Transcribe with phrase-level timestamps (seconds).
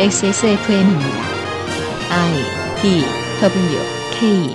[0.00, 1.08] XSFM입니다.
[2.08, 2.32] I
[2.80, 3.04] D
[3.42, 3.78] W
[4.12, 4.54] K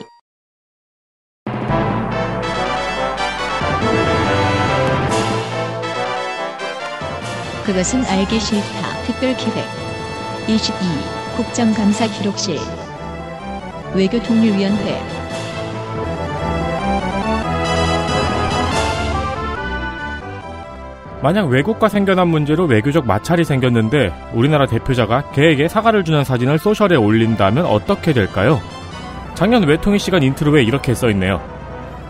[7.66, 9.04] 그것은 알기 싫다.
[9.06, 9.66] 특별 기획
[10.48, 10.78] 22
[11.36, 12.58] 국정감사 기록실
[13.96, 15.23] 외교통일위원회
[21.24, 27.66] 만약 외국과 생겨난 문제로 외교적 마찰이 생겼는데 우리나라 대표자가 개에게 사과를 주는 사진을 social에 올린다면
[27.66, 28.60] 어떻게 될까요?
[29.34, 31.42] 작년 외통위 시간 intro에 이렇게 써있네요.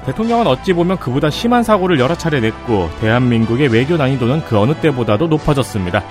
[0.07, 5.27] 대통령은 어찌 보면 그보다 심한 사고를 여러 차례 냈고 대한민국의 외교 난이도는 그 어느 때보다도
[5.27, 6.03] 높아졌습니다.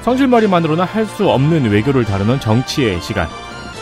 [0.00, 3.28] 성질머리만으로는 할 수 없는 외교를 다루는 정치의 시간.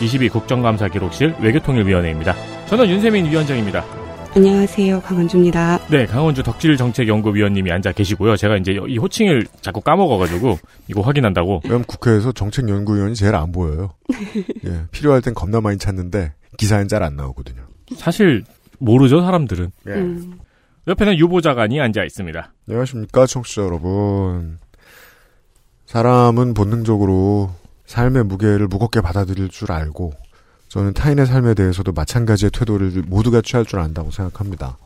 [0.01, 2.35] 22 국정감사 기록실 외교통일위원회입니다.
[2.67, 3.98] 저는 윤세민 위원장입니다.
[4.35, 5.01] 안녕하세요.
[5.01, 5.79] 강원주입니다.
[5.89, 8.37] 네, 강원주 덕질정책연구위원님이 앉아 계시고요.
[8.37, 11.61] 제가 이제 이 호칭을 자꾸 까먹어가지고 이거 확인한다고.
[11.63, 13.91] 왜냐면 국회에서 정책연구위원이 제일 안 보여요.
[14.65, 17.63] 예, 필요할 땐 겁나 많이 찾는데 기사엔 잘 안 나오거든요.
[17.95, 18.43] 사실
[18.77, 19.71] 모르죠 사람들은.
[19.87, 19.91] 예.
[19.93, 20.39] 음,
[20.87, 22.53] 옆에는 유보자관이 앉아 있습니다.
[22.69, 24.59] 안녕하십니까 청취자 여러분.
[25.87, 27.49] 사람은 본능적으로
[27.87, 30.13] 삶의 무게를 무겁게 받아들일 줄 알고
[30.69, 34.77] 저는 타인의 삶에 대해서도 마찬가지의 태도를 모두가 취할 줄 안다고 생각합니다.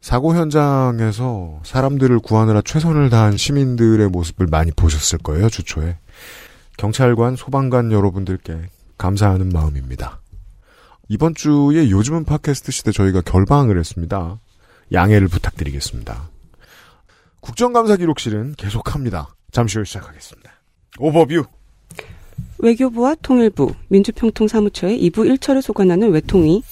[0.00, 5.98] 사고 현장에서 사람들을 구하느라 최선을 다한 시민들의 모습을 많이 보셨을 거예요, 주초에.
[6.78, 10.20] 경찰관, 소방관 여러분들께 감사하는 마음입니다.
[11.08, 14.38] 이번 주에 요즘은 팟캐스트 시대 저희가 결방을 했습니다.
[14.92, 16.30] 양해를 부탁드리겠습니다.
[17.40, 19.34] 국정감사 기록실은 계속합니다.
[19.50, 20.50] 잠시 후 시작하겠습니다.
[20.98, 21.59] 오버뷰.
[22.62, 26.62] 외교부와 통일부, 민주평통사무처의 2부 1처를 소관하는 외통위,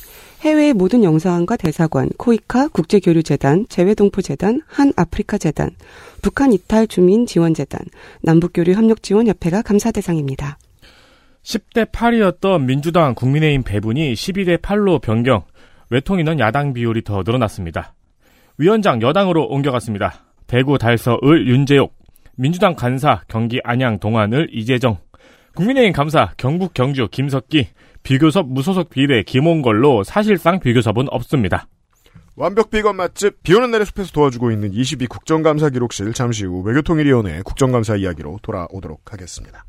[0.42, 5.70] 해외의 모든 영사관과 대사관, 코이카, 국제교류재단, 재외동포재단, 한아프리카재단,
[6.22, 7.80] 북한 이탈 주민 지원재단,
[8.22, 10.58] 남북교류협력지원협회가 감사 대상입니다.
[11.42, 15.44] 10대 8이었던 민주당 국민의힘 배분이 12대 8로 변경.
[15.90, 17.94] 외통위는 야당 비율이 더 늘어났습니다.
[18.58, 20.24] 위원장 여당으로 옮겨갔습니다.
[20.46, 21.94] 대구 달서 을 윤재옥,
[22.36, 24.98] 민주당 간사 경기 안양 동안을 이재정,
[25.54, 27.68] 국민의힘 감사 경북 경주 김석기,
[28.02, 31.66] 비교섭 무소속 비례 김홍걸로 사실상 비교섭은 없습니다.
[32.36, 37.96] 완벽 비건 맛집 비오는 날의 숲에서 도와주고 있는 22 국정감사 기록실 잠시 후 외교통일위원회 국정감사
[37.96, 39.64] 이야기로 돌아오도록 하겠습니다.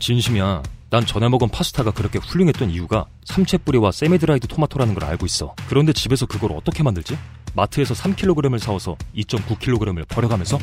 [0.00, 0.64] 진심이야.
[0.90, 5.54] 난 전에 먹은 파스타가 그렇게 훌륭했던 이유가 삼채 뿌리와 세미드라이드 토마토라는 걸 알고 있어.
[5.68, 7.16] 그런데 집에서 그걸 어떻게 만들지?
[7.54, 10.58] 마트에서 3kg을 사와서 2.9kg을 버려가면서?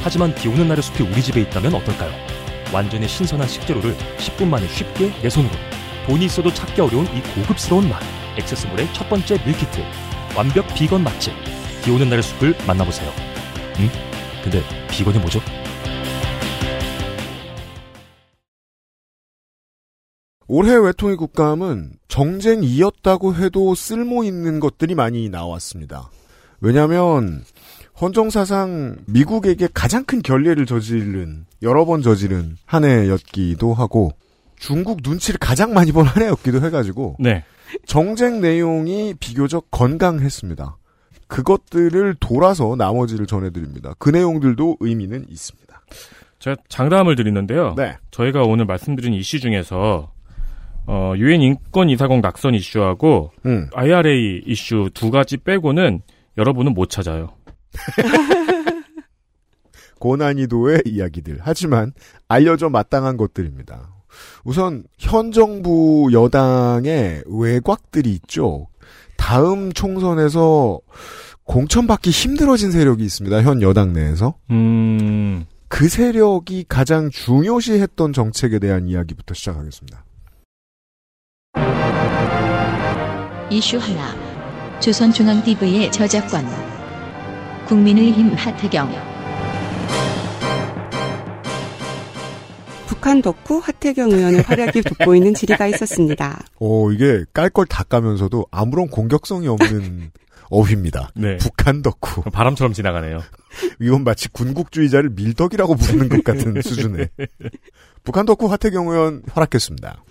[0.00, 2.12] 하지만 비 오는 날의 숲이 우리 집에 있다면 어떨까요?
[2.72, 5.52] 완전히 신선한 식재료를 10분 만에 쉽게 내 손으로.
[6.06, 8.00] 돈이 있어도 찾기 어려운 이 고급스러운 맛.
[8.38, 9.82] 액세스몰의 첫 번째 밀키트.
[10.36, 11.32] 완벽 비건 맛집.
[11.84, 13.10] 비 오는 날의 숲을 만나보세요.
[13.78, 13.88] 응?
[14.42, 15.40] 근데 비건이 뭐죠?
[20.46, 26.10] 올해 외통위 국감은 정쟁이었다고 해도 쓸모 있는 것들이 많이 나왔습니다.
[26.60, 27.44] 왜냐하면
[28.00, 34.12] 헌정 사상 미국에게 가장 큰 결례를 저지른 여러 번 저지른 한 해였기도 하고
[34.56, 37.44] 중국 눈치를 가장 많이 본 한 해였기도 해가지고 네.
[37.86, 40.76] 정쟁 내용이 비교적 건강했습니다.
[41.26, 43.94] 그것들을 돌아서 나머지를 전해드립니다.
[43.98, 45.80] 그 내용들도 의미는 있습니다.
[46.38, 47.74] 제가 장담을 드리는데요.
[47.76, 47.96] 네.
[48.12, 50.12] 저희가 오늘 말씀드린 이슈 중에서
[50.86, 53.68] 어, 유엔 인권 이사국 낙선 이슈하고 음.
[53.74, 56.00] IRA 이슈 두 가지 빼고는
[56.38, 57.30] 여러분은 못 찾아요.
[59.98, 61.38] 고난이도의 이야기들.
[61.40, 61.92] 하지만
[62.28, 63.90] 알려져 마땅한 것들입니다.
[64.44, 68.68] 우선 현 정부 여당의 외곽들이 있죠.
[69.16, 70.80] 다음 총선에서
[71.44, 73.42] 공천받기 힘들어진 세력이 있습니다.
[73.42, 74.34] 현 여당 내에서.
[74.50, 80.04] 음, 그 세력이 가장 중요시했던 정책에 대한 이야기부터 시작하겠습니다.
[83.50, 84.14] 이슈 하나
[84.80, 86.44] 조선중앙TV의 저작권
[87.68, 88.90] 국민의힘 하태경
[92.86, 96.40] 북한 덕후 하태경 의원의 활약이 돋보이는 질의가 있었습니다.
[96.60, 100.10] 어, 이게 깔 걸 다 까면서도 아무런 공격성이 없는
[100.50, 101.10] 어휘입니다.
[101.14, 101.36] 네.
[101.36, 102.22] 북한 덕후.
[102.30, 103.20] 바람처럼 지나가네요.
[103.80, 107.08] 이건 마치 군국주의자를 밀덕이라고 부르는 것 같은 수준의.
[108.02, 110.02] 북한 덕후 하태경 의원 허락했습니다.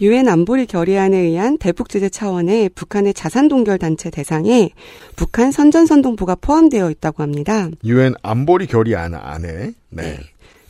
[0.00, 4.70] 유엔 안보리 결의안에 의한 대북 제재 차원의 북한의 자산 동결 단체 대상에
[5.14, 7.68] 북한 선전선동부가 포함되어 있다고 합니다.
[7.84, 10.18] 유엔 안보리 결의안 안에 네.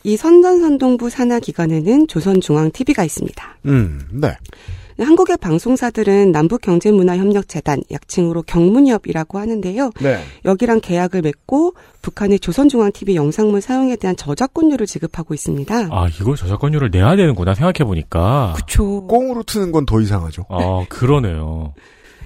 [0.03, 3.57] 이 선전선동부 산하 기관에는 조선중앙TV가 있습니다.
[3.67, 4.35] 음, 네.
[5.05, 9.91] 한국의 방송사들은 남북경제문화협력재단, 약칭으로 경문협이라고 하는데요.
[10.01, 10.23] 네.
[10.45, 15.87] 여기랑 계약을 맺고 북한의 조선중앙TV 영상물 사용에 대한 저작권료를 지급하고 있습니다.
[15.91, 18.53] 아, 이걸 저작권료를 내야 되는구나, 생각해보니까.
[18.57, 19.05] 그쵸.
[19.07, 20.45] 꽁으로 트는 건 더 이상하죠.
[20.49, 21.73] 아, 그러네요.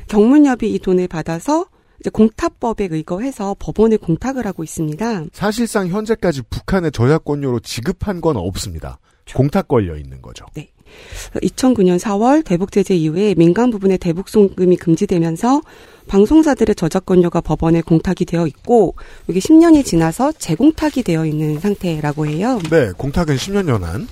[0.07, 1.66] 경문협이 이 돈을 받아서
[2.00, 5.24] 이제 공탁법에 의거해서 법원에 공탁을 하고 있습니다.
[5.31, 9.00] 사실상 현재까지 북한의 저작권료로 지급한 건 없습니다.
[9.33, 10.45] 공탁 걸려 있는 거죠.
[11.41, 15.61] 2009년 4월 대북 제재 이후에 민간 부분의 대북 송금이 금지되면서
[16.07, 18.95] 방송사들의 저작권료가 법원에 공탁이 되어 있고
[19.27, 22.59] 이게 10년이 지나서 재공탁이 되어 있는 상태라고 해요.
[22.69, 24.07] 네, 공탁은 10년 연한.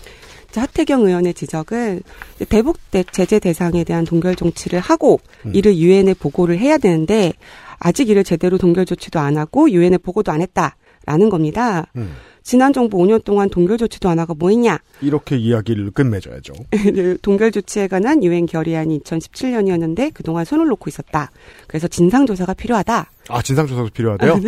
[0.55, 2.01] 하태경 의원의 지적은
[2.47, 5.51] 대북 대- 제재 대상에 대한 동결 정치를 하고 음.
[5.55, 7.33] 이를 유엔에 보고를 해야 되는데
[7.79, 11.87] 아직 이를 제대로 동결 조치도 안 하고 유엔에 보고도 안 했다라는 겁니다.
[11.95, 12.13] 음.
[12.43, 14.79] 지난 정부 5년 동안 동결 조치도 안 하고 뭐 했냐?
[15.01, 16.53] 이렇게 이야기를 끝맺어야죠.
[17.21, 21.31] 동결 조치에 관한 유엔 결의안이 2017년이었는데 그동안 손을 놓고 있었다.
[21.67, 23.09] 그래서 진상 조사가 필요하다.
[23.29, 24.39] 아, 진상조사도 필요하대요?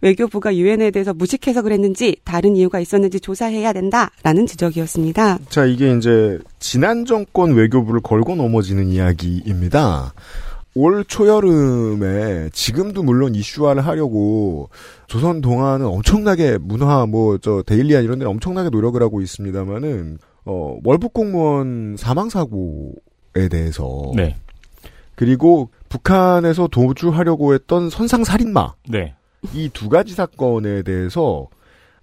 [0.00, 5.38] 외교부가 유엔에 대해서 무식해서 그랬는지 다른 이유가 있었는지 조사해야 된다라는 지적이었습니다.
[5.48, 10.12] 자, 이게 이제 지난 정권 외교부를 걸고 넘어지는 이야기입니다.
[10.74, 14.70] 올 초여름에 지금도 물론 이슈화를 하려고
[15.06, 21.12] 조선 동아는 엄청나게 문화 뭐 저 데일리안 이런 데는 엄청나게 노력을 하고 있습니다만은 어 월북
[21.12, 24.36] 공무원 사망 사고에 대해서 네.
[25.14, 29.14] 그리고 북한에서 도주하려고 했던 선상 살인마 네.
[29.54, 31.48] 이 두 가지 사건에 대해서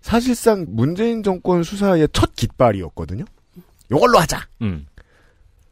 [0.01, 3.25] 사실상 문재인 정권 수사의 첫 깃발이었거든요.
[3.91, 4.39] 이걸로 하자.
[4.61, 4.85] 음.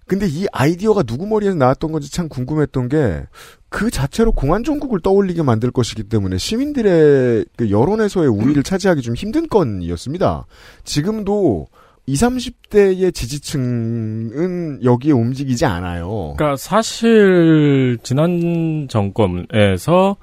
[0.08, 3.26] 근데 이 아이디어가 누구 머리에서 나왔던 건지 참 궁금했던 게
[3.70, 9.48] 그 자체로 공안 정국을 떠올리게 만들 것이기 때문에 시민들의 그 여론에서의 우위를 차지하기 좀 힘든
[9.48, 10.46] 건이었습니다.
[10.86, 11.68] 지금도
[12.06, 16.36] 20, 30대의 지지층은 여기에 움직이지 않아요.
[16.38, 20.16] 그러니까 사실 지난 정권에서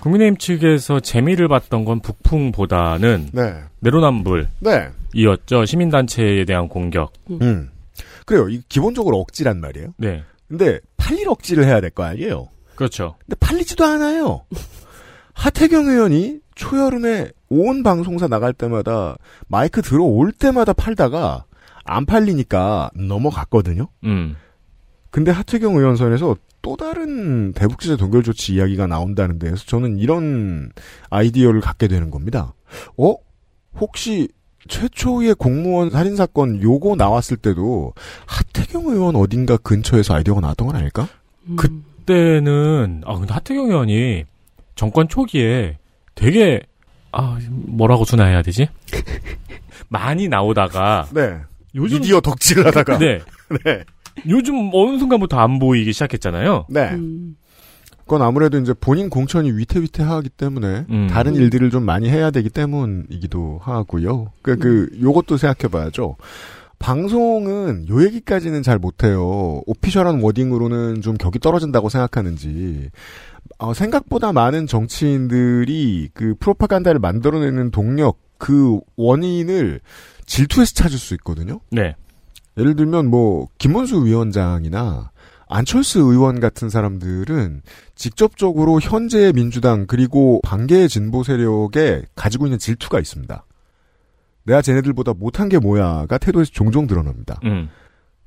[0.00, 3.54] 국민의힘 측에서 재미를 봤던 건 북풍보다는 네.
[3.78, 4.50] 내로남불이었죠.
[4.62, 5.66] 네.
[5.66, 7.12] 시민단체에 대한 공격.
[7.30, 7.70] 음.
[8.32, 8.48] 그래요.
[8.48, 9.88] 이 기본적으로 억지란 말이에요.
[9.98, 10.24] 네.
[10.48, 12.48] 근데 팔릴 억지를 해야 될 거 아니에요.
[12.74, 13.16] 그렇죠.
[13.26, 14.46] 근데 팔리지도 않아요.
[15.34, 19.16] 하태경 의원이 초여름에 온 방송사 나갈 때마다
[19.48, 21.44] 마이크 들어올 때마다 팔다가
[21.84, 23.88] 안 팔리니까 넘어갔거든요.
[24.04, 24.36] 음.
[25.10, 30.70] 근데 하태경 의원 선에서 또 다른 대북제재 동결 조치 이야기가 나온다는 데에서 저는 이런
[31.10, 32.54] 아이디어를 갖게 되는 겁니다.
[32.96, 33.14] 어?
[33.78, 34.28] 혹시
[34.68, 37.92] 최초의 공무원 살인 사건 요거 나왔을 때도
[38.26, 41.08] 하태경 의원 어딘가 근처에서 아이디어가 나왔던 건 아닐까?
[41.56, 44.24] 그- 그때는 아 근데 하태경 의원이
[44.74, 45.78] 정권 초기에
[46.16, 46.60] 되게
[47.12, 48.68] 아 뭐라고 전화해야 되지?
[49.88, 51.38] 많이 나오다가 네.
[51.74, 53.20] 요즘 미디어 덕질을 하다가 네
[53.64, 53.84] 네.
[54.28, 56.66] 요즘 어느 순간부터 안 보이기 시작했잖아요.
[56.68, 56.90] 네.
[56.90, 57.36] 음,
[58.04, 61.06] 그건 아무래도 이제 본인 공천이 위태위태하기 때문에 음.
[61.08, 64.32] 다른 일들을 좀 많이 해야 되기 때문이기도 하고요.
[64.42, 66.16] 그, 그, 요것도 생각해봐야죠.
[66.78, 69.62] 방송은 요 얘기까지는 잘 못해요.
[69.66, 72.90] 오피셜한 워딩으로는 좀 격이 떨어진다고 생각하는지.
[73.58, 79.80] 어, 생각보다 많은 정치인들이 그 프로파간다를 만들어내는 동력, 그 원인을
[80.26, 81.60] 질투에서 찾을 수 있거든요.
[81.70, 81.94] 네.
[82.58, 85.11] 예를 들면 뭐 김문수 위원장이나
[85.52, 87.62] 안철수 의원 같은 사람들은
[87.94, 93.44] 직접적으로 현재의 민주당 그리고 반개의 진보 세력에 가지고 있는 질투가 있습니다.
[94.44, 97.38] 내가 쟤네들보다 못한 게 뭐야가 태도에서 종종 드러납니다.
[97.44, 97.68] 음.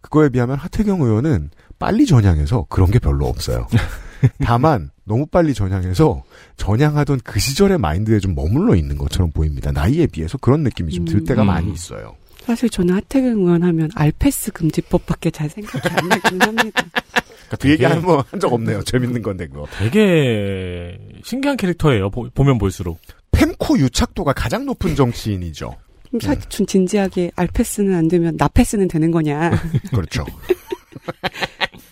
[0.02, 3.68] 그거에 비하면 하태경 의원은 빨리 전향해서 그런 게 별로 없어요.
[4.44, 6.24] 다만 너무 빨리 전향해서
[6.58, 9.72] 전향하던 그 시절의 마인드에 좀 머물러 있는 것처럼 보입니다.
[9.72, 11.48] 나이에 비해서 그런 느낌이 좀 들 때가 음.
[11.48, 12.16] 많이 있어요.
[12.46, 16.86] 사실 저는 하태경 의원 하면 알페스 금지법밖에 잘 생각이 안 나긴 합니다.
[16.94, 18.84] 그러니까 그 얘기 되게, 한번 한적 없네요.
[18.84, 19.66] 재밌는 건데 그거.
[19.80, 22.10] 되게 신기한 캐릭터예요.
[22.12, 23.00] 보, 보면 볼수록.
[23.32, 25.76] 펜코 유착도가 가장 높은 정치인이죠.
[26.22, 29.52] 사실 좀 진지하게 알페스는 안 되면 나페스는 되는 거냐.
[29.92, 30.24] 그렇죠.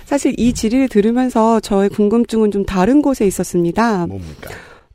[0.05, 4.05] 사실 이 질의를 들으면서 저의 궁금증은 좀 다른 곳에 있었습니다.
[4.07, 4.51] 뭡니까?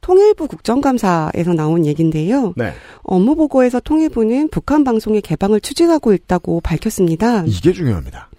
[0.08, 2.54] 통일부 국정감사에서 나온 얘기인데요.
[2.56, 2.72] 네.
[3.02, 7.44] 업무 보고에서 통일부는 북한 방송의 개방을 추진하고 있다고 밝혔습니다.
[7.44, 8.30] 이게 중요합니다.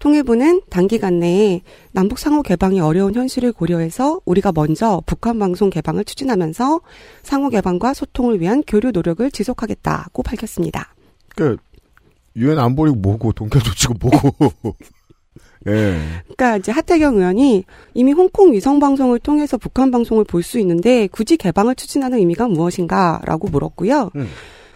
[0.00, 1.62] 통일부는 단기간 내에
[1.92, 6.80] 남북 상호 개방이 어려운 현실을 고려해서 우리가 먼저 북한 방송 개방을 추진하면서
[7.22, 10.92] 상호 개방과 소통을 위한 교류 노력을 지속하겠다고 밝혔습니다.
[11.36, 11.56] 그
[12.34, 14.74] 유엔 안보리고 뭐고 동결 조치고 뭐고.
[15.66, 15.96] 예.
[16.22, 17.64] 그러니까 이제 하태경 의원이
[17.94, 23.48] 이미 홍콩 위성 방송을 통해서 북한 방송을 볼 수 있는데 굳이 개방을 추진하는 의미가 무엇인가라고
[23.48, 24.10] 물었고요.
[24.16, 24.28] 음.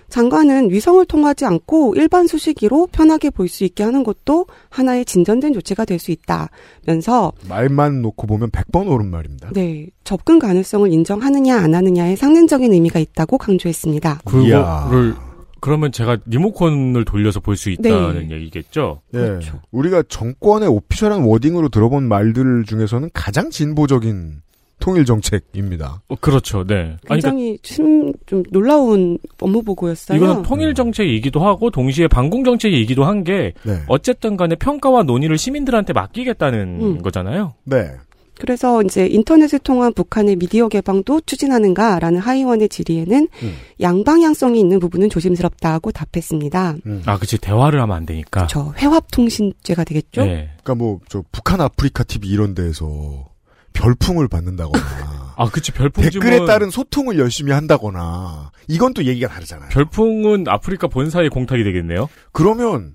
[0.08, 5.84] 장관은 위성을 통하지 않고 일반 수시기로 편하게 볼 수 있게 하는 것도 하나의 진전된 조치가
[5.84, 9.50] 될 수 있다면서 말만 놓고 보면 100번 옳은 말입니다.
[9.52, 14.20] 네, 접근 가능성을 인정하느냐 안 하느냐의 상징적인 의미가 있다고 강조했습니다.
[14.24, 15.14] 그거를
[15.60, 18.34] 그러면 제가 리모컨을 돌려서 볼 수 있다는 네.
[18.36, 19.00] 얘기겠죠?
[19.14, 19.18] 예.
[19.18, 19.60] 그렇죠.
[19.70, 24.42] 우리가 정권의 오피셜한 워딩으로 들어본 말들 중에서는 가장 진보적인
[24.78, 26.02] 통일 정책입니다.
[26.08, 26.62] 어, 그렇죠.
[26.64, 26.74] 네.
[26.74, 30.18] 아니, 그러니까 굉장히 심, 좀 놀라운 업무 보고였어요.
[30.18, 33.80] 이거는 통일 정책이기도 하고 동시에 방공 정책이기도 한게 네.
[33.88, 37.02] 어쨌든 간에 평가와 논의를 시민들한테 맡기겠다는 음.
[37.02, 37.54] 거잖아요.
[37.64, 37.90] 네.
[38.38, 43.54] 그래서 이제 인터넷을 통한 북한의 미디어 개방도 추진하는가라는 하의원의 질의에는 음.
[43.80, 46.76] 양방향성이 있는 부분은 조심스럽다고 답했습니다.
[46.86, 47.02] 음.
[47.06, 47.38] 아, 그치.
[47.38, 48.46] 대화를 하면 안 되니까.
[48.48, 50.24] 저 회합통신죄가 되겠죠?
[50.24, 50.50] 네.
[50.62, 53.28] 그러니까 뭐 저 북한 아프리카 TV 이런 데에서
[53.72, 55.70] 별풍을 받는다거나 아, 그치.
[55.72, 59.68] 별풍 댓글에 따른 소통을 열심히 한다거나 이건 또 얘기가 다르잖아요.
[59.70, 62.08] 별풍은 아프리카 본사의 공탁이 되겠네요.
[62.32, 62.94] 그러면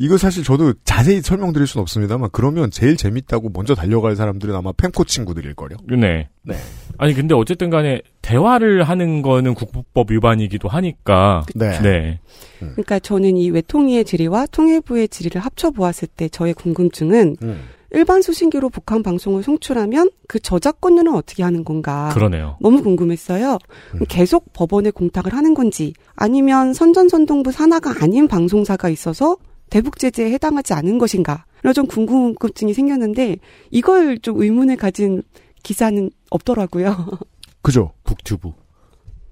[0.00, 5.02] 이거 사실 저도 자세히 설명드릴 수는 없습니다만 그러면 제일 재밌다고 먼저 달려갈 사람들은 아마 펜코
[5.02, 5.70] 친구들일 거요.
[5.88, 6.28] 네.
[6.42, 6.54] 네.
[6.98, 11.42] 아니 근데 어쨌든 간에 대화를 하는 거는 국부법 위반이기도 하니까.
[11.56, 11.80] 네.
[11.82, 12.20] 네.
[12.60, 17.60] 그러니까 저는 이 외통위의 질의와 통일부의 질의를 합쳐 보았을 때 저의 궁금증은 음.
[17.90, 22.10] 일반 수신기로 북한 방송을 송출하면 그 저작권료는 어떻게 하는 건가?
[22.12, 22.56] 그러네요.
[22.60, 23.58] 너무 궁금했어요.
[23.94, 24.00] 음.
[24.08, 29.38] 계속 법원에 공탁을 하는 건지 아니면 선전선동부 산하가 아닌 방송사가 있어서
[29.70, 31.46] 대북 제재에 해당하지 않은 것인가?
[31.62, 33.36] 이런 좀 궁금증이 생겼는데
[33.70, 35.22] 이걸 좀 의문을 가진
[35.62, 37.08] 기사는 없더라고요.
[37.62, 37.92] 그죠.
[38.04, 38.52] 북튜브.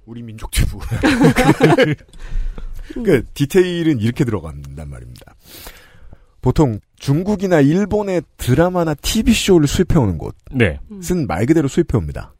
[0.05, 0.78] 우리 민족 튜브.
[2.95, 5.35] 그 디테일은 이렇게 들어간단 말입니다.
[6.40, 10.19] 보통 중국이나 일본의 드라마나 TV 쇼를 수입해오는
[10.52, 10.78] 네.
[10.88, 12.36] 곳은 말 그대로 수입해옵니다.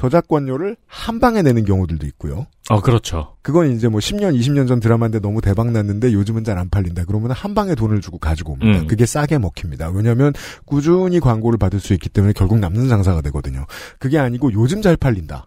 [0.00, 2.46] 저작권료를 한 방에 내는 경우들도 있고요.
[2.70, 3.36] 아, 그렇죠.
[3.42, 7.04] 그건 이제 뭐 10년, 20년 전 드라마인데 너무 대박 났는데 요즘은 잘 안 팔린다.
[7.06, 8.80] 그러면 한 방에 돈을 주고 가지고 옵니다.
[8.80, 8.86] 음.
[8.86, 9.90] 그게 싸게 먹힙니다.
[9.90, 10.32] 왜냐하면
[10.64, 13.66] 꾸준히 광고를 받을 수 있기 때문에 결국 남는 장사가 되거든요.
[13.98, 15.46] 그게 아니고 요즘 잘 팔린다.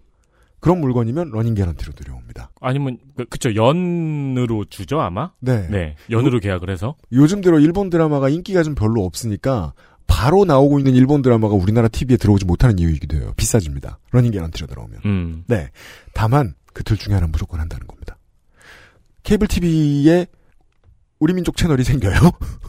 [0.60, 2.52] 그런 물건이면 러닝 개런티로 들여옵니다.
[2.62, 5.32] 아니면 그- 그쵸 연으로 주죠 아마.
[5.42, 5.68] 네.
[5.70, 5.96] 네.
[6.10, 6.96] 연으로 계약을 해서.
[7.12, 9.74] 요즘 들어 일본 드라마가 인기가 좀 별로 없으니까
[10.08, 13.34] 바로 나오고 있는 일본 드라마가 우리나라 TV에 들어오지 못하는 이유이기도 해요.
[13.38, 14.00] 비싸집니다.
[14.12, 15.00] 러닝 개런티로 들어오면.
[15.06, 15.44] 음.
[15.48, 15.70] 네.
[16.14, 18.18] 다만 그 둘 중에 하나 는 무조건 한다는 겁니다.
[19.24, 20.28] 케이블 TV에
[21.20, 22.20] 우리 민족 채널이 생겨요.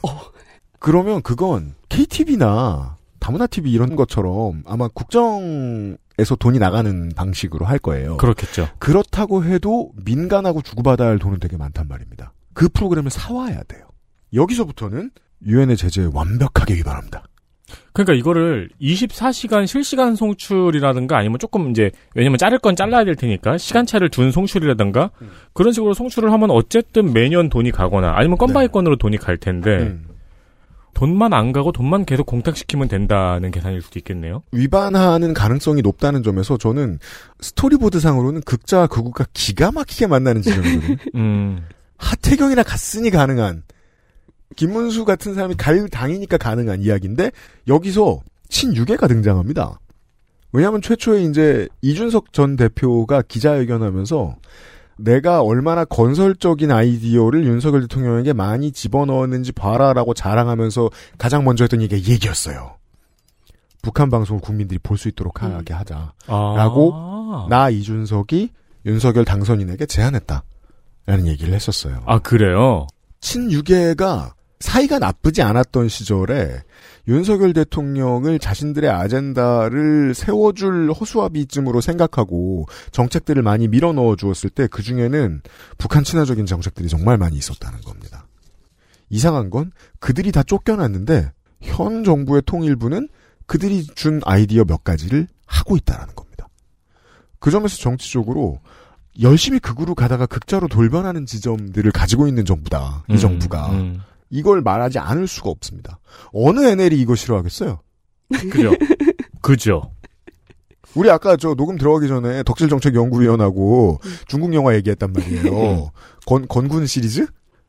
[0.79, 8.19] 그러면 그건 KTV나 다문화 TV 이런 것처럼 아마 국정에서 돈이 나가는 방식으로 할 거예요.
[8.19, 8.69] 그렇겠죠.
[8.79, 12.35] 그렇다고 해도 민간하고 주고받아야 할 돈은 되게 많단 말입니다.
[12.53, 13.89] 그 프로그램을 사와야 돼요.
[14.35, 15.11] 여기서부터는
[15.47, 17.25] 유엔의 제재에 완벽하게 위반합니다.
[17.93, 24.09] 그러니까 이거를 24시간 실시간 송출이라든가 아니면 조금 이제 왜냐면 자를 건 잘라야 될 테니까 시간차를
[24.11, 25.31] 둔 송출이라든가 음.
[25.53, 30.07] 그런 식으로 송출을 하면 어쨌든 매년 돈이 가거나 아니면 건바이건으로 돈이 갈 텐데 음.
[30.95, 34.43] 돈만 안 가고 돈만 계속 공탁시키면 된다는 계산일 수도 있겠네요.
[34.53, 36.99] 위반하는 가능성이 높다는 점에서 저는
[37.41, 40.97] 스토리보드상으로는 극자와 극우가 기가 막히게 만나는 지점이거든요.
[41.17, 41.65] 음.
[41.99, 43.63] 하태경이나 갔으니 가능한
[44.57, 47.31] 김문수 같은 사람이 갈 당이니까 가능한 이야기인데
[47.69, 49.79] 여기서 친유계가 등장합니다.
[50.53, 54.37] 왜냐하면 최초에 이제 이준석 전 대표가 기자회견하면서
[54.97, 62.13] 내가 얼마나 건설적인 아이디어를 윤석열 대통령에게 많이 집어넣었는지 봐라라고 자랑하면서 가장 먼저 했던 얘기가 이
[62.13, 62.77] 얘기였어요.
[63.83, 66.13] 북한 방송을 국민들이 볼 수 있도록 하게 하자.
[66.29, 66.55] 아.
[66.57, 66.95] 라고
[67.51, 68.51] 나 이준석이
[68.87, 70.45] 윤석열 당선인에게 제안했다.
[71.07, 72.03] 라는 얘기를 했었어요.
[72.07, 72.87] 아 그래요.
[73.21, 76.63] 친유계가 사이가 나쁘지 않았던 시절에
[77.07, 85.43] 윤석열 대통령을 자신들의 아젠다를 세워줄 허수아비쯤으로 생각하고 정책들을 많이 밀어 넣어 주었을 때 그 중에는
[85.77, 88.27] 북한 친화적인 정책들이 정말 많이 있었다는 겁니다.
[89.11, 91.31] 이상한 건 그들이 다 쫓겨났는데
[91.61, 93.11] 현 정부의 통일부는
[93.45, 96.49] 그들이 준 아이디어 몇 가지를 하고 있다라는 겁니다.
[97.39, 98.61] 그 점에서 정치적으로
[99.21, 103.05] 열심히 극으로 가다가 극자로 돌변하는 지점들을 가지고 있는 정부다.
[103.11, 103.71] 이 음, 정부가.
[103.73, 104.01] 음.
[104.35, 106.01] 이걸 말하지 않을 수가 없습니다.
[106.33, 107.81] 어느 NL이 이거 싫어하겠어요?
[108.51, 108.73] 그죠.
[109.41, 109.93] 그죠.
[110.97, 115.91] 우리 아까 저 녹음 들어가기 전에 덕질정책연구위원하고 중국 영화 얘기했단 말이에요.
[116.27, 117.27] 건, 건군 시리즈?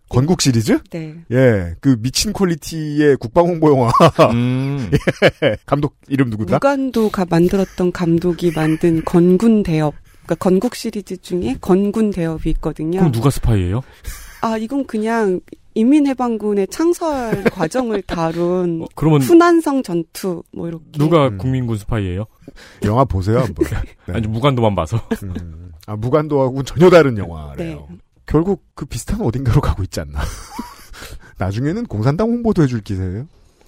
[0.09, 0.79] 건국 시리즈?
[0.89, 1.15] 네.
[1.31, 3.91] 예, 그 미친 quality의 국방 홍보 영화.
[4.33, 4.89] 음.
[5.67, 6.55] 감독 이름 누구다?
[6.55, 9.93] 무간도가 만들었던 감독이 만든 건군 대업.
[10.23, 12.99] 그러니까 건국 시리즈 중에 건군 대업이 있거든요.
[12.99, 13.81] 그럼 누가 스파이예요?
[14.41, 15.39] 아, 이건 그냥
[15.75, 21.37] 인민해방군의 창설 과정을 다룬 어, 그러면 후난성 전투 뭐 이렇게 누가 음.
[21.37, 22.25] 국민군 스파이예요?
[22.83, 23.67] 영화 보세요 한번.
[24.07, 24.13] 네.
[24.13, 24.97] 아니 무관도만 봐서.
[25.23, 27.87] 음, 아 무관도하고 전혀 다른 영화래요.
[27.89, 27.97] 네.
[28.25, 30.19] 결국 그 비슷한 어딘가로 가고 있지 않나.
[31.37, 33.27] 나중에는 공산당 홍보도 해줄 기세예요.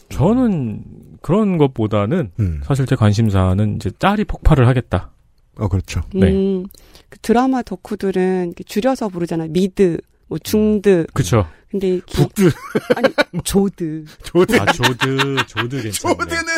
[0.10, 0.84] 저는
[1.22, 2.62] 그런 것보다는 음.
[2.64, 5.12] 사실 제 관심사는 이제 짤이 폭발을 하겠다.
[5.58, 6.02] 어 그렇죠.
[6.14, 6.32] 네.
[6.32, 6.66] 음,
[7.10, 9.50] 그 드라마 덕후들은 줄여서 부르잖아요.
[9.52, 11.08] 미드, 뭐 중드.
[11.14, 11.46] 그쵸.
[11.70, 12.52] 근데 이 기- 북들
[12.96, 14.06] 아니 조드.
[14.24, 15.92] 조드 아, 조드, 조드 괜찮네.
[15.92, 16.54] 조드는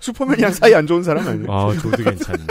[0.00, 1.50] 슈퍼맨이랑 사이 안 좋은 사람 아니에요?
[1.52, 2.46] 아, 조드 괜찮네.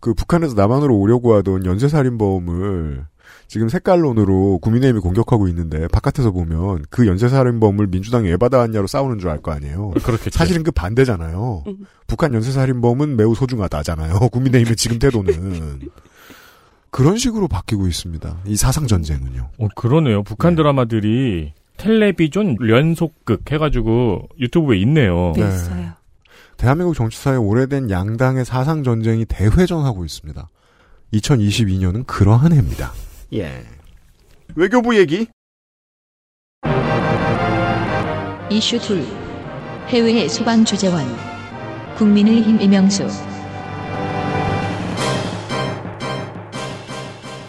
[0.00, 3.06] 그 북한에서 남한으로 오려고 하던 연쇄살인범을
[3.48, 9.40] 지금 색깔론으로 국민의힘이 공격하고 있는데 바깥에서 보면 그 연쇄살인범을 민주당이 왜 받아왔냐로 싸우는 줄 알
[9.40, 9.90] 거 아니에요.
[10.02, 10.30] 그렇겠죠.
[10.36, 11.64] 사실은 그 반대잖아요.
[11.66, 11.76] 음.
[12.06, 14.18] 북한 연쇄살인범은 매우 소중하다잖아요.
[14.30, 15.80] 국민의힘의 지금 태도는.
[16.90, 18.38] 그런 식으로 바뀌고 있습니다.
[18.46, 19.50] 이 사상 전쟁은요.
[19.58, 20.22] 어, 그러네요.
[20.22, 20.56] 북한 네.
[20.56, 25.32] 드라마들이 텔레비전 연속극 해가지고 유튜브에 있네요.
[25.36, 25.48] 네, 네.
[25.48, 25.92] 있어요.
[26.56, 30.48] 대한민국 정치사에 오래된 양당의 사상 전쟁이 대회전하고 있습니다.
[31.12, 32.92] 2022년은 그러한 해입니다.
[33.34, 33.64] 예.
[34.54, 35.26] 외교부 얘기?
[38.50, 39.04] 이슈 둘.
[39.88, 41.04] 해외 소방 주재원.
[41.96, 43.35] 국민의힘 이명수.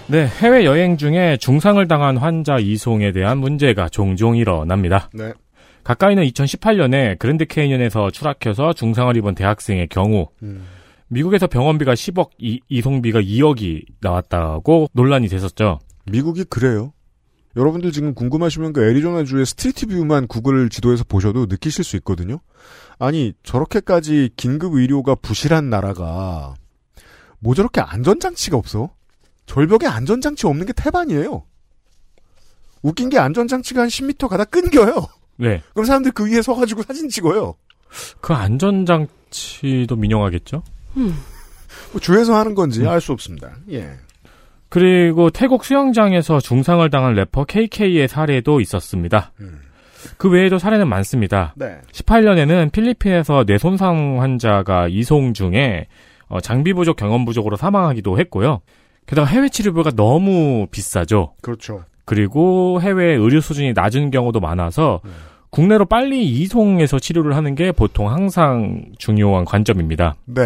[0.09, 5.09] 네, 해외 여행 중에 중상을 당한 환자 이송에 대한 문제가 종종 일어납니다.
[5.13, 5.33] 네.
[5.83, 10.63] 가까이는 2018년에 그랜드 캐니언에서 추락해서 중상을 입은 대학생의 경우 음.
[11.09, 15.79] 미국에서 병원비가 10억, 이, 이송비가 2억이 나왔다고 논란이 됐었죠.
[16.05, 16.93] 미국이 그래요.
[17.57, 22.39] 여러분들 지금 궁금하시면 그 애리조나주의 Street View만 구글 지도에서 보셔도 느끼실 수 있거든요.
[22.97, 26.53] 아니 저렇게까지 긴급 의료가 부실한 나라가
[27.39, 28.91] 뭐 저렇게 안전장치가 없어?
[29.47, 31.43] 절벽에 안전장치 없는 게 태반이에요.
[32.83, 35.07] 웃긴 게 안전장치가 한 10m 가다 끊겨요.
[35.37, 37.55] 네, 그럼 사람들 그 위에 서가지고 사진 찍어요.
[38.21, 40.61] 그 안전장치도 민영하겠죠.
[40.97, 41.17] 음.
[41.91, 43.55] 뭐 주에서 하는 건지 알수 없습니다.
[43.71, 43.91] 예.
[44.69, 49.31] 그리고 태국 수영장에서 중상을 당한 래퍼 KK의 사례도 있었습니다.
[49.39, 49.61] 음.
[50.17, 51.53] 그 외에도 사례는 많습니다.
[51.55, 51.79] 네.
[51.91, 55.87] 18년에는 필리핀에서 뇌손상 환자가 이송 중에
[56.27, 58.61] 어, 장비 부족, 경험 부족으로 사망하기도 했고요.
[59.07, 61.33] 게다가 해외 치료비가 너무 비싸죠.
[61.41, 61.83] 그렇죠.
[62.05, 65.11] 그리고 해외 의료 수준이 낮은 경우도 많아서 음.
[65.49, 70.15] 국내로 빨리 이송해서 치료를 하는 게 보통 항상 중요한 관점입니다.
[70.25, 70.43] 네.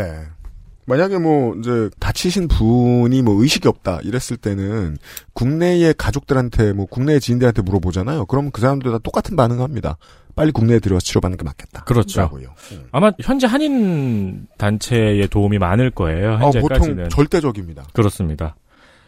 [0.91, 4.97] 만약에 뭐 이제 다치신 분이 뭐 의식이 없다 이랬을 때는
[5.31, 8.25] 국내의 가족들한테 뭐 국내의 지인들한테 물어보잖아요.
[8.25, 9.95] 그럼 그 사람들 다 똑같은 반응합니다.
[10.35, 11.85] 빨리 국내에 들어와서 치료받는 게 맞겠다.
[11.85, 12.19] 그렇죠.
[12.19, 12.49] 라고요.
[12.73, 12.83] 음.
[12.91, 16.33] 아마 현재 한인 단체의 도움이 많을 거예요.
[16.33, 16.95] 아, 현재까지는.
[16.95, 17.85] 보통 절대적입니다.
[17.93, 18.57] 그렇습니다.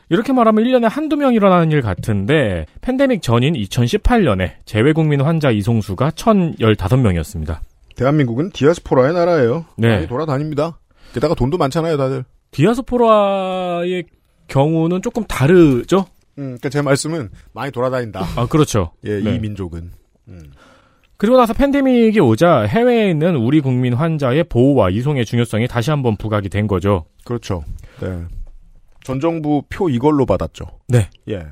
[0.08, 7.60] 이렇게 말하면 1년에 한두 명 일어나는 일 같은데 팬데믹 전인 2018년에 재외국민 환자 이송수가 1015명이었습니다.
[7.98, 9.66] 대한민국은 디아스포라의 나라예요.
[9.76, 9.90] 네.
[9.90, 10.78] 많이 돌아다닙니다.
[11.14, 12.26] 게다가 돈도 많잖아요, 다들.
[12.52, 14.06] 디아스포라의
[14.48, 16.06] 경우는 조금 다르죠?
[16.38, 18.26] 음, 그러니까 제 말씀은 많이 돌아다닌다.
[18.36, 18.92] 아, 그렇죠.
[19.06, 19.36] 예, 네.
[19.36, 19.92] 이 민족은.
[20.30, 20.52] 음.
[21.18, 26.50] 그리고 나서 팬데믹이 오자 해외에 있는 우리 국민 환자의 보호와 이송의 중요성이 다시 한번 부각이
[26.50, 27.06] 된 거죠.
[27.24, 27.64] 그렇죠.
[28.02, 28.24] 네.
[29.04, 30.66] 전 정부 표 이걸로 받았죠.
[30.88, 31.10] 네.
[31.30, 31.46] 예.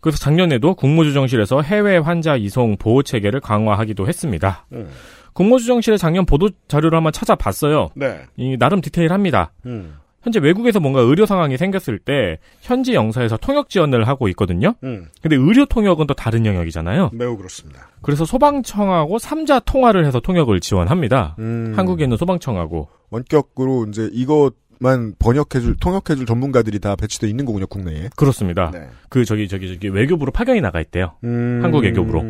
[0.00, 4.66] 그래서 작년에도 국무조정실에서 해외 환자 이송 보호 체계를 강화하기도 했습니다.
[4.72, 4.88] 음.
[5.36, 7.90] 국무조정실의 작년 보도 자료를 한번 찾아봤어요.
[7.94, 8.22] 네.
[8.36, 9.52] 이 나름 디테일합니다.
[9.66, 9.96] 음.
[10.22, 14.74] 현재 외국에서 뭔가 의료 상황이 생겼을 때 현지 영사에서 통역 지원을 하고 있거든요.
[14.82, 15.06] 음.
[15.22, 17.10] 근데 의료 통역은 또 다른 영역이잖아요.
[17.12, 17.90] 매우 그렇습니다.
[18.02, 21.36] 그래서 소방청하고 삼자 통화를 해서 통역을 지원합니다.
[21.38, 21.74] 음.
[21.76, 28.08] 한국에 있는 소방청하고 원격으로 이제 이것만 번역해줄, 통역해줄 전문가들이 다 배치돼 있는 거군요, 국내에.
[28.16, 28.72] 그렇습니다.
[28.72, 28.88] 네.
[29.08, 31.12] 그 저기 저기 저기 외교부로 파견이 나가 있대요.
[31.22, 31.60] 음.
[31.62, 32.22] 한국 외교부로.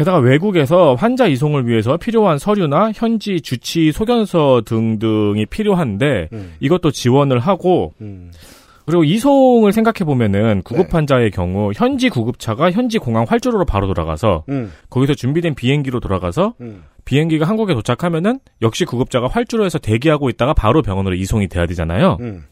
[0.00, 0.04] 음.
[0.04, 6.54] 게다가 외국에서 환자 이송을 위해서 필요한 서류나 현지 주치 소견서 등등이 필요한데 음.
[6.60, 8.32] 이것도 지원을 하고 음.
[8.86, 10.92] 그리고 이송을 생각해 보면은 구급 네.
[10.92, 14.72] 환자의 경우 현지 구급차가 현지 공항 활주로로 바로 돌아가서 음.
[14.88, 16.84] 거기서 준비된 비행기로 돌아가서 음.
[17.04, 22.16] 비행기가 한국에 도착하면은 역시 구급자가 활주로에서 대기하고 있다가 바로 병원으로 이송이 돼야 되잖아요.
[22.20, 22.44] 음.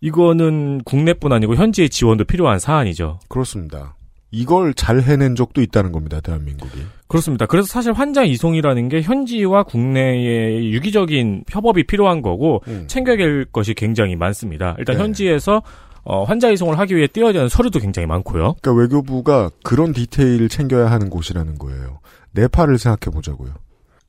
[0.00, 3.20] 이거는 국내뿐 아니고 현지의 지원도 필요한 사안이죠.
[3.28, 3.94] 그렇습니다.
[4.32, 6.80] 이걸 잘 해낸 적도 있다는 겁니다, 대한민국이.
[7.06, 7.44] 그렇습니다.
[7.46, 12.84] 그래서 사실 환자 이송이라는 게 현지와 국내의 유기적인 협업이 필요한 거고 음.
[12.88, 14.74] 챙겨야 될 것이 굉장히 많습니다.
[14.78, 15.02] 일단 네.
[15.02, 15.62] 현지에서
[16.04, 18.54] 어, 환자 이송을 하기 위해 띄어야 되는 서류도 굉장히 많고요.
[18.60, 22.00] 그러니까 외교부가 그런 디테일을 챙겨야 하는 곳이라는 거예요.
[22.32, 23.52] 네팔을 생각해 보자고요.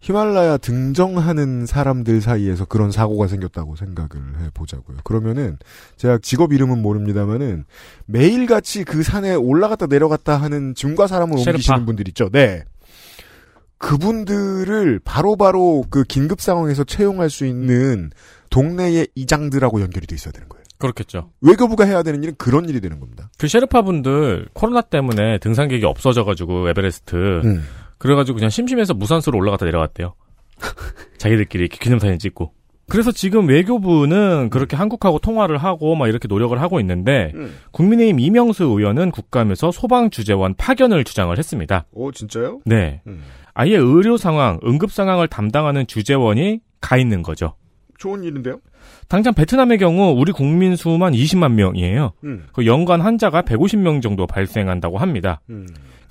[0.04, 4.98] 히말라야 등정하는 사람들 사이에서 그런 사고가 생겼다고 생각을 해 보자고요.
[5.06, 5.58] 그러면은
[5.96, 7.64] 제가 직업 이름은 모릅니다만은
[8.06, 11.52] 매일같이 그 산에 올라갔다 내려갔다 하는 짐과 사람을 셰르파.
[11.52, 12.28] 옮기시는 분들 있죠.
[12.30, 12.64] 네.
[13.78, 18.12] 그분들을 바로바로 그 긴급 상황에서 채용할 수 있는
[18.50, 20.64] 동네의 이장들하고 연결이 돼 있어야 되는 거예요.
[20.80, 21.32] 그렇겠죠.
[21.40, 23.30] 외교부가 해야 되는 일은 그런 일이 되는 겁니다.
[23.38, 27.64] 그 셰르파 분들 코로나 때문에 등산객이 없어져가지고 에베레스트 음.
[28.04, 30.14] 그래가지고 그냥 심심해서 무산소로 올라갔다 내려갔대요.
[31.18, 32.52] 자기들끼리 이렇게 기념사진 찍고.
[32.90, 37.56] 그래서 지금 외교부는 그렇게 한국하고 통화를 하고 막 이렇게 노력을 하고 있는데 음.
[37.72, 41.86] 국민의힘 이명수 의원은 국감에서 소방 주재원 파견을 주장을 했습니다.
[41.94, 42.60] 오 진짜요?
[42.66, 43.02] 네.
[43.08, 43.24] 음.
[43.54, 47.56] 아예 의료 상황, 응급 상황을 담당하는 주재원이 가 있는 거죠.
[48.00, 48.60] 좋은 일인데요.
[49.08, 52.12] 당장 베트남의 경우 우리 국민 수만 20만 명이에요.
[52.26, 52.48] 음.
[52.52, 55.40] 그 연간 환자가 150명 정도 발생한다고 합니다.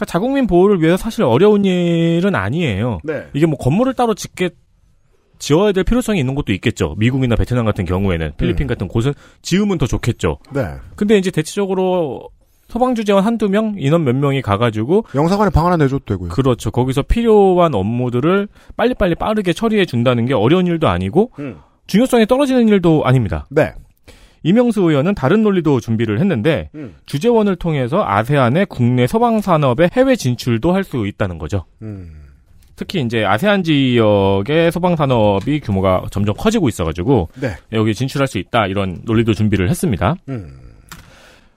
[0.03, 0.05] 음.
[0.05, 3.01] 그러니까 자국민 보호를 위해서 사실 어려운 일은 아니에요.
[3.05, 3.27] 네.
[3.33, 4.51] 이게 뭐 건물을 따로 짓게
[5.39, 6.95] 지어야 될 필요성이 있는 것도 있겠죠.
[6.99, 8.69] 미국이나 베트남 같은 경우에는 필리핀 음.
[8.69, 9.13] 같은 곳은
[9.43, 10.39] 지으면 더 좋겠죠.
[10.53, 10.75] 네.
[10.95, 12.31] 근데 이제 대체적으로
[12.69, 16.31] 소방주재원 한두 명 인원 몇 명이 가가지고 영사관에 방 하나 내줘도 되고요.
[16.31, 16.71] 그렇죠.
[16.71, 21.59] 거기서 필요한 업무들을 빨리빨리 빠르게 처리해 준다는 게 어려운 일도 아니고 음.
[21.87, 23.47] 중요성이 떨어지는 일도 아닙니다.
[23.51, 23.73] 네.
[24.43, 26.95] 이명수 의원은 다른 논리도 준비를 했는데 음.
[27.07, 31.65] 주재원을 통해서 아세안의 국내 소방 산업의 해외 진출도 할 수 있다는 거죠.
[31.83, 32.11] 음.
[32.75, 37.55] 특히 이제 아세안 지역의 소방 산업이 규모가 점점 커지고 있어가지고 네.
[37.73, 40.17] 여기 진출할 수 있다 이런 논리도 준비를 했습니다.
[40.29, 40.59] 음.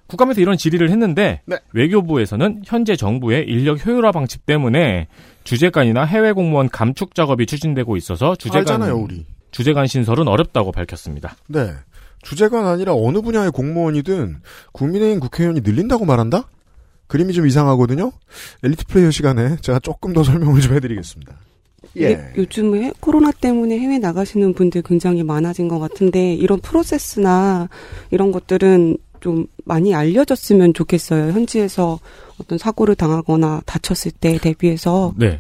[0.08, 1.58] 국감에서 이런 질의를 했는데 네.
[1.74, 5.08] 외교부에서는 현재 정부의 인력 효율화 방침 때문에
[5.44, 9.26] 주재관이나 해외 공무원 감축 작업이 추진되고 있어서 주재관 알잖아요, 우리.
[9.50, 11.36] 주재관 신설은 어렵다고 밝혔습니다.
[11.48, 11.72] 네.
[12.26, 14.38] 주제가 아니라 어느 분야의 공무원이든
[14.74, 16.50] 국민의힘 국회의원이 늘린다고 말한다?
[17.08, 18.12] 그림이 좀 이상하거든요?
[18.64, 21.36] 엘리트 플레이어 시간에 제가 조금 더 설명을 좀 해드리겠습니다.
[21.98, 22.12] 예.
[22.12, 27.70] 이게 요즘 에 코로나 때문에 해외 나가시는 분들 굉장히 많아진 것 같은데 이런 프로세스나
[28.10, 31.32] 이런 것들은 좀 많이 알려졌으면 좋겠어요.
[31.32, 32.00] 현지에서
[32.42, 35.40] 어떤 사고를 당하거나 다쳤을 때 대비해서 네,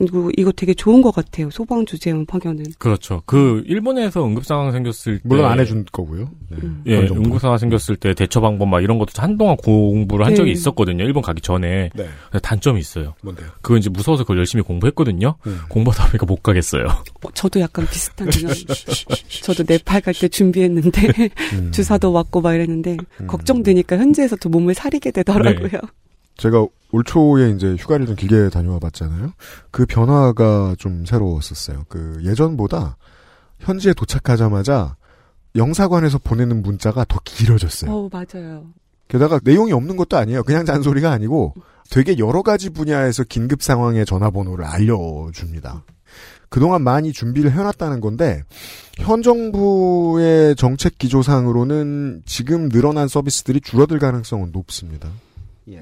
[0.00, 1.48] 이거, 이거 되게 좋은 것 같아요.
[1.50, 2.64] 소방 주재원 파견은.
[2.78, 3.22] 그렇죠.
[3.26, 6.30] 그 일본에서 응급 상황 생겼을 때 물론 안 해준 거고요.
[6.50, 6.56] 네.
[6.62, 6.82] 음.
[6.86, 6.98] 예.
[6.98, 10.52] 응급 상황 생겼을 때 대처 방법 막 이런 것도 한동안 공부를 한 적이 네.
[10.52, 11.04] 있었거든요.
[11.04, 12.08] 일본 가기 전에 네.
[12.42, 13.14] 단점이 있어요.
[13.22, 13.48] 뭔데요?
[13.62, 15.36] 그거 이제 무서워서 그걸 열심히 공부했거든요.
[15.46, 15.60] 음.
[15.68, 16.84] 공부하다 보니까 못 가겠어요.
[16.86, 18.54] 어, 저도 약간 비슷한 경험.
[19.42, 21.12] 저도 네팔 갈 때 준비했는데
[21.54, 21.70] 음.
[21.72, 23.26] 주사도 맞고 막 이랬는데 음.
[23.26, 25.80] 걱정되니까 현지에서도 몸을 사리게 되더라고요.
[26.36, 29.32] 제가 올 초에 이제 휴가를 좀 길게 다녀와 봤잖아요.
[29.70, 31.84] 그 변화가 좀 새로웠었어요.
[31.88, 32.96] 그 예전보다
[33.60, 34.96] 현지에 도착하자마자
[35.56, 37.90] 영사관에서 보내는 문자가 더 길어졌어요.
[37.90, 38.66] 어 맞아요.
[39.08, 40.42] 게다가 내용이 없는 것도 아니에요.
[40.42, 41.54] 그냥 잔소리가 아니고
[41.90, 45.84] 되게 여러 가지 분야에서 긴급 상황의 전화번호를 알려줍니다.
[46.48, 48.42] 그동안 많이 준비를 해놨다는 건데
[48.98, 55.10] 현 정부의 정책 기조상으로는 지금 늘어난 서비스들이 줄어들 가능성은 높습니다.
[55.68, 55.80] 예.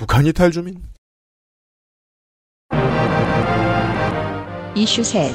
[0.00, 0.82] 북한 이탈 주민
[4.74, 5.30] 이슈 셋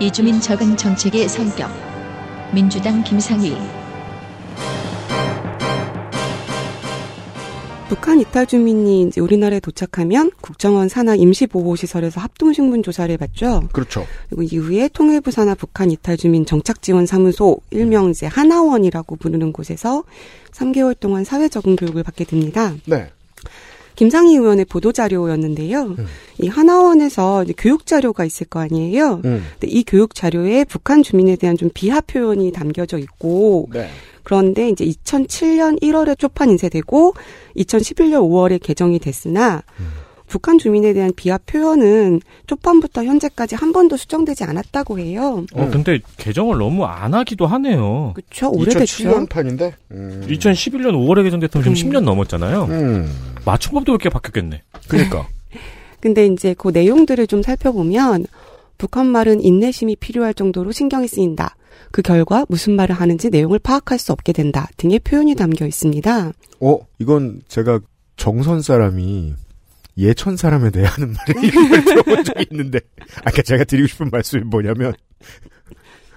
[0.00, 1.70] 이주민 적은 정책의 성격
[2.54, 3.54] 민주당 김상희
[7.90, 13.68] 북한 이탈 주민이 이제 우리나라에 도착하면 국정원 산하 임시보호시설에서 합동신분 조사를 받죠.
[13.70, 14.06] 그렇죠.
[14.30, 20.04] 그리고 이후에 통일부 산하 북한 이탈 주민 정착지원사무소 일명 이제 하나원이라고 부르는 곳에서
[20.52, 22.72] 3개월 동안 사회 적응 교육을 받게 됩니다.
[22.86, 23.10] 네.
[23.96, 25.82] 김상희 의원의 보도 자료였는데요.
[25.82, 26.06] 음.
[26.40, 29.20] 이 하나원에서 이제 교육 자료가 있을 거 아니에요.
[29.24, 29.44] 음.
[29.52, 33.88] 근데 이 교육 자료에 북한 주민에 대한 좀 비하 표현이 담겨져 있고 네.
[34.22, 37.14] 그런데 이제 2007년 1월에 초판 인쇄되고
[37.56, 40.01] 2011년 5월에 개정이 됐으나 음.
[40.32, 45.44] 북한 주민에 대한 비하 표현은 초판부터 현재까지 한 번도 수정되지 않았다고 해요.
[45.52, 45.70] 어, 음.
[45.70, 48.12] 근데 개정을 너무 안 하기도 하네요.
[48.14, 48.50] 그렇죠.
[48.50, 49.10] 오래됐죠.
[49.10, 49.74] 2007년 판인데.
[49.90, 50.26] 음.
[50.26, 51.92] 2011년 5월에 개정됐으면 지금 음.
[51.92, 52.64] 10년 넘었잖아요.
[52.64, 53.14] 음.
[53.44, 54.62] 맞춤법도 그렇게 바뀌었겠네.
[54.88, 55.28] 그러니까.
[56.00, 58.24] 근데 이제 그 내용들을 좀 살펴보면
[58.78, 61.56] 북한 말은 인내심이 필요할 정도로 신경이 쓰인다.
[61.90, 64.70] 그 결과 무슨 말을 하는지 내용을 파악할 수 없게 된다.
[64.78, 66.32] 등의 표현이 담겨 있습니다.
[66.60, 67.80] 어, 이건 제가
[68.16, 69.34] 정선 사람이
[69.98, 71.50] 예천 사람에 대해 하는 말을
[71.84, 72.80] 들어본 적이 있는데,
[73.24, 74.94] 아까 제가 드리고 싶은 말씀이 뭐냐면,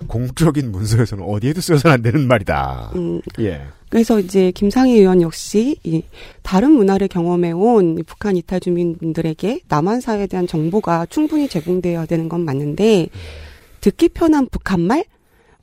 [0.07, 2.91] 공적인 문서에서는 어디에도 쓰여서는 안 되는 말이다.
[2.95, 3.61] 음, 예.
[3.89, 6.03] 그래서 이제 김상희 의원 역시 이
[6.41, 12.41] 다른 문화를 경험해온 이 북한 이탈 주민분들에게 남한 사회에 대한 정보가 충분히 제공되어야 되는 건
[12.41, 13.07] 맞는데
[13.81, 15.05] 듣기 편한 북한말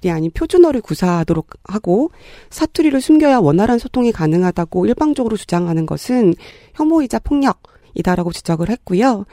[0.05, 2.11] 이 아닌 표준어를 구사하도록 하고
[2.51, 6.35] 사투리를 숨겨야 원활한 소통이 가능하다고 일방적으로 주장하는 것은
[6.75, 7.62] 혐오이자 폭력
[7.94, 9.24] 이다라고 지적을 했고요.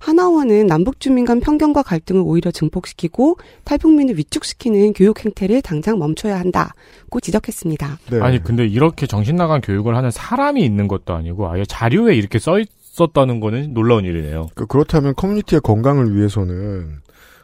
[0.00, 7.20] 하나원은 남북 주민 간 편견과 갈등을 오히려 증폭시키고 탈북민을 위축시키는 교육 행태를 당장 멈춰야 한다고
[7.20, 7.98] 지적했습니다.
[8.10, 8.20] 네.
[8.20, 12.58] 아니 근데 이렇게 정신 나간 교육을 하는 사람이 있는 것도 아니고 아예 자료에 이렇게 써
[12.58, 14.48] 있었다는 거는 놀라운 일이네요.
[14.54, 16.98] 그, 그렇다면 커뮤니티의 건강을 위해서는,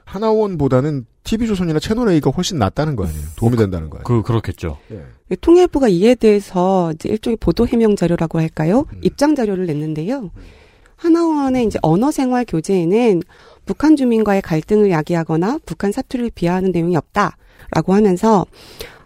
[0.04, 3.22] 하나원보다는 TV조선이나 채널A가 훨씬 낫다는 거 아니에요?
[3.36, 4.04] 도움이 된다는 거예요.
[4.04, 4.78] 그 그렇겠죠.
[4.92, 5.36] 예.
[5.40, 8.84] 통일부가 이에 대해서 이제 일종의 보도 해명 자료라고 할까요?
[8.92, 9.00] 음.
[9.02, 10.30] 입장 자료를 냈는데요.
[10.96, 13.22] 하나원의 이제 언어 생활 교재에는
[13.66, 18.46] 북한 주민과의 갈등을 야기하거나 북한 사투리를 비하하는 내용이 없다라고 하면서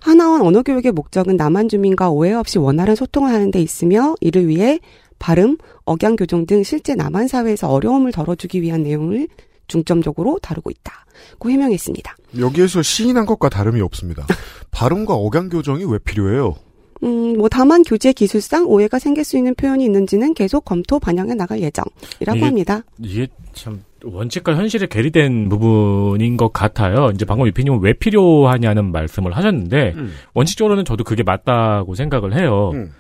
[0.01, 4.81] 하나원 언어 교육의 목적은 남한 주민과 오해 없이 원활한 소통을 하는 데 있으며 이를 위해
[5.18, 9.29] 발음, 억양 교정 등 실제 남한 사회에서 어려움을 덜어주기 위한 내용을
[9.66, 12.16] 중점적으로 다루고 있다고 해명했습니다.
[12.38, 14.27] 여기에서 시인한 것과 다름이 없습니다.
[14.70, 16.55] 발음과 억양 교정이 왜 필요해요?
[17.04, 21.61] 음, 뭐 다만 교재 기술상 오해가 생길 수 있는 표현이 있는지는 계속 검토 반영해 나갈
[21.61, 22.82] 예정이라고 이게- 합니다.
[22.98, 27.11] 이게 참 원칙과 현실에 괴리된 부분인 것 같아요.
[27.14, 30.12] 이제 방금 유피님은 왜 필요하냐는 말씀을 하셨는데 음.
[30.34, 32.70] 원칙적으로는 저도 그게 맞다고 생각을 해요.
[32.74, 32.92] 음.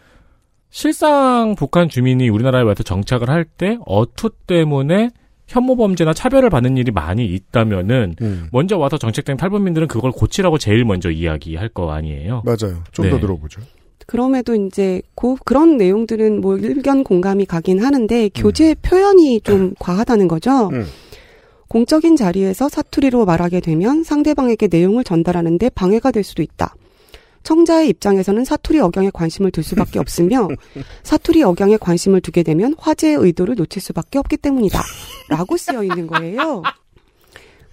[0.70, 5.10] 실상 북한 주민이 우리나라에 와서 정착을 할 때 어투 때문에
[5.46, 8.48] 혐오 범죄나 차별을 받는 일이 많이 있다면은 음.
[8.52, 12.42] 먼저 와서 정책된 탈북민들은 그걸 고치라고 제일 먼저 이야기할 거 아니에요.
[12.44, 12.82] 맞아요.
[12.92, 13.20] 좀더 네.
[13.20, 13.62] 들어보죠.
[14.08, 20.70] 그럼에도 이제 고, 그런 내용들은 뭐 일견 공감이 가긴 하는데 교재 표현이 좀 과하다는 거죠.
[20.72, 20.86] 음.
[21.68, 26.74] 공적인 자리에서 사투리로 말하게 되면 상대방에게 내용을 전달하는데 방해가 될 수도 있다.
[27.42, 30.48] 청자의 입장에서는 사투리 억양에 관심을 둘 수밖에 없으며
[31.02, 34.80] 사투리 억양에 관심을 두게 되면 화제의 의도를 놓칠 수밖에 없기 때문이다.
[35.28, 36.62] 라고 쓰여 있는 거예요.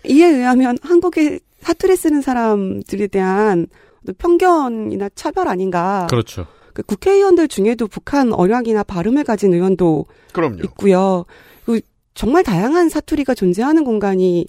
[0.04, 3.68] 이에 의하면 한국에 사투리 쓰는 사람들에 대한
[4.14, 6.08] 편견이나 차별 아닌가.
[6.10, 6.48] 그렇죠.
[6.74, 10.58] 그 국회의원들 중에도 북한 언양이나 발음을 가진 의원도 그럼요.
[10.66, 11.26] 있고요.
[11.66, 11.80] 그
[12.14, 14.48] 정말 다양한 사투리가 존재하는 공간이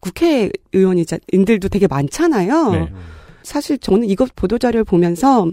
[0.00, 2.70] 국회의원인들도 되게 많잖아요.
[2.70, 2.92] 네.
[3.42, 5.46] 사실 저는 이것 보도자료를 보면서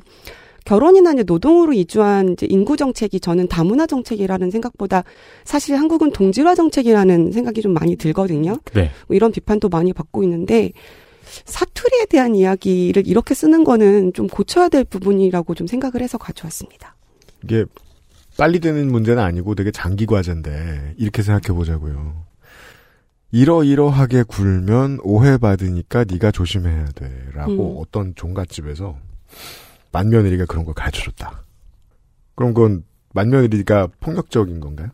[0.65, 5.03] 결혼이나 이제 노동으로 이주한 이제 인구 정책이 저는 다문화 정책이라는 생각보다
[5.45, 8.57] 사실 한국은 동질화 정책이라는 생각이 좀 많이 들거든요.
[8.73, 8.91] 네.
[9.07, 10.73] 뭐 이런 비판도 많이 받고 있는데
[11.45, 16.95] 사투리에 대한 이야기를 이렇게 쓰는 거는 좀 고쳐야 될 부분이라고 좀 생각을 해서 가져왔습니다.
[17.43, 17.65] 이게
[18.37, 22.25] 빨리 되는 문제는 아니고 되게 장기 과제인데 이렇게 생각해 보자고요.
[23.31, 27.81] 이러이러하게 굴면 오해받으니까 네가 조심해야 돼라고 음.
[27.81, 28.97] 어떤 종갓집에서
[29.91, 31.43] 맏며느리가 그런 걸 가르쳐줬다.
[32.35, 34.89] 그럼 그건 맏며느리가 폭력적인 건가요?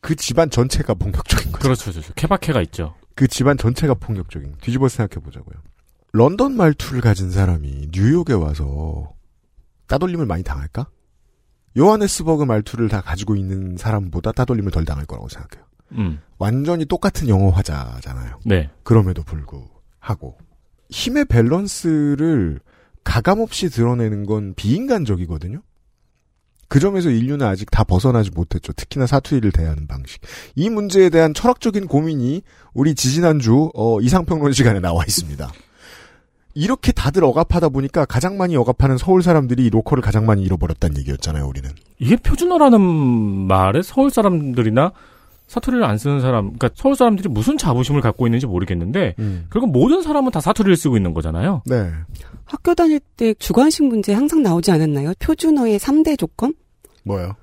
[0.00, 1.62] 그 집안 전체가 폭력적인 거죠.
[1.62, 1.92] 그렇죠.
[1.92, 2.12] 그렇죠.
[2.14, 2.94] 케바케가 있죠.
[3.14, 4.56] 그 집안 전체가 폭력적인.
[4.60, 5.54] 뒤집어 생각해 보자고요.
[6.12, 9.12] 런던 말투를 가진 사람이 뉴욕에 와서
[9.86, 10.88] 따돌림을 많이 당할까?
[11.76, 15.66] 요하네스버그 말투를 다 가지고 있는 사람보다 따돌림을 덜 당할 거라고 생각해요.
[15.92, 16.20] 음.
[16.38, 18.40] 완전히 똑같은 영어 화자잖아요.
[18.44, 18.70] 네.
[18.82, 20.36] 그럼에도 불구하고
[20.90, 22.60] 힘의 밸런스를
[23.04, 25.62] 가감 없이 드러내는 건 비인간적이거든요.
[26.72, 28.72] 그 점에서 인류는 아직 다 벗어나지 못했죠.
[28.72, 30.22] 특히나 사투리를 대하는 방식.
[30.54, 32.40] 이 문제에 대한 철학적인 고민이
[32.72, 35.52] 우리 지지난주 어, 이상평론 시간에 나와 있습니다.
[36.54, 41.46] 이렇게 다들 억압하다 보니까 가장 많이 억압하는 서울 사람들이 이 로컬을 가장 많이 잃어버렸다는 얘기였잖아요,
[41.46, 41.68] 우리는.
[41.98, 44.92] 이게 표준어라는 말에 서울 사람들이나
[45.48, 49.46] 사투리를 안 쓰는 사람, 그러니까 서울 사람들이 무슨 자부심을 갖고 있는지 모르겠는데 음.
[49.52, 51.64] 결국 모든 사람은 다 사투리를 쓰고 있는 거잖아요.
[51.66, 51.90] 네.
[52.46, 55.12] 학교 다닐 때 주관식 문제 항상 나오지 않았나요?
[55.18, 56.54] 표준어의 3대 조건?
[57.04, 57.34] 뭐요?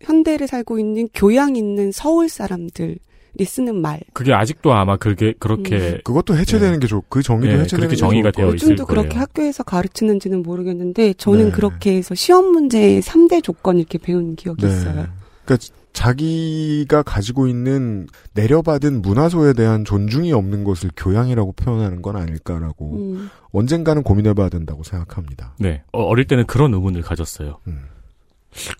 [0.00, 2.98] 현대를 살고 있는 교양 있는 서울 사람들이
[3.44, 4.00] 쓰는 말.
[4.12, 7.96] 그게 아직도 아마 그게 그렇게 그것도 해체되는 게 좋, 그 정의도 네, 해체되는 그렇게 게
[7.96, 8.54] 정의가 좋을 되어 거예요.
[8.54, 9.18] 있을 요즘도 그렇게.
[9.18, 11.50] 학교에서 가르치는지는 모르겠는데 저는 네.
[11.50, 14.72] 그렇게 해서 시험 문제의 3대 조건 이렇게 배운 기억이 네.
[14.72, 15.06] 있어요.
[15.44, 23.30] 그러니까 자기가 가지고 있는 내려받은 문화소에 대한 존중이 없는 것을 교양이라고 표현하는 건 아닐까라고 음.
[23.50, 25.54] 언젠가는 고민해봐야 된다고 생각합니다.
[25.58, 27.58] 네 어, 어릴 때는 그런 의문을 가졌어요.
[27.66, 27.86] 음.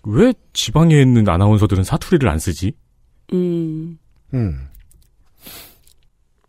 [0.05, 2.73] 왜 지방에 있는 아나운서들은 사투리를 안 쓰지?
[3.33, 3.97] 음.
[4.33, 4.67] 음.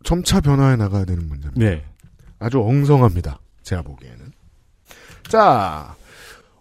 [0.03, 1.59] 점차 변화해 나가야 되는 문제입니다.
[1.63, 1.85] 네.
[2.39, 3.39] 아주 엉성합니다.
[3.63, 4.31] 제가 보기에는.
[5.27, 5.95] 자,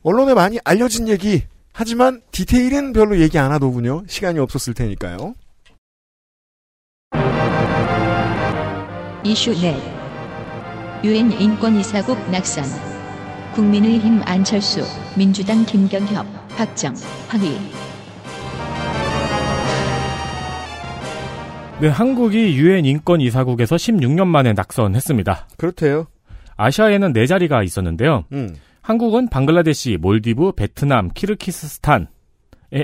[0.03, 1.45] 언론에 많이 알려진 얘기.
[1.73, 4.05] 하지만 디테일은 별로 얘기 안 하더군요.
[4.07, 5.35] 시간이 없었을 테니까요.
[9.25, 9.77] 이슈 넷
[11.05, 12.65] 유엔 인권이사국 낙선
[13.55, 14.83] 국민의힘 안철수
[15.17, 16.95] 민주당 김경협 박정
[17.29, 17.57] 황희
[21.81, 25.49] 네, 한국이 유엔 인권 이사국에서 16년 만에 낙선했습니다.
[25.57, 26.09] 그렇대요.
[26.59, 28.27] 아시아에는 네 자리가 있었는데요.
[28.33, 28.55] 음.
[28.83, 32.05] 한국은 방글라데시, 몰디브, 베트남, 키르키스스탄에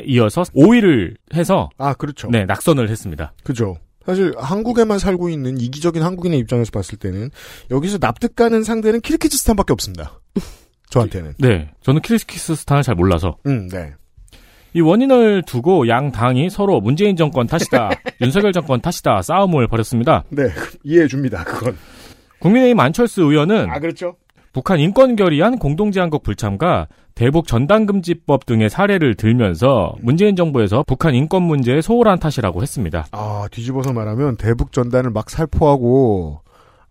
[0.07, 2.31] 이어서 5위를 해서 아, 그렇죠.
[2.31, 3.35] 네, 낙선을 했습니다.
[3.45, 3.77] 그죠.
[4.07, 7.29] 사실 한국에만 살고 있는 이기적인 한국인의 입장에서 봤을 때는
[7.71, 10.19] 여기서 납득 가는 상대는 키르키즈스탄밖에 없습니다.
[10.91, 11.35] 저한테는.
[11.39, 13.93] 네, 저는 키르키스스탄을 잘 몰라서 음, 네.
[14.75, 20.25] 이 원인을 두고 양 당이 서로 문재인 정권 탓이다, 윤석열 정권 탓이다 싸움을 벌였습니다.
[20.31, 20.49] 네,
[20.85, 21.45] 이해해 줍니다.
[21.45, 21.77] 그건.
[22.41, 24.17] 국민의힘 안철수 의원은 아 그렇죠.
[24.53, 31.81] 북한 인권 결의안 공동제안국 불참과 대북 전단금지법 등의 사례를 들면서 문재인 정부에서 북한 인권 문제에
[31.81, 33.07] 소홀한 탓이라고 했습니다.
[33.13, 36.41] 아 뒤집어서 말하면 대북 전단을 막 살포하고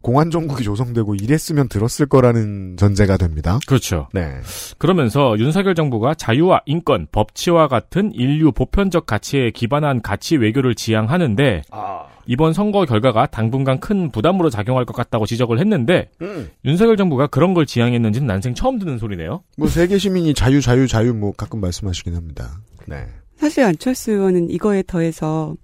[0.06, 3.58] 공안 정국이 조성되고 이랬으면 들었을 거라는 전제가 됩니다.
[3.66, 4.08] 그렇죠.
[4.14, 4.36] 네.
[4.78, 12.06] 그러면서 윤석열 정부가 자유와 인권, 법치와 같은 인류 보편적 가치에 기반한 가치 외교를 지향하는데 아.
[12.28, 16.52] 이번 선거 결과가 당분간 큰 부담으로 작용할 것 같다고 지적을 했는데 음.
[16.66, 19.42] 윤석열 정부가 그런 걸 지향했는지는 난생 처음 듣는 소리네요.
[19.58, 22.60] 뭐 세계 시민이 자유 자유 자유 뭐 가끔 말씀하시긴 합니다.
[22.86, 23.08] 네.
[23.38, 25.56] 사실 안철수 의원은 이거에 더해서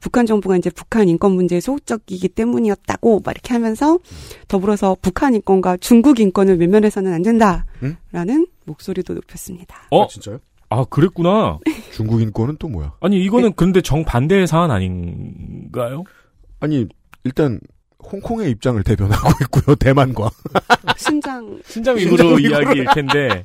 [0.00, 3.98] 북한 정부가 이제 북한 인권 문제에 소극적이기 때문이었다고 막 이렇게 하면서
[4.48, 7.64] 더불어서 북한 인권과 중국 인권을 외면해서는 안 된다라는
[8.30, 8.46] 음?
[8.64, 9.76] 목소리도 높였습니다.
[9.90, 10.04] 어?
[10.04, 10.38] 아, 진짜요?
[10.70, 11.58] 아 그랬구나.
[11.92, 12.94] 중국 인권은 또 뭐야?
[13.00, 16.04] 아니 이거는 그런데 정반대의 사안 아닌가요?
[16.60, 16.86] 아니
[17.24, 17.60] 일단
[18.10, 19.76] 홍콩의 입장을 대변하고 있고요.
[19.76, 20.30] 대만과.
[20.96, 23.44] 신장 신장 위구르 이야기일 텐데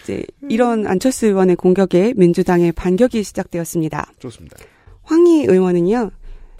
[0.00, 4.12] 이제 이런 안철수 의원의 공격에 민주당의 반격이 시작되었습니다.
[4.20, 4.56] 좋습니다.
[5.08, 6.10] 황희 의원은요.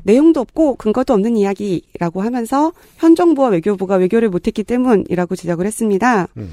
[0.04, 6.28] 내용도 없고 근거도 없는 이야기라고 하면서 현 정부와 외교부가 외교를 못했기 때문이라고 지적을 했습니다.
[6.38, 6.50] 음.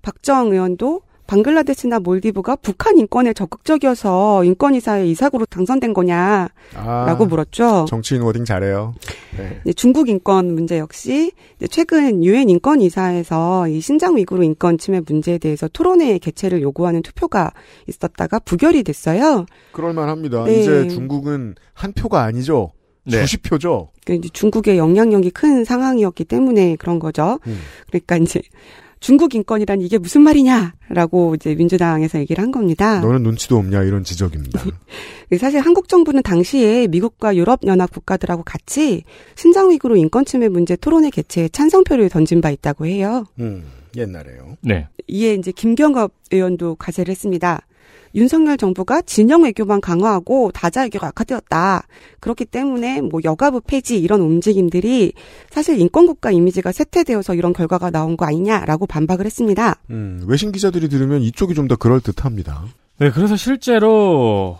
[0.00, 7.86] 박정 의원도 방글라데시나 몰디브가 북한 인권에 적극적이어서 인권이사의 이사구로 당선된 거냐라고 아, 물었죠.
[7.88, 8.94] 정치인 워딩 잘해요.
[9.36, 9.72] 네.
[9.72, 11.32] 중국 인권 문제 역시
[11.70, 17.52] 최근 유엔 인권 이사에서 이 신장 위구르 인권 침해 문제에 대해서 토론회 개최를 요구하는 투표가
[17.86, 19.46] 있었다가 부결이 됐어요.
[19.72, 20.44] 그럴만합니다.
[20.44, 20.60] 네.
[20.60, 22.72] 이제 중국은 한 표가 아니죠.
[23.04, 23.20] 네.
[23.20, 23.90] 수십 표죠.
[24.04, 27.38] 그러니까 중국의 영향력이 큰 상황이었기 때문에 그런 거죠.
[27.46, 27.58] 음.
[27.88, 28.40] 그러니까 이제
[29.00, 33.00] 중국 인권이란 이게 무슨 말이냐라고 이제 민주당에서 얘기를 한 겁니다.
[33.00, 34.62] 너는 눈치도 없냐 이런 지적입니다.
[35.38, 39.04] 사실 한국 정부는 당시에 미국과 유럽 연합 국가들하고 같이
[39.34, 43.26] 신장 위구르 인권 침해 문제 토론회 개최에 찬성표를 던진 바 있다고 해요.
[43.38, 43.64] 음,
[43.96, 44.56] 옛날에요.
[44.62, 44.88] 네.
[45.06, 47.66] 이에 이제 김경업 의원도 가세를 했습니다.
[48.16, 51.86] 윤석열 정부가 진영 외교만 강화하고 다자 외교가 악화되었다.
[52.20, 55.12] 그렇기 때문에 뭐 여가부 폐지 이런 움직임들이
[55.50, 59.76] 사실 인권국가 이미지가 쇠퇴되어서 이런 결과가 나온 거 아니냐라고 반박을 했습니다.
[59.90, 62.64] 음, 외신 기자들이 들으면 이쪽이 좀 더 그럴 듯합니다.
[62.98, 64.56] 네, 그래서 실제로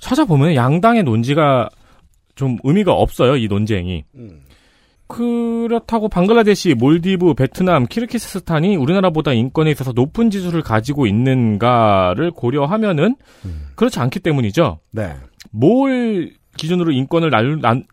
[0.00, 1.68] 찾아보면 양당의 논지가
[2.34, 4.04] 좀 의미가 없어요, 이 논쟁이.
[4.16, 4.40] 음.
[5.10, 13.66] 그렇다고 방글라데시, 몰디브, 베트남, 키르기스스탄이 우리나라보다 인권에 있어서 높은 지수를 가지고 있는가를 고려하면은 음.
[13.74, 14.78] 그렇지 않기 때문이죠.
[14.92, 15.14] 네.
[15.50, 17.30] 뭘 기준으로 인권을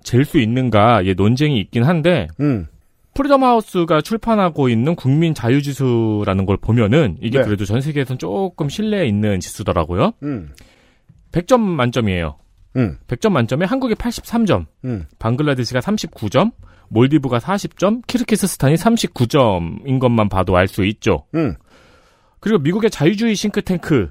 [0.03, 2.67] 잴수 있는가의 논쟁이 있긴 한데 음.
[3.15, 7.45] Freedom House가 출판하고 있는 국민 자유 지수라는 걸 보면은 이게 네.
[7.45, 10.13] 그래도 전 세계에선 조금 신뢰 있는 지수더라고요.
[10.21, 10.51] 음.
[11.31, 12.37] 100점 만점이에요.
[12.75, 12.97] 음.
[13.07, 15.05] 100점 만점에 한국이 83점, 음.
[15.17, 16.51] 방글라데시가 39점,
[16.89, 21.25] 몰디브가 40점, 키르키스스탄이 39점인 것만 봐도 알 수 있죠.
[21.35, 21.55] 음.
[22.39, 24.09] 그리고 미국의 자유주의 싱크탱크,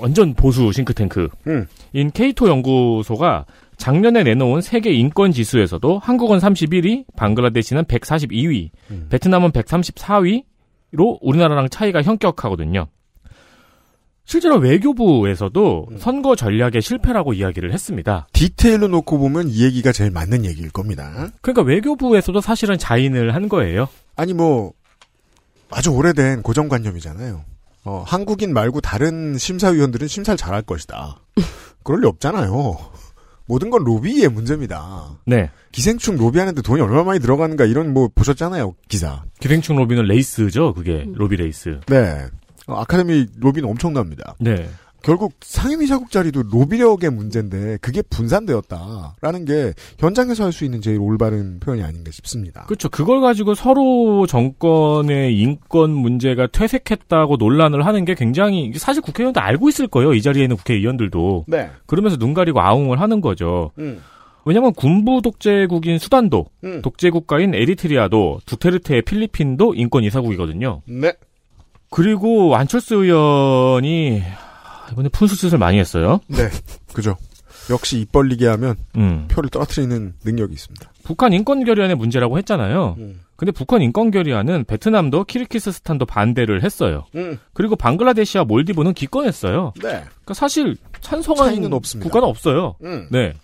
[0.00, 2.10] 완전 보수 싱크탱크인 음.
[2.12, 9.06] 케이토 연구소가 작년에 내놓은 세계 인권 지수에서도 한국은 31위, 방글라데시는 142위, 음.
[9.10, 12.86] 베트남은 134위로 우리나라랑 차이가 현격하거든요.
[14.28, 15.96] 실제로 외교부에서도 음.
[15.98, 18.28] 선거 전략의 실패라고 이야기를 했습니다.
[18.34, 21.28] 디테일로 놓고 보면 이 얘기가 제일 맞는 얘기일 겁니다.
[21.40, 23.88] 그러니까 외교부에서도 사실은 자인을 한 거예요.
[24.16, 24.74] 아니 뭐
[25.70, 27.42] 아주 오래된 고정관념이잖아요.
[27.86, 31.20] 어, 한국인 말고 다른 심사위원들은 심사를 잘할 것이다.
[31.82, 32.76] 그럴 리 없잖아요.
[33.46, 35.18] 모든 건 로비의 문제입니다.
[35.24, 35.50] 네.
[35.72, 39.22] 기생충 로비하는데 돈이 얼마 많이 들어가는가 이런 뭐 보셨잖아요 기사.
[39.40, 41.06] 기생충 로비는 레이스죠, 그게.
[41.14, 41.80] 로비 레이스.
[41.86, 42.26] 네.
[42.68, 44.36] 어, 아카데미 로비는 엄청납니다.
[44.38, 44.68] 네.
[45.00, 51.84] 결국 상임이사국 자리도 로비력의 문제인데 그게 분산되었다라는 게 현장에서 할 수 있는 제일 올바른 표현이
[51.84, 52.64] 아닌가 싶습니다.
[52.66, 52.88] 그렇죠.
[52.88, 59.86] 그걸 가지고 서로 정권의 인권 문제가 퇴색했다고 논란을 하는 게 굉장히 사실 국회의원도 알고 있을
[59.86, 60.14] 거예요.
[60.14, 61.44] 이 자리에 있는 국회의원들도.
[61.46, 61.70] 네.
[61.86, 63.70] 그러면서 눈 가리고 아웅을 하는 거죠.
[63.78, 64.02] 음.
[64.44, 66.82] 왜냐하면 군부 독재국인 수단도 음.
[66.82, 70.82] 독재 국가인 에리트리아도 두테르테의 필리핀도 인권 이사국이거든요.
[70.86, 71.12] 네.
[71.90, 74.22] 그리고 안철수 의원이
[74.92, 76.20] 이번에 푼수짓을 많이 했어요.
[76.28, 76.48] 네.
[76.92, 77.16] 그죠.
[77.70, 79.26] 역시 입 벌리게 하면 음.
[79.28, 80.90] 표를 떨어뜨리는 능력이 있습니다.
[81.04, 82.96] 북한 인권 결의안의 문제라고 했잖아요.
[82.98, 83.20] 음.
[83.36, 87.04] 근데 북한 인권 결의안은 베트남도 키르키스스탄도 반대를 했어요.
[87.14, 87.38] 음.
[87.52, 89.72] 그리고 방글라데시와 몰디브는 기권했어요.
[89.76, 89.82] 네.
[89.82, 92.04] 그러니까 사실 찬성한 차이는 없습니다.
[92.04, 92.74] 국가는 없어요.
[92.82, 93.06] 음.
[93.10, 93.34] 네.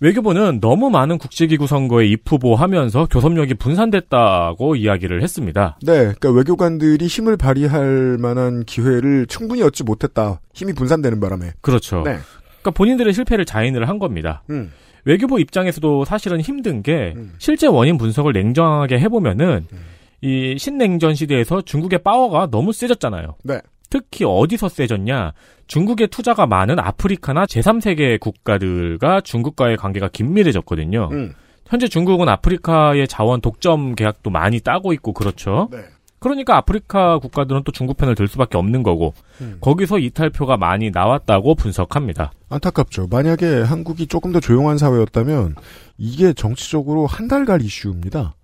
[0.00, 5.78] 외교부는 너무 많은 국제기구 선거에 입후보하면서 교섭력이 분산됐다고 이야기를 했습니다.
[5.82, 10.40] 네, 그러니까 외교관들이 힘을 발휘할 만한 기회를 충분히 얻지 못했다.
[10.54, 11.52] 힘이 분산되는 바람에.
[11.60, 12.02] 그렇죠.
[12.02, 12.16] 네.
[12.60, 14.42] 그러니까 본인들의 실패를 자인을 한 겁니다.
[14.48, 14.72] 음.
[15.04, 17.34] 외교부 입장에서도 사실은 힘든 게 음.
[17.38, 19.78] 실제 원인 분석을 냉정하게 해보면은 음.
[20.22, 23.36] 이 신냉전 시대에서 중국의 파워가 너무 세졌잖아요.
[23.44, 23.60] 네.
[23.90, 25.32] 특히 어디서 세졌냐?
[25.66, 31.08] 중국의 투자가 많은 아프리카나 제3세계 국가들과 중국과의 관계가 긴밀해졌거든요.
[31.12, 31.34] 음.
[31.66, 35.68] 현재 중국은 아프리카의 자원 독점 계약도 많이 따고 있고 그렇죠.
[35.70, 35.78] 네.
[36.18, 39.56] 그러니까 아프리카 국가들은 또 중국 편을 들 수밖에 없는 거고 음.
[39.60, 42.32] 거기서 이탈표가 많이 나왔다고 분석합니다.
[42.50, 43.06] 안타깝죠.
[43.10, 45.54] 만약에 한국이 조금 더 조용한 사회였다면
[45.96, 48.34] 이게 정치적으로 한 달 갈 이슈입니다.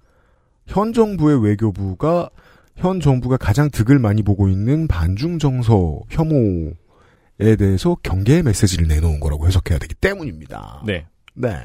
[0.66, 2.30] 현 정부의 외교부가
[2.76, 9.46] 현 정부가 가장 득을 많이 보고 있는 반중 정서 혐오에 대해서 경계의 메시지를 내놓은 거라고
[9.46, 10.82] 해석해야 되기 때문입니다.
[10.86, 11.06] 네.
[11.34, 11.56] 네.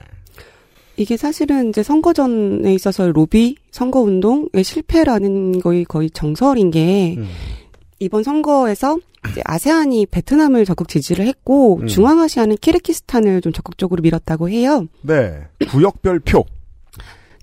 [0.97, 7.27] 이게 사실은 이제 선거전에 있어서 로비 선거 운동의 실패라는 거의 거의 정설인 게 음.
[7.99, 8.97] 이번 선거에서
[9.29, 11.87] 이제 아세안이 베트남을 적극 지지를 했고 음.
[11.87, 14.87] 중앙아시아는 키르키스탄을 좀 적극적으로 밀었다고 해요.
[15.01, 15.47] 네.
[15.69, 16.45] 구역별 표.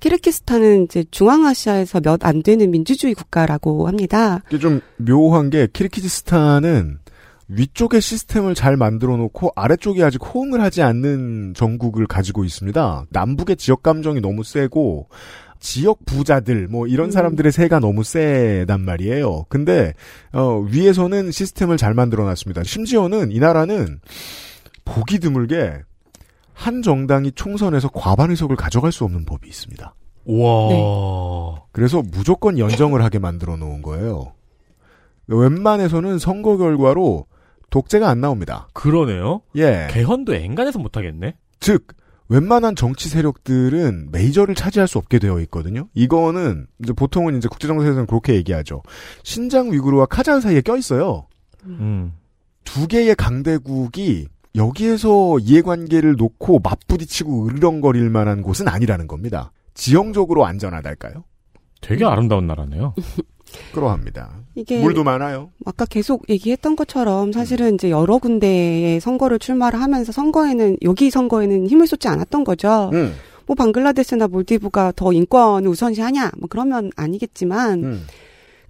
[0.01, 4.42] 키르키스탄은 이제 중앙아시아에서 몇 안 되는 민주주의 국가라고 합니다.
[4.49, 6.99] 이게 좀 묘한 게 키르키즈스탄은
[7.49, 13.07] 위쪽의 시스템을 잘 만들어 놓고 아래쪽이 아직 호응을 하지 않는 정국을 가지고 있습니다.
[13.11, 15.09] 남북의 지역 감정이 너무 세고
[15.61, 17.11] 지역 부자들 뭐 이런 음.
[17.11, 19.46] 사람들의 세가 너무 세단 말이에요.
[19.49, 19.94] 근데
[20.32, 22.64] 어 위에서는 시스템을 잘 만들어 놨습니다.
[22.64, 24.01] 심지어는 이 나라는
[24.84, 25.80] 보기 드물게
[26.59, 29.94] 한 정당이 총선에서 과반 의석을 가져갈 수 없는 법이 있습니다.
[30.24, 30.68] 와.
[30.68, 31.62] 네.
[31.70, 34.32] 그래서 무조건 연정을 하게 만들어 놓은 거예요.
[35.28, 37.26] 웬만해서는 선거 결과로
[37.70, 38.66] 독재가 안 나옵니다.
[38.72, 39.42] 그러네요.
[39.54, 39.86] 예.
[39.92, 41.36] 개헌도 앵간해서 못 하겠네.
[41.61, 41.86] 즉,
[42.28, 45.86] 웬만한 정치 세력들은 메이저를 차지할 수 없게 되어 있거든요.
[45.94, 48.82] 이거는 이제 보통은 이제 국제정세에서는 그렇게 얘기하죠.
[49.22, 51.28] 신장 위구르와 카자흐 사이에 껴 있어요.
[51.64, 52.14] 음.
[52.64, 54.26] 두 개의 강대국이
[54.59, 59.52] 여기에서 이해관계를 놓고 맞부딪히고 으르렁거릴 만한 곳은 아니라는 겁니다.
[59.74, 61.24] 지형적으로 안전하달까요?
[61.80, 62.94] 되게 아름다운 나라네요.
[63.72, 64.30] 그러합니다.
[64.54, 65.50] 이게 물도 많아요.
[65.64, 71.86] 아까 계속 얘기했던 것처럼 사실은 이제 여러 군데의 선거를 출마를 하면서 선거에는 여기 선거에는 힘을
[71.86, 72.90] 쏟지 않았던 거죠.
[72.92, 73.14] 음,
[73.46, 76.32] 뭐 방글라데시나 몰디브가 더 인권을 우선시하냐?
[76.38, 78.06] 뭐 그러면 아니겠지만 음.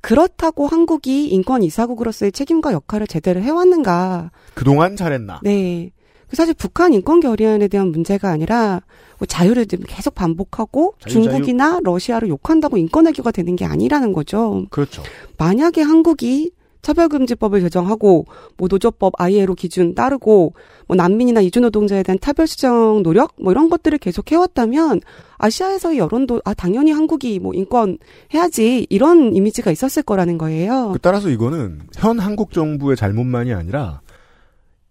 [0.01, 4.30] 그렇다고 한국이 인권 이사국으로서의 책임과 역할을 제대로 해왔는가?
[4.55, 5.40] 그동안 잘했나?
[5.42, 5.90] 네.
[6.28, 8.82] 그 사실 북한 인권 결의안에 대한 문제가 아니라
[9.18, 14.66] 뭐 자유를 계속 반복하고 자유, 중국이나 러시아를 욕한다고 인권 외교가 되는 게 아니라는 거죠.
[14.70, 15.03] 그렇죠.
[15.38, 16.53] 만약에 한국이
[16.83, 18.26] 차별금지법을 제정하고
[18.57, 20.55] 뭐 노조법 ILO 기준 따르고
[20.87, 25.01] 뭐 난민이나 이주 노동자에 대한 차별 수정 노력 뭐 이런 것들을 계속 해왔다면
[25.39, 27.99] 아시아에서의 여론도 아 당연히 한국이 뭐 인권
[28.35, 30.93] 해야지 이런 이미지가 있었을 거라는 거예요.
[30.93, 34.01] 그 따라서 이거는 현 한국 정부의 잘못만이 아니라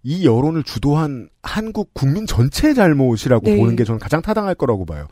[0.03, 3.57] 이 여론을 주도한 한국 국민 전체의 잘못이라고 네.
[3.57, 5.07] 보는 게 저는 가장 타당할 거라고 봐요.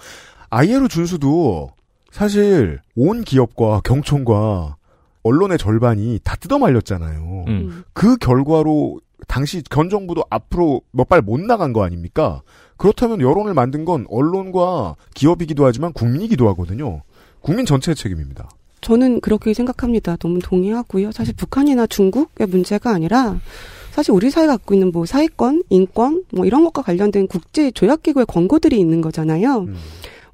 [0.49, 1.71] 아이에로 준수도
[2.11, 4.77] 사실 온 기업과 경총과
[5.25, 7.45] 언론의 절반이 다 뜯어 말렸잖아요.
[7.47, 7.83] 음.
[7.93, 12.41] 그 결과로 당시 전 정부도 앞으로 몇 발 못 나간 거 아닙니까?
[12.77, 17.01] 그렇다면 여론을 만든 건 언론과 기업이기도 하지만 국민이기도 하거든요.
[17.41, 18.49] 국민 전체의 책임입니다.
[18.81, 20.15] 저는 그렇게 생각합니다.
[20.17, 21.11] 너무 동의하고요.
[21.11, 23.39] 사실 북한이나 중국의 문제가 아니라
[23.91, 28.27] 사실 우리 사회가 갖고 있는 뭐 사회권, 인권 뭐 이런 것과 관련된 국제 조약 기구의
[28.27, 29.61] 권고들이 있는 거잖아요.
[29.61, 29.75] 음.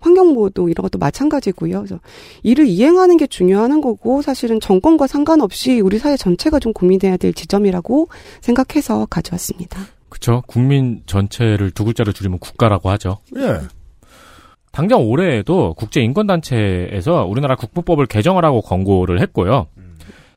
[0.02, 1.78] 환경보호도 이런 것도 마찬가지고요.
[1.80, 1.99] 그래서
[2.43, 8.10] 이를 이행하는 게 중요한 거고 사실은 정권과 상관없이 우리 사회 전체가 좀 고민해야 될 지점이라고
[8.41, 9.80] 생각해서 가져왔습니다.
[10.10, 10.43] 그쵸.
[10.45, 13.20] 국민 전체를 두 글자로 줄이면 국가라고 하죠.
[13.38, 13.60] 예.
[14.72, 19.68] 당장 올해에도 국제인권단체에서 우리나라 국부법을 개정하라고 권고를 했고요.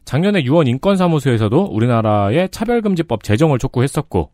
[0.04, 0.06] 음.
[0.06, 4.30] 작년에 유엔 인권사무소에서도 우리나라의 차별금지법 제정을 촉구했었고,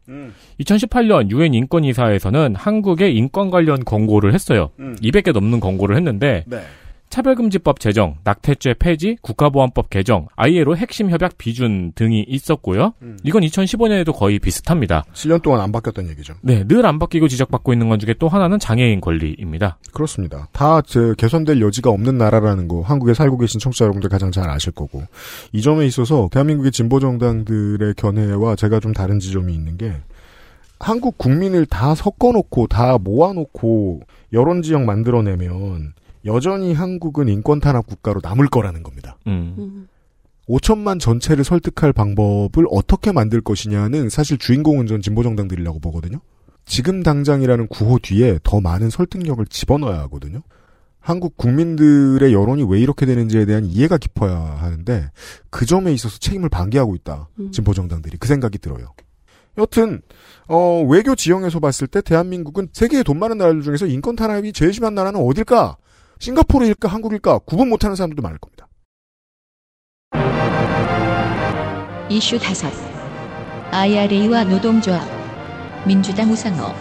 [0.60, 4.70] 2018년 유엔 인권이사에서는 한국의 인권 관련 권고를 했어요.
[4.80, 4.96] 음.
[5.00, 6.60] 200개 넘는 권고를 했는데, 네.
[7.10, 12.94] 차별금지법 제정, 낙태죄 폐지, 국가보안법 개정, ILO 핵심 협약 비준 등이 있었고요.
[13.02, 13.18] 음.
[13.24, 15.04] 이건 2015년에도 거의 비슷합니다.
[15.12, 16.34] 7년 동안 안 바뀌었던 얘기죠.
[16.40, 19.76] 네, 늘 안 바뀌고 지적받고 있는 것 중에 또 하나는 장애인 권리입니다.
[19.92, 20.48] 그렇습니다.
[20.52, 24.72] 다 제, 개선될 여지가 없는 나라라는 거 한국에 살고 계신 청취자 여러분들 가장 잘 아실
[24.72, 25.02] 거고
[25.52, 29.92] 이 점에 있어서 대한민국의 진보 정당들의 견해와 제가 좀 다른 지점이 있는 게
[30.78, 34.00] 한국 국민을 다 섞어놓고 다 모아놓고
[34.32, 35.92] 여론 지역 만들어내면
[36.24, 39.16] 여전히 한국은 인권 탄압 국가로 남을 거라는 겁니다.
[39.26, 39.88] 음.
[40.48, 46.20] 5천만 전체를 설득할 방법을 어떻게 만들 것이냐는 사실 주인공은 전 진보 정당들이라고 보거든요.
[46.66, 50.42] 지금 당장이라는 구호 뒤에 더 많은 설득력을 집어넣어야 하거든요.
[50.98, 55.10] 한국 국민들의 여론이 왜 이렇게 되는지에 대한 이해가 깊어야 하는데
[55.48, 57.28] 그 점에 있어서 책임을 방기하고 있다.
[57.38, 57.50] 음.
[57.52, 58.92] 진보 정당들이 그 생각이 들어요.
[59.58, 60.02] 여튼
[60.46, 64.94] 어, 외교 지형에서 봤을 때 대한민국은 세계의 돈 많은 나라들 중에서 인권 탄압이 제일 심한
[64.94, 65.76] 나라는 어딜까?
[66.20, 68.68] 싱가포르일까 한국일까 구분 못하는 사람들도 많을 겁니다.
[72.08, 72.70] 이슈 다섯
[73.70, 75.08] IRA와 노동조합
[75.86, 76.74] 민주당 우상호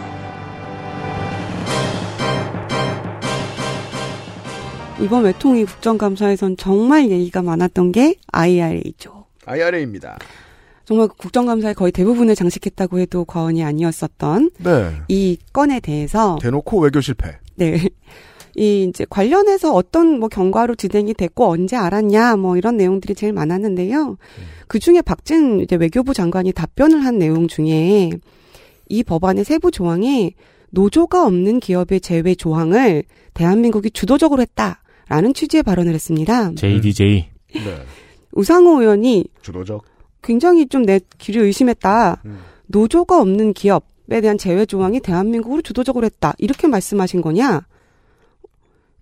[5.00, 9.24] 이번 외통위 국정감사에선 정말 얘기가 많았던 게 IRA죠.
[9.46, 10.18] IRA입니다.
[10.84, 14.92] 정말 국정감사의 거의 대부분을 장식했다고 해도 과언이 아니었었던 네.
[15.08, 17.38] 이 건에 대해서 대놓고 외교 실패.
[17.54, 17.88] 네.
[18.56, 24.16] 이 이제 관련해서 어떤 뭐 경과로 진행이 됐고 언제 알았냐 뭐 이런 내용들이 제일 많았는데요.
[24.66, 28.10] 그 중에 박진 이제 외교부 장관이 답변을 한 내용 중에
[28.88, 30.32] 이 법안의 세부 조항에
[30.70, 36.54] 노조가 없는 기업의 제외 조항을 대한민국이 주도적으로 했다라는 취지의 발언을 했습니다.
[36.54, 37.28] JDJ.
[37.54, 37.84] 네.
[38.32, 39.84] 우상호 의원이 주도적.
[40.22, 42.22] 굉장히 좀내 귀를 의심했다.
[42.24, 42.38] 음.
[42.66, 46.34] 노조가 없는 기업에 대한 제외 조항이 대한민국으로 주도적으로 했다.
[46.38, 47.62] 이렇게 말씀하신 거냐?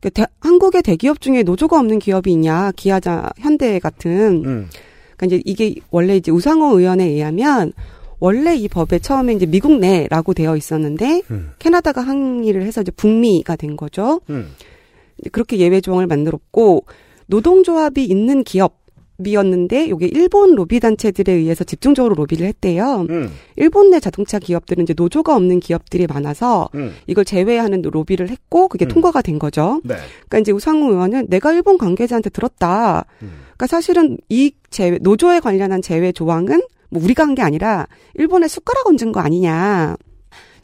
[0.00, 2.72] 그 대- 한국의 대기업 중에 노조가 없는 기업이 있냐?
[2.76, 4.44] 기아자, 현대 같은.
[4.44, 4.68] 음.
[5.16, 7.72] 그러니까 이제 이게 원래 이제 우상호 의원에 의하면
[8.20, 11.50] 원래 이 법에 처음에 이제 미국 내라고 되어 있었는데 음.
[11.58, 14.20] 캐나다가 항의를 해서 이제 북미가 된 거죠.
[14.30, 14.50] 음.
[15.32, 16.84] 그렇게 예외 조항을 만들었고
[17.26, 18.77] 노동조합이 있는 기업
[19.24, 23.04] 이었는데 이게 일본 로비 단체들에 의해서 집중적으로 로비를 했대요.
[23.10, 23.32] 음.
[23.56, 26.94] 일본 내 자동차 기업들은 이제 노조가 없는 기업들이 많아서 음.
[27.08, 28.88] 이걸 제외하는 로비를 했고 그게 음.
[28.88, 29.80] 통과가 된 거죠.
[29.84, 29.96] 네.
[30.28, 33.04] 그러니까 이제 우상호 의원은 내가 일본 관계자한테 들었다.
[33.22, 33.30] 음.
[33.42, 38.86] 그러니까 사실은 이 제외 노조에 관련한 제외 조항은 뭐 우리가 한 게 아니라 일본에 숟가락
[38.86, 39.96] 얹은 거 아니냐.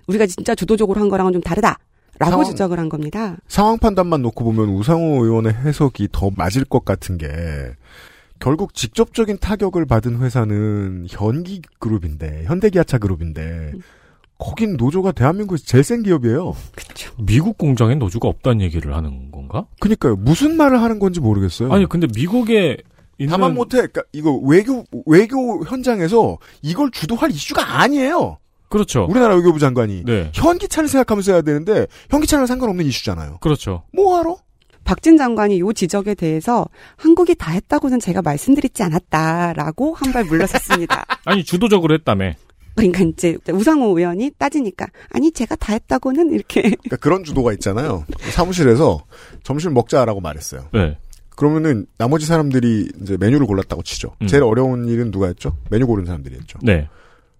[0.07, 1.79] 우리가 진짜 주도적으로 한 거랑은 좀 다르다.
[2.21, 3.37] 라고 상황- 지적을 한 겁니다.
[3.49, 7.27] 상황 판단만 놓고 보면 우상호 의원의 해석이 더 맞을 것 같은 게
[8.45, 13.73] 결국 직접적인 타격을 받은 회사는 현기 그룹인데 현대기아차 그룹인데
[14.37, 16.55] 거긴 노조가 대한민국에서 제일 센 기업이에요.
[16.77, 17.15] 그렇죠.
[17.19, 19.65] 미국 공장엔 노조가 없다는 얘기를 하는 건가?
[19.81, 20.17] 그러니까요.
[20.17, 21.73] 무슨 말을 하는 건지 모르겠어요.
[21.73, 22.77] 아니 근데 미국에
[23.17, 23.79] 있는 다만 못해.
[23.79, 28.37] 그러니까 이거 외교 외교 현장에서 이걸 주도할 이슈가 아니에요.
[28.69, 29.07] 그렇죠.
[29.09, 30.31] 우리나라 외교부 장관이 네.
[30.35, 33.39] 현기차를 생각하면서 해야 되는데 현기차랑 상관없는 이슈잖아요.
[33.41, 33.85] 그렇죠.
[33.95, 34.37] 뭐하러?
[34.85, 36.67] 박진 장관이 요 지적에 대해서
[36.97, 41.05] 한국이 다 했다고는 제가 말씀드리지 않았다라고 한 발 물러섰습니다.
[41.25, 42.33] 아니 주도적으로 했다며.
[42.77, 48.05] 그러니까 이제 우상호 의원이 따지니까 아니 제가 다 했다고는 이렇게 그러니까 그런 주도가 있잖아요.
[48.33, 49.05] 사무실에서
[49.45, 50.69] 점심 먹자라고 말했어요.
[50.73, 50.99] 네.
[51.37, 54.15] 그러면은 나머지 사람들이 이제 메뉴를 골랐다고 치죠.
[54.23, 54.27] 음.
[54.27, 55.57] 제일 어려운 일은 누가 했죠?
[55.71, 56.59] 메뉴 고른 사람들이 했죠.
[56.63, 56.89] 네.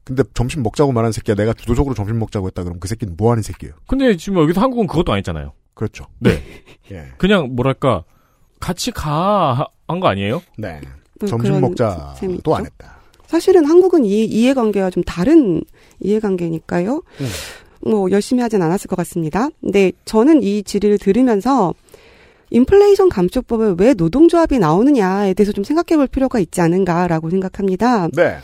[0.05, 3.43] 근데 점심 먹자고 말한 새끼야 내가 주도적으로 점심 먹자고 했다 그러면 그 새끼는 뭐 하는
[3.43, 3.75] 새끼예요?
[3.87, 5.53] 근데 지금 여기서 한국은 그것도 안 했잖아요.
[5.75, 6.07] 그렇죠.
[6.19, 6.43] 네.
[6.91, 7.07] 예.
[7.19, 8.05] 그냥 뭐랄까
[8.61, 10.43] 같이 가 한 거 아니에요?
[10.57, 10.81] 네.
[11.21, 12.57] 뭐 점심 먹자도.
[12.57, 12.97] 안 했다.
[13.27, 15.63] 사실은 한국은 이 이해관계가 좀 다른
[16.01, 17.03] 이해관계니까요.
[17.21, 17.27] 음.
[17.91, 19.49] 뭐 열심히 하진 않았을 것 같습니다.
[19.61, 21.75] 근데 저는 이 질의를 들으면서
[22.51, 28.09] 인플레이션 감축법에 왜 노동조합이 나오느냐에 대해서 좀 생각해 볼 필요가 있지 않은가라고 생각합니다.
[28.09, 28.39] 네.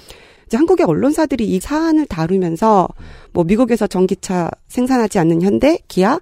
[0.46, 2.88] 이제 한국의 언론사들이 이 사안을 다루면서
[3.32, 6.18] 뭐 미국에서 전기차 생산하지 않는 현대, 기아의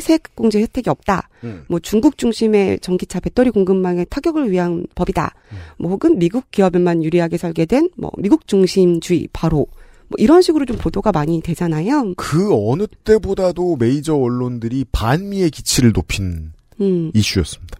[0.00, 1.28] 세액공제 혜택이 없다.
[1.44, 1.64] 음.
[1.68, 5.34] 뭐 중국 중심의 전기차 배터리 공급망의 타격을 위한 법이다.
[5.78, 9.66] 뭐 혹은 미국 기업에만 유리하게 설계된 뭐 미국 중심주의 바로
[10.08, 12.14] 뭐 이런 식으로 좀 보도가 많이 되잖아요.
[12.16, 17.10] 그 어느 때보다도 메이저 언론들이 반미의 기치를 높인 음.
[17.14, 17.78] 이슈였습니다.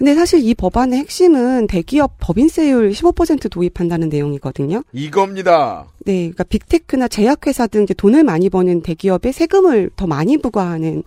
[0.00, 4.82] 근데 사실 이 법안의 핵심은 대기업 법인세율 15% 도입한다는 내용이거든요.
[4.94, 5.88] 이겁니다.
[6.06, 11.02] 네, 그러니까 빅테크나 제약회사 등 이제 돈을 많이 버는 대기업에 세금을 더 많이 부과하는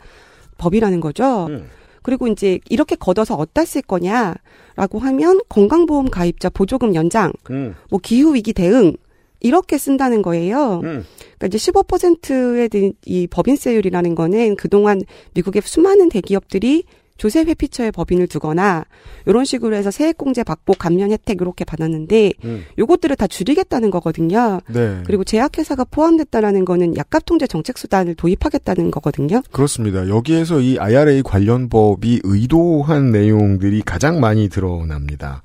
[0.64, 1.47] 법이라는 거죠.
[1.49, 1.70] 음.
[2.01, 7.76] 그리고 이제 이렇게 걷어서 어디다 쓸 거냐라고 하면 건강보험 가입자 보조금 연장, 음.
[7.89, 8.95] 뭐 기후 위기 대응
[9.39, 10.82] 이렇게 쓴다는 거예요.
[10.84, 11.05] 음.
[11.38, 15.01] 그러니까 이제 15%의 이 법인세율이라는 거는 그동안
[15.34, 16.84] 미국의 수많은 대기업들이
[17.18, 18.86] 조세 회피처에 법인을 두거나
[19.26, 22.64] 이런 식으로 해서 세액공제 받고 감면 혜택 이렇게 받았는데 음.
[22.78, 24.59] 요것들을 다 줄이겠다는 거거든요.
[24.68, 25.03] 네.
[25.05, 29.41] 그리고 제약회사가 포함됐다라는 거는 약값 통제 정책 수단을 도입하겠다는 거거든요.
[29.51, 30.09] 그렇습니다.
[30.09, 35.43] 여기에서 이 IRA 관련 법이 의도한 내용들이 가장 많이 드러납니다.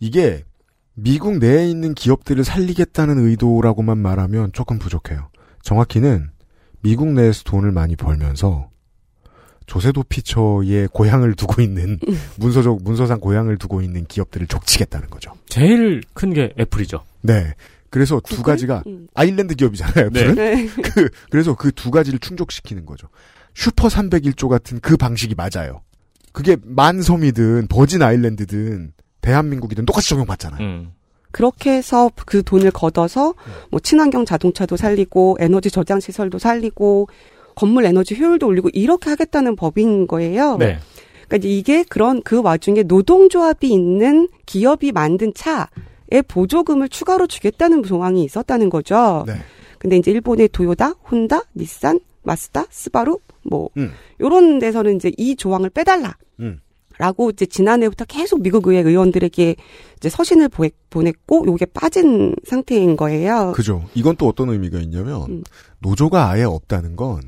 [0.00, 0.44] 이게
[0.94, 5.28] 미국 내에 있는 기업들을 살리겠다는 의도라고만 말하면 조금 부족해요.
[5.62, 6.30] 정확히는
[6.82, 8.71] 미국 내에서 돈을 많이 벌면서
[9.72, 11.98] 조세도 피처에 고향을 두고 있는
[12.36, 15.32] 문서적 문서상 고향을 두고 있는 기업들을 족치겠다는 거죠.
[15.48, 17.00] 제일 큰 게 애플이죠.
[17.22, 17.54] 네.
[17.88, 18.52] 그래서 두 구글?
[18.52, 19.06] 가지가 음.
[19.14, 20.10] 아일랜드 기업이잖아요.
[20.10, 20.20] 네.
[20.20, 20.34] 애플은.
[20.34, 20.66] 네.
[20.82, 23.08] 그 그래서 그 두 가지를 충족시키는 거죠.
[23.54, 25.80] 슈퍼 301조 같은 그 방식이 맞아요.
[26.32, 28.92] 그게 만섬이든 버진 아일랜드든
[29.22, 30.60] 대한민국이든 똑같이 적용받잖아요.
[30.66, 30.90] 음.
[31.30, 33.32] 그렇게 해서 그 돈을 걷어서
[33.70, 37.08] 뭐 친환경 자동차도 살리고 에너지 저장 시설도 살리고
[37.54, 40.56] 건물 에너지 효율도 올리고 이렇게 하겠다는 법인 거예요.
[40.58, 40.78] 네.
[41.28, 48.24] 그러니까 이제 이게 그런 그 와중에 노동조합이 있는 기업이 만든 차에 보조금을 추가로 주겠다는 조항이
[48.24, 49.24] 있었다는 거죠.
[49.26, 49.34] 네.
[49.78, 53.90] 근데 이제 일본의 도요다, 혼다, 닛산, 마스다, 스바루 뭐 음.
[54.20, 56.16] 요런 데서는 이제 이 조항을 빼달라.
[56.40, 56.60] 음.
[56.98, 59.56] 라고 이제 지난해부터 계속 미국 의회 의원들에게
[59.96, 63.52] 이제 서신을 보냈- 보냈고 요게 빠진 상태인 거예요.
[63.56, 63.82] 그죠.
[63.94, 65.42] 이건 또 어떤 의미가 있냐면 음.
[65.80, 67.22] 노조가 아예 없다는 건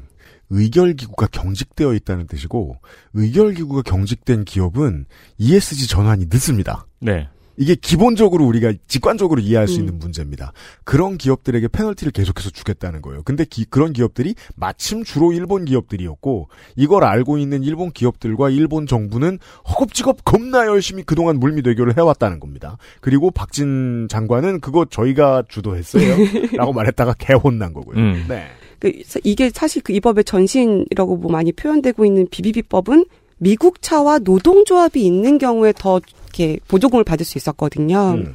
[0.59, 2.77] 의결기구가 경직되어 있다는 뜻이고
[3.15, 5.07] 의결기구가 경직된 기업은
[5.39, 6.87] ESG 전환이 늦습니다.
[7.01, 7.29] 네.
[7.57, 9.81] 이게 기본적으로 우리가 직관적으로 이해할 수 음.
[9.81, 10.53] 있는 문제입니다.
[10.83, 13.23] 그런 기업들에게 페널티를 계속해서 주겠다는 거예요.
[13.23, 19.39] 근데 기- 그런 기업들이 마침 주로 일본 기업들이었고 이걸 알고 있는 일본 기업들과 일본 정부는
[19.69, 22.77] 허겁지겁 겁나 열심히 그동안 물미대교를 해왔다는 겁니다.
[23.01, 26.03] 그리고 박진 장관은 그거 저희가 주도했어요.
[26.59, 27.97] 라고 말했다가 개혼난 거고요.
[27.97, 28.25] 음.
[28.29, 28.49] 네.
[28.85, 33.07] 그 이게 사실 그 이 법의 전신이라고 뭐 많이 표현되고 있는 비비비법은
[33.39, 38.15] 미국 차와 노동조합이 있는 경우에 더 이렇게 보조금을 받을 수 있었거든요.
[38.19, 38.35] 음.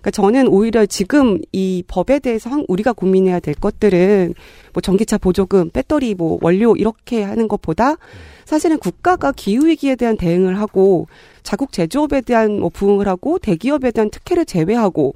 [0.00, 4.34] 그러니까 저는 오히려 지금 이 법에 대해서 한- 우리가 고민해야 될 것들은
[4.74, 7.96] 뭐 전기차 보조금, 배터리 뭐 원료 이렇게 하는 것보다
[8.44, 11.06] 사실은 국가가 기후 위기에 대한 대응을 하고
[11.42, 15.14] 자국 제조업에 대한 뭐 부응을 하고 대기업에 대한 특혜를 제외하고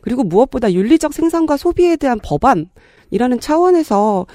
[0.00, 2.70] 그리고 무엇보다 윤리적 생산과 소비에 대한 법안
[3.10, 4.26] 이라는 차원에서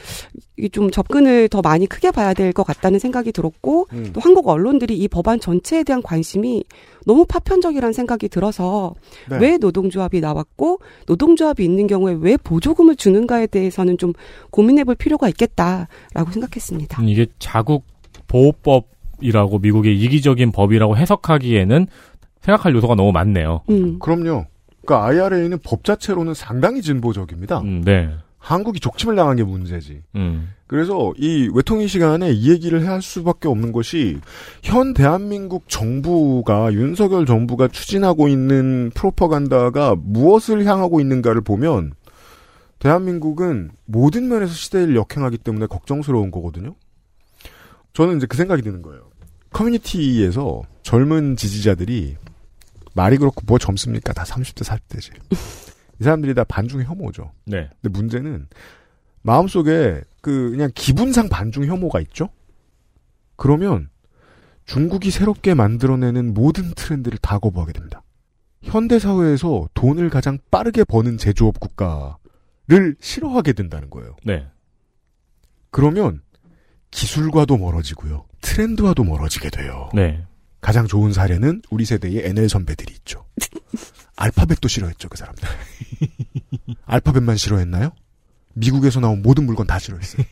[0.72, 4.12] 좀 접근을 더 많이 크게 봐야 될 것 같다는 생각이 들었고 음.
[4.14, 6.64] 또 한국 언론들이 이 법안 전체에 대한 관심이
[7.06, 8.96] 너무 파편적이라는 생각이 들어서
[9.30, 9.38] 네.
[9.40, 14.14] 왜 노동조합이 나왔고 노동조합이 있는 경우에 왜 보조금을 주는가에 대해서는 좀
[14.52, 17.02] 고민해 볼 필요가 있겠다라고 생각했습니다.
[17.02, 17.84] 음, 이게 자국
[18.28, 21.88] 보호법이라고 미국의 이기적인 법이라고 해석하기에는
[22.42, 23.62] 생각할 요소가 너무 많네요.
[23.70, 24.00] 음.
[24.00, 24.46] 그럼요.
[24.86, 27.60] 그러니까 IRA는 법 자체로는 상당히 진보적입니다.
[27.62, 28.10] 음, 네.
[28.46, 30.04] 한국이 족침을 당한 게 문제지.
[30.14, 30.54] 음.
[30.68, 34.20] 그래서 이 외통위 시간에 이 얘기를 할 수밖에 없는 것이
[34.62, 41.94] 현 대한민국 정부가 윤석열 정부가 추진하고 있는 프로파간다가 무엇을 향하고 있는가를 보면
[42.78, 46.76] 대한민국은 모든 면에서 시대를 역행하기 때문에 걱정스러운 거거든요.
[47.94, 49.10] 저는 이제 그 생각이 드는 거예요.
[49.54, 52.18] 커뮤니티에서 젊은 지지자들이
[52.94, 54.14] 말이 그렇고 뭐 젊습니까?
[54.14, 55.14] 다 30대, 40대지.
[56.00, 57.32] 이 사람들이 다 반중 혐오죠.
[57.46, 57.70] 네.
[57.82, 58.48] 근데 문제는
[59.22, 62.30] 마음속에 그 그냥 기분상 반중 혐오가 있죠.
[63.36, 63.90] 그러면
[64.66, 68.02] 중국이 새롭게 만들어내는 모든 트렌드를 다 거부하게 됩니다.
[68.62, 74.16] 현대 사회에서 돈을 가장 빠르게 버는 제조업 국가를 싫어하게 된다는 거예요.
[74.24, 74.48] 네.
[75.70, 76.22] 그러면
[76.90, 78.26] 기술과도 멀어지고요.
[78.42, 79.90] 트렌드와도 멀어지게 돼요.
[79.94, 80.26] 네.
[80.62, 83.26] 가장 좋은 사례는 우리 세대의 NL 선배들이 있죠.
[84.16, 85.48] 알파벳도 싫어했죠, 그 사람들.
[86.86, 87.92] 알파벳만 싫어했나요?
[88.54, 90.26] 미국에서 나온 모든 물건 다 싫어했어요.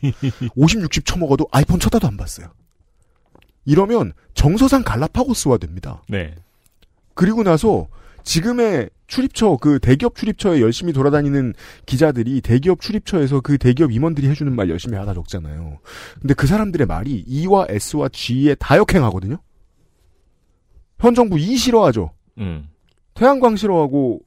[0.56, 2.48] 50, 60 처먹어도 아이폰 쳐다도 안 봤어요.
[3.66, 6.02] 이러면 정서상 갈라파고스화 됩니다.
[6.08, 6.34] 네.
[7.14, 7.88] 그리고 나서
[8.24, 11.54] 지금의 출입처, 그 대기업 출입처에 열심히 돌아다니는
[11.84, 15.78] 기자들이 대기업 출입처에서 그 대기업 임원들이 해주는 말 열심히 하다 적잖아요.
[16.20, 19.36] 근데 그 사람들의 말이 E와 S와 G에 다 역행하거든요?
[20.98, 22.12] 현 정부 E 싫어하죠?
[22.38, 22.68] 음.
[23.14, 24.20] 태양광 싫어하고,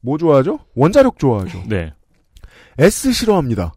[0.00, 0.60] 뭐 좋아하죠?
[0.74, 1.62] 원자력 좋아하죠.
[1.66, 1.92] 네.
[2.78, 3.72] S 싫어합니다.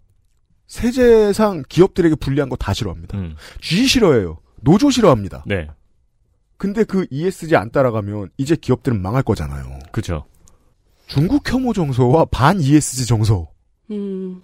[0.67, 3.17] 세제상 기업들에게 불리한 거 다 싫어합니다.
[3.17, 3.35] 음.
[3.59, 4.37] G 싫어해요.
[4.61, 5.43] 노조 싫어합니다.
[5.47, 5.67] 네.
[6.57, 9.79] 근데 그 ESG 안 따라가면 이제 기업들은 망할 거잖아요.
[9.91, 10.25] 그죠.
[11.07, 13.47] 중국 혐오 정서와 반 ESG 정서가
[13.89, 14.41] 음.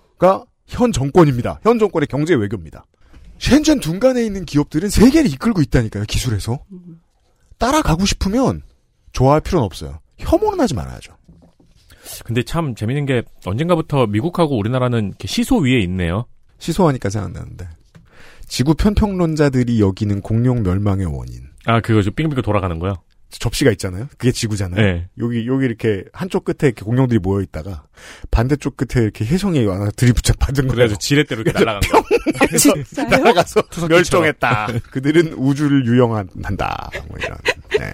[0.66, 1.60] 현 정권입니다.
[1.64, 2.84] 현 정권의 경제 외교입니다.
[3.38, 6.06] 셴전 둔간에 있는 기업들은 세계를 이끌고 있다니까요.
[6.06, 6.60] 기술에서.
[7.60, 8.64] 따라가고 싶으면
[9.18, 10.00] 좋아할 필요는 없어요.
[10.20, 11.18] 혐오는 하지 말아야죠.
[12.24, 16.26] 근데 참 재밌는 게 언젠가부터 미국하고 우리나라는 이렇게 시소 위에 있네요.
[16.60, 17.68] 시소하니까 생각나는데.
[18.48, 21.50] 지구 편평론자들이 여기는 공룡 멸망의 원인.
[21.66, 22.94] 아, 그거 저 빙빙 돌아가는 거요?
[23.30, 24.08] 접시가 있잖아요.
[24.18, 24.82] 그게 지구잖아요.
[24.82, 25.10] 네.
[25.18, 27.84] 여기 여기 이렇게 한쪽 끝에 이렇게 공룡들이 모여 있다가
[28.32, 30.76] 반대쪽 끝에 이렇게 혜성이 와서 들이붙여 받은 거예요.
[30.76, 32.04] 그래가지고 지렛대로 이렇게 날아간 거.
[32.58, 33.10] 진짜요?
[33.10, 34.68] 날아가서 멸종했다.
[34.92, 36.90] 그들은 우주를 유영한다.
[37.10, 37.38] 뭐 이런.
[37.80, 37.92] 네.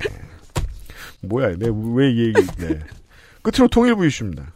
[1.24, 1.56] 뭐야?
[1.58, 2.34] 내 왜 이 얘기?
[2.58, 2.80] 네.
[3.42, 4.54] 끝으로 통일부 이슈입니다.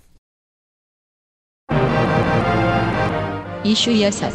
[3.63, 4.31] 이슈 여섯.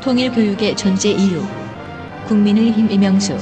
[0.00, 1.42] 통일교육의 존재 이유.
[2.26, 3.36] 국민의힘 이명수.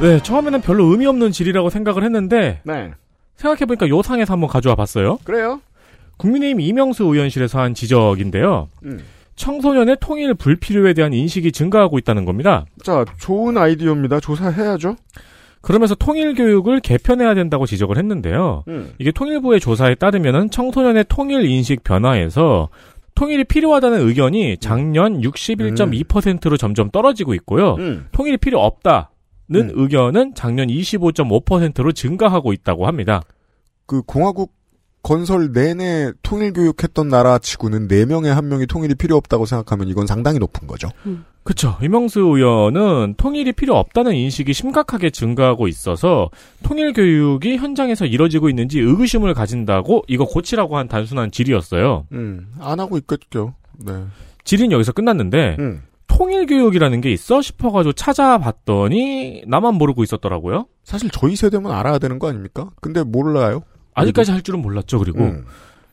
[0.00, 2.92] 네, 처음에는 별로 의미 없는 질이라고 생각을 했는데 네.
[3.36, 5.18] 생각해보니까 요 상에서 한번 가져와 봤어요.
[5.24, 5.60] 그래요?
[6.18, 8.68] 국민의힘 이명수 의원실에서 한 지적인데요.
[8.84, 9.00] 음.
[9.36, 12.64] 청소년의 통일 불필요에 대한 인식이 증가하고 있다는 겁니다.
[12.82, 14.20] 자, 좋은 아이디어입니다.
[14.20, 14.96] 조사해야죠.
[15.60, 18.64] 그러면서 통일 교육을 개편해야 된다고 지적을 했는데요.
[18.68, 18.92] 음.
[18.98, 22.68] 이게 통일부의 조사에 따르면은 청소년의 통일 인식 변화에서
[23.14, 27.76] 통일이 필요하다는 의견이 작년 61.2%로 점점 떨어지고 있고요.
[27.76, 28.06] 음.
[28.12, 29.06] 통일이 필요 없다는
[29.54, 29.70] 음.
[29.72, 33.22] 의견은 작년 25.5%로 증가하고 있다고 합니다.
[33.86, 34.52] 그 공화국
[35.04, 40.38] 건설 내내 통일 교육했던 나라 치고는 4명에 한 명이 통일이 필요 없다고 생각하면 이건 상당히
[40.38, 40.88] 높은 거죠.
[41.42, 41.76] 그쵸.
[41.82, 46.30] 이명수 의원은 통일이 필요 없다는 인식이 심각하게 증가하고 있어서
[46.62, 52.06] 통일 교육이 현장에서 이뤄지고 있는지 의구심을 가진다고 이거 고치라고 한 단순한 질이었어요.
[52.12, 52.48] 음.
[52.58, 53.54] 안 하고 있겠죠.
[53.76, 53.92] 네.
[54.44, 55.82] 질은 여기서 끝났는데 음.
[56.06, 60.66] 통일 교육이라는 게 있어 싶어가지고 찾아봤더니 나만 모르고 있었더라고요.
[60.82, 62.70] 사실 저희 세대면 알아야 되는 거 아닙니까?
[62.80, 63.64] 근데 몰라요.
[63.94, 64.98] 아직까지 할 줄은 몰랐죠.
[64.98, 65.44] 그리고 음.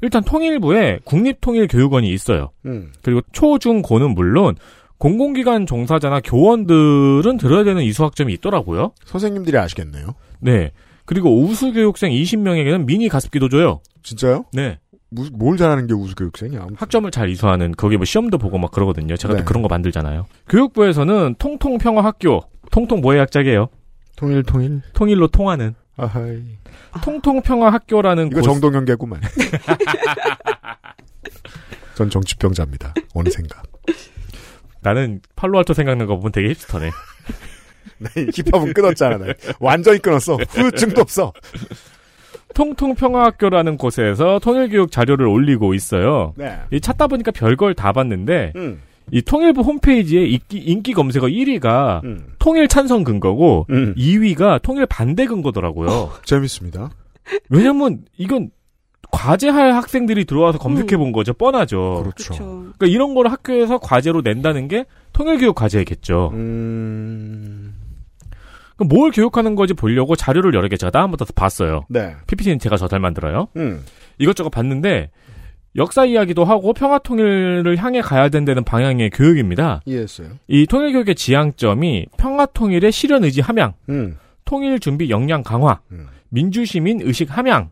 [0.02, 2.50] 일단 통일부에 국립통일교육원이 있어요.
[2.66, 2.92] 음.
[3.02, 4.56] 그리고 초, 중, 고는 물론
[4.98, 8.92] 공공기관 종사자나 교원들은 들어야 되는 이수학점이 있더라고요.
[9.06, 10.16] 선생님들이 아시겠네요.
[10.40, 10.72] 네.
[11.06, 13.82] 그리고 우수교육생 20명에게는 미니 가습기도 줘요.
[14.04, 14.46] 진짜요?
[14.54, 14.80] 네.
[15.10, 16.68] 무, 뭘 잘하는 게 우수교육생이야?
[16.76, 19.18] 학점을 잘 이수하는 거기 뭐 시험도 보고 막 그러거든요.
[19.18, 19.40] 제가 네.
[19.40, 20.26] 또 그런 거 만들잖아요.
[20.50, 22.42] 교육부에서는 통통평화학교,
[22.72, 23.68] 통통 뭐의 약자게요?
[24.16, 24.82] 통일 통일.
[24.94, 25.74] 통일로 통하는
[26.06, 26.42] 아하이.
[27.04, 29.22] 통통평화학교라는 이거 곳- 정동영 개구만.
[31.96, 32.94] 전 정치병자입니다.
[33.14, 33.62] 어느샌가.
[34.82, 36.90] 나는 팔로알토 생각난 거 보면 되게 힙스터네.
[38.34, 39.18] 힙합은 끊었잖아.
[39.18, 39.26] 나.
[39.60, 40.38] 완전히 끊었어.
[40.50, 41.32] 후유증도 없어.
[42.56, 46.34] 통통평화학교라는 곳에서 통일교육 자료를 올리고 있어요.
[46.36, 46.60] 네.
[46.72, 48.82] 이 찾다 보니까 별걸 다 봤는데 음.
[49.12, 52.28] 이 통일부 홈페이지에 인기, 인기 검색어 1위가 음.
[52.40, 53.94] 통일 찬성 근거고 음.
[53.96, 56.12] 2위가 통일 반대 근거더라고요.
[56.24, 56.90] 재밌습니다.
[57.50, 58.50] 왜냐면 이건
[59.12, 61.34] 과제할 학생들이 들어와서 검색해 본 거죠.
[61.34, 62.00] 뻔하죠.
[62.04, 62.34] 그렇죠.
[62.34, 62.46] 그렇죠.
[62.46, 66.32] 그러니까 이런 걸 학교에서 과제로 낸다는 게 통일교육 과제겠죠.
[66.34, 67.76] 음.
[68.78, 71.86] 그럼 뭘 교육하는 거지 보려고 자료를 여러 개 제가 다운받아서 봤어요.
[71.90, 72.16] 네.
[72.28, 73.50] PPT는 제가 저잘 만들어요.
[73.58, 73.84] 음.
[74.18, 75.12] 이것저것 봤는데
[75.76, 79.82] 역사 이야기도 하고 평화 통일을 향해 가야 된다는 방향의 교육입니다.
[79.86, 80.30] 이해했어요.
[80.48, 84.18] 이 통일 교육의 지향점이 평화 통일의 실현 의지 함양, 음.
[84.44, 86.08] 통일 준비 역량 강화, 음.
[86.30, 87.70] 민주 시민 의식 함양,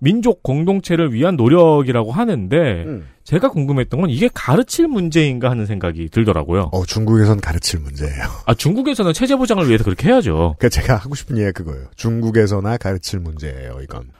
[0.00, 2.56] 민족 공동체를 위한 노력이라고 하는데
[2.86, 3.06] 음.
[3.22, 6.70] 제가 궁금했던 건 이게 가르칠 문제인가 하는 생각이 들더라고요.
[6.72, 8.24] 어, 중국에선 가르칠 문제예요.
[8.46, 10.56] 아 중국에서는 체제 보장을 위해서 그렇게 해야죠.
[10.58, 11.86] 그 제가 하고 싶은 얘기가 그거예요.
[11.96, 14.10] 중국에서나 가르칠 문제예요, 이건.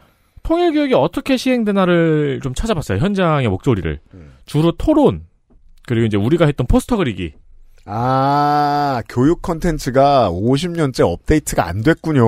[0.43, 2.99] 통일 교육이 어떻게 시행되나를 좀 찾아봤어요.
[2.99, 4.33] 현장의 목소리를 음.
[4.47, 5.27] 주로 토론
[5.87, 7.35] 그리고 이제 우리가 했던 포스터 그리기
[7.87, 12.23] 아, 교육 컨텐츠가 50년째 업데이트가 안 됐군요.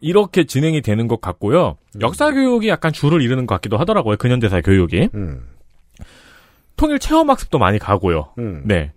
[0.00, 1.76] 이렇게 진행이 되는 것 같고요.
[1.96, 2.00] 음.
[2.00, 4.16] 역사 교육이 약간 줄을 이루는 것 같기도 하더라고요.
[4.16, 5.42] 근현대사 교육이 음.
[6.76, 8.32] 통일 체험 학습도 많이 가고요.
[8.38, 8.62] 음.
[8.64, 8.92] 네.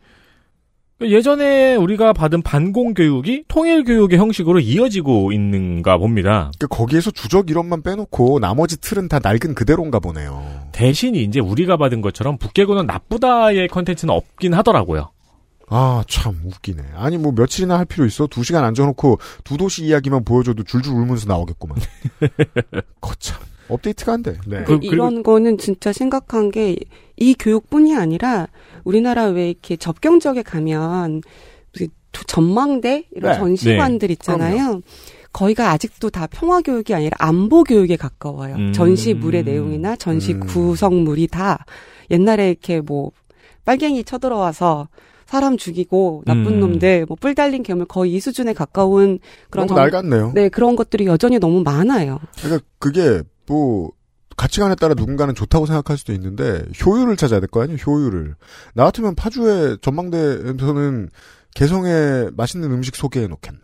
[1.02, 6.52] 예전에 우리가 받은 반공 교육이 통일 교육의 형식으로 이어지고 있는가 봅니다.
[6.60, 10.44] 그 거기에서 주적 이론만 빼놓고 나머지 틀은 다 낡은 그대로인가 보네요.
[10.72, 15.10] 대신 이제 우리가 받은 것처럼 북계고는 나쁘다의 컨텐츠는 없긴 하더라고요.
[15.74, 16.84] 아, 참 웃기네.
[16.96, 18.28] 아니 뭐 며칠이나 할 필요 있어?
[18.28, 21.78] 두 시간 앉아놓고 두 도시 이야기만 보여줘도 줄줄 울면서 나오겠구만.
[23.00, 23.40] 거참
[23.70, 24.38] 업데이트가 안 돼.
[24.46, 24.64] 네.
[24.66, 26.76] 그- 이런 거는 진짜 심각한 게
[27.22, 28.48] 이 교육뿐이 아니라
[28.84, 31.22] 우리나라 왜 이렇게 접경 지역에 가면
[32.28, 33.38] 전망대 이런 네.
[33.38, 34.82] 전시관들 있잖아요.
[35.32, 38.56] 거기가 아직도 다 평화 교육이 아니라 안보 교육에 가까워요.
[38.56, 38.74] 음.
[38.74, 40.42] 전시물의 내용이나 전시 음.
[40.42, 41.66] 구성물이 다
[42.10, 43.12] 옛날에 이렇게 뭐
[43.64, 44.90] 빨갱이 쳐들어와서
[45.26, 46.60] 사람 죽이고 나쁜 음.
[46.60, 49.20] 놈들 뭐 뿔 달린 괴물 거의 이 수준에 가까운
[49.50, 50.34] 그런 너무 전- 낡았네요.
[50.36, 52.20] 네 그런 것들이 여전히 너무 많아요.
[52.42, 53.92] 그러니까 그게 뭐
[54.38, 57.78] 가치관에 따라 누군가는 좋다고 생각할 수도 있는데 효율을 찾아야 될 거 아니에요.
[57.86, 58.36] 효율을.
[58.74, 61.10] 나 같으면 파주의 전망대에서는
[61.56, 63.60] 개성에 맛있는 음식 소개해 놓겠네.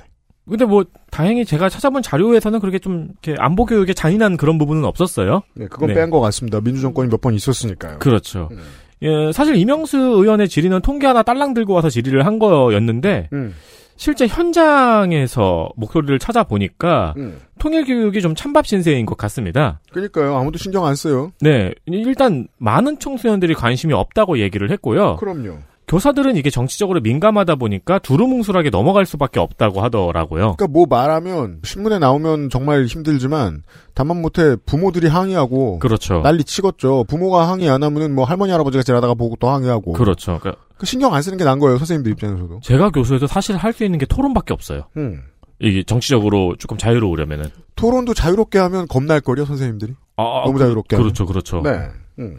[0.49, 5.41] 근데 뭐 다행히 제가 찾아본 자료에서는 그렇게 좀 이렇게 안보 교육에 잔인한 그런 부분은 없었어요.
[5.55, 5.93] 네, 그건 네.
[5.95, 6.61] 뺀것 같습니다.
[6.61, 7.99] 민주정권이 몇 번 있었으니까요.
[7.99, 8.47] 그렇죠.
[8.51, 8.59] 음.
[9.03, 13.53] 예, 사실 이명수 의원의 질의는 통계 하나 딸랑 들고 와서 질의를 한 거였는데 음,
[13.98, 17.41] 실제 현장에서 목소리를 찾아보니까 음.
[17.60, 19.82] 통일 교육이 좀 찬밥 신세인 것 같습니다.
[19.91, 20.38] 그러니까요.
[20.38, 21.32] 아무도 신경 안 써요.
[21.41, 25.18] 네, 일단 많은 청소년들이 관심이 없다고 얘기를 했고요.
[25.18, 25.58] 그럼요.
[25.88, 30.56] 교사들은 이게 정치적으로 민감하다 보니까 두루뭉술하게 넘어갈 수밖에 없다고 하더라고요.
[30.58, 33.64] 그러니까 뭐 말하면 신문에 나오면 정말 힘들지만
[33.94, 36.22] 다만 못해 부모들이 항의하고 그렇죠.
[36.22, 37.06] 난리 치겠죠.
[37.06, 39.94] 부모가 항의 안 하면은 뭐 할머니 할아버지가 지나다가 보고 또 항의하고.
[39.94, 40.40] 그렇죠.
[40.42, 42.60] 그러니까 그 신경 안 쓰는 게 나은 거예요 선생님들 입장에서도.
[42.64, 44.88] 제가 교수에도 사실 할 수 있는 게 토론밖에 없어요.
[44.98, 45.22] 음.
[45.60, 47.46] 이게 정치적으로 조금 자유로우려면은.
[47.76, 49.94] 토론도 자유롭게 하면 겁날 거요 선생님들이.
[50.18, 50.98] 아, 너무 자유롭게.
[50.98, 51.04] 하면.
[51.06, 51.62] 그렇죠, 그렇죠.
[51.62, 51.80] 네.
[52.20, 52.38] 음.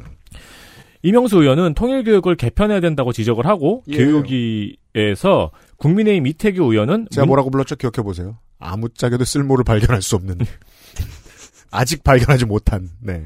[1.03, 3.96] 이명수 의원은 통일교육을 개편해야 된다고 지적을 하고 예.
[3.96, 8.38] 교육위에서 국민의힘 이태규 의원은 제가 문- 뭐라고 불렀죠 기억해 보세요.
[8.59, 10.38] 아무짝에도 쓸모를 발견할 수 없는.
[11.70, 12.88] 아직 발견하지 못한.
[13.01, 13.24] 네.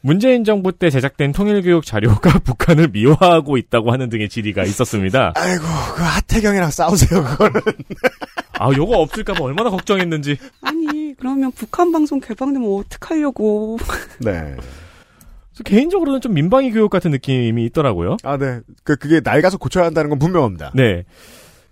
[0.00, 5.32] 문재인 정부 때 제작된 통일교육 자료가 북한을 미화하고 있다고 하는 등의 질의가 있었습니다.
[5.34, 5.64] 아이고
[5.96, 7.60] 그 하태경이랑 싸우세요 그거는.
[8.60, 10.36] 아, 요거 없을까봐 얼마나 걱정했는지.
[10.62, 13.78] 아니 그러면 북한 방송 개방되면 어떡하려고.
[14.20, 14.54] 네.
[15.64, 18.16] 개인적으로는 좀 민방위 교육 같은 느낌이 있더라고요.
[18.22, 18.60] 아 네.
[18.84, 20.72] 그 그게 낡아서 고쳐야 한다는 건 분명합니다.
[20.74, 21.04] 네.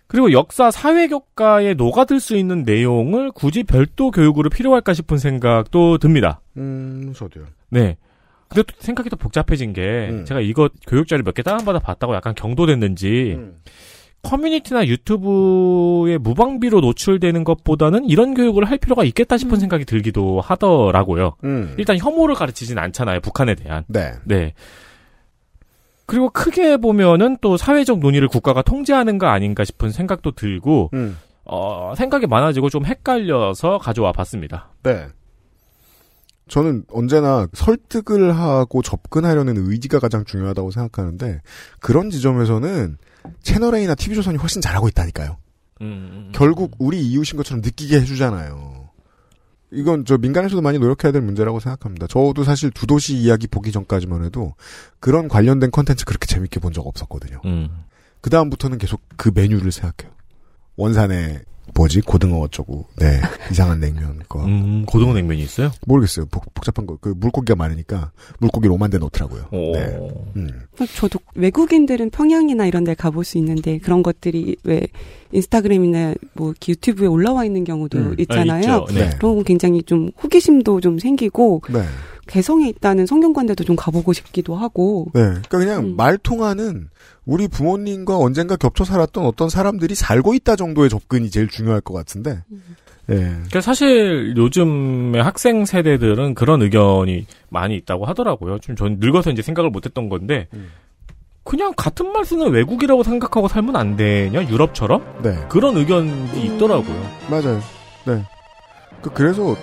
[0.09, 6.41] 그리고 역사 사회 교과에 녹아들 수 있는 내용을 굳이 별도 교육으로 필요할까 싶은 생각도 듭니다.
[6.57, 7.45] 음 저도요.
[7.71, 7.97] 네.
[8.49, 10.25] 근데 또 생각이 더 복잡해진 게 음.
[10.25, 13.57] 제가 이거 교육자를 몇개 다운받아 봤다고 약간 경도됐는지 음.
[14.27, 21.37] 커뮤니티나 유튜브에 무방비로 노출되는 것보다는 이런 교육을 할 필요가 있겠다 싶은 생각이 들기도 하더라고요.
[21.45, 21.75] 음.
[21.79, 23.21] 일단 혐오를 가르치진 않잖아요.
[23.21, 23.85] 북한에 대한.
[23.87, 24.15] 네.
[24.25, 24.53] 네.
[26.07, 31.17] 그리고 크게 보면은 또 사회적 논의를 국가가 통제하는 거 아닌가 싶은 생각도 들고 음.
[31.45, 34.71] 어, 생각이 많아지고 좀 헷갈려서 가져와 봤습니다.
[34.83, 35.07] 네.
[36.49, 41.43] 저는 언제나 설득을 하고 접근하려는 의지가 가장 중요하다고 생각하는데
[41.81, 42.99] 그런 지점에서는
[43.43, 45.37] 채널A나 TV조선이 훨씬 잘하고 있다니까요.
[45.83, 48.89] 음, 결국 우리 이웃인 것처럼 느끼게 해주잖아요.
[49.73, 52.07] 이건 저 민간에서도 많이 노력해야 될 문제라고 생각합니다.
[52.07, 54.55] 저도 사실 두 도시 이야기 보기 전까지만 해도
[55.01, 57.41] 그런 관련된 컨텐츠 그렇게 재밌게 본 적 없었거든요.
[57.45, 57.69] 음.
[58.21, 60.15] 그 다음부터는 계속 그 메뉴를 생각해요.
[60.77, 61.41] 원산에
[61.75, 65.71] 뭐지 고등어 어쩌고 네 이상한 냉면 거 음, 고등어 냉면이 있어요?
[65.87, 66.27] 모르겠어요.
[66.27, 69.45] 복, 복잡한 거 그 물고기가 많으니까 물고기 로만데 넣더라고요.
[69.53, 69.73] 오.
[69.73, 69.99] 네.
[70.37, 70.49] 음.
[70.97, 74.87] 저도 외국인들은 평양이나 이런 데 가볼 수 있는데 그런 것들이 왜
[75.33, 78.15] 인스타그램이나 뭐 유튜브에 올라와 있는 경우도 음.
[78.19, 78.87] 있잖아요.
[78.89, 78.93] 아.
[78.93, 79.09] 네.
[79.09, 79.11] 네.
[79.19, 81.83] 그런 건 굉장히 좀 호기심도 좀 생기고 네.
[82.27, 85.21] 개성에 있다는 성균관대도 좀 가보고 싶기도 하고 네.
[85.23, 85.97] 그러니까 그냥 음.
[85.97, 86.89] 말 통하는
[87.25, 92.43] 우리 부모님과 언젠가 겹쳐 살았던 어떤 사람들이 살고 있다 정도의 접근이 제일 중요할 것 같은데.
[93.09, 93.15] 예.
[93.15, 98.59] 그러니까 사실 요즘의 학생 세대들은 그런 의견이 많이 있다고 하더라고요.
[98.59, 100.71] 좀 전 늙어서 이제 생각을 못했던 건데 음.
[101.45, 105.47] 그냥 같은 말 쓰는 외국이라고 생각하고 살면 안 되냐 유럽처럼 네.
[105.49, 107.01] 그런 의견이 있더라고요.
[107.31, 107.61] 맞아요.
[108.05, 108.25] 네.
[109.01, 109.57] 그, 그래서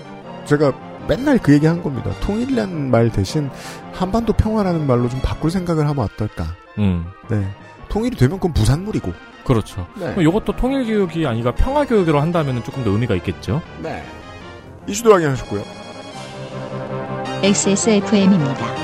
[0.45, 0.74] 제가
[1.08, 2.12] 맨날 그 얘기 한 겁니다.
[2.22, 3.49] 통일이라는 말 대신
[3.91, 6.56] 한반도 평화라는 말로 좀 바꿀 생각을 하면 어떨까.
[6.78, 7.45] 음 네.
[7.89, 9.14] 통일이 되면 그건 부산물이고.
[9.45, 9.86] 그렇죠.
[9.99, 10.16] 네.
[10.20, 13.62] 이것도 통일 교육이 아니라 평화 교육으로 한다면 조금 더 의미가 있겠죠.
[13.82, 14.04] 네.
[14.88, 15.62] 이슈도 확인하셨고요.
[17.43, 18.83] XSFM입니다.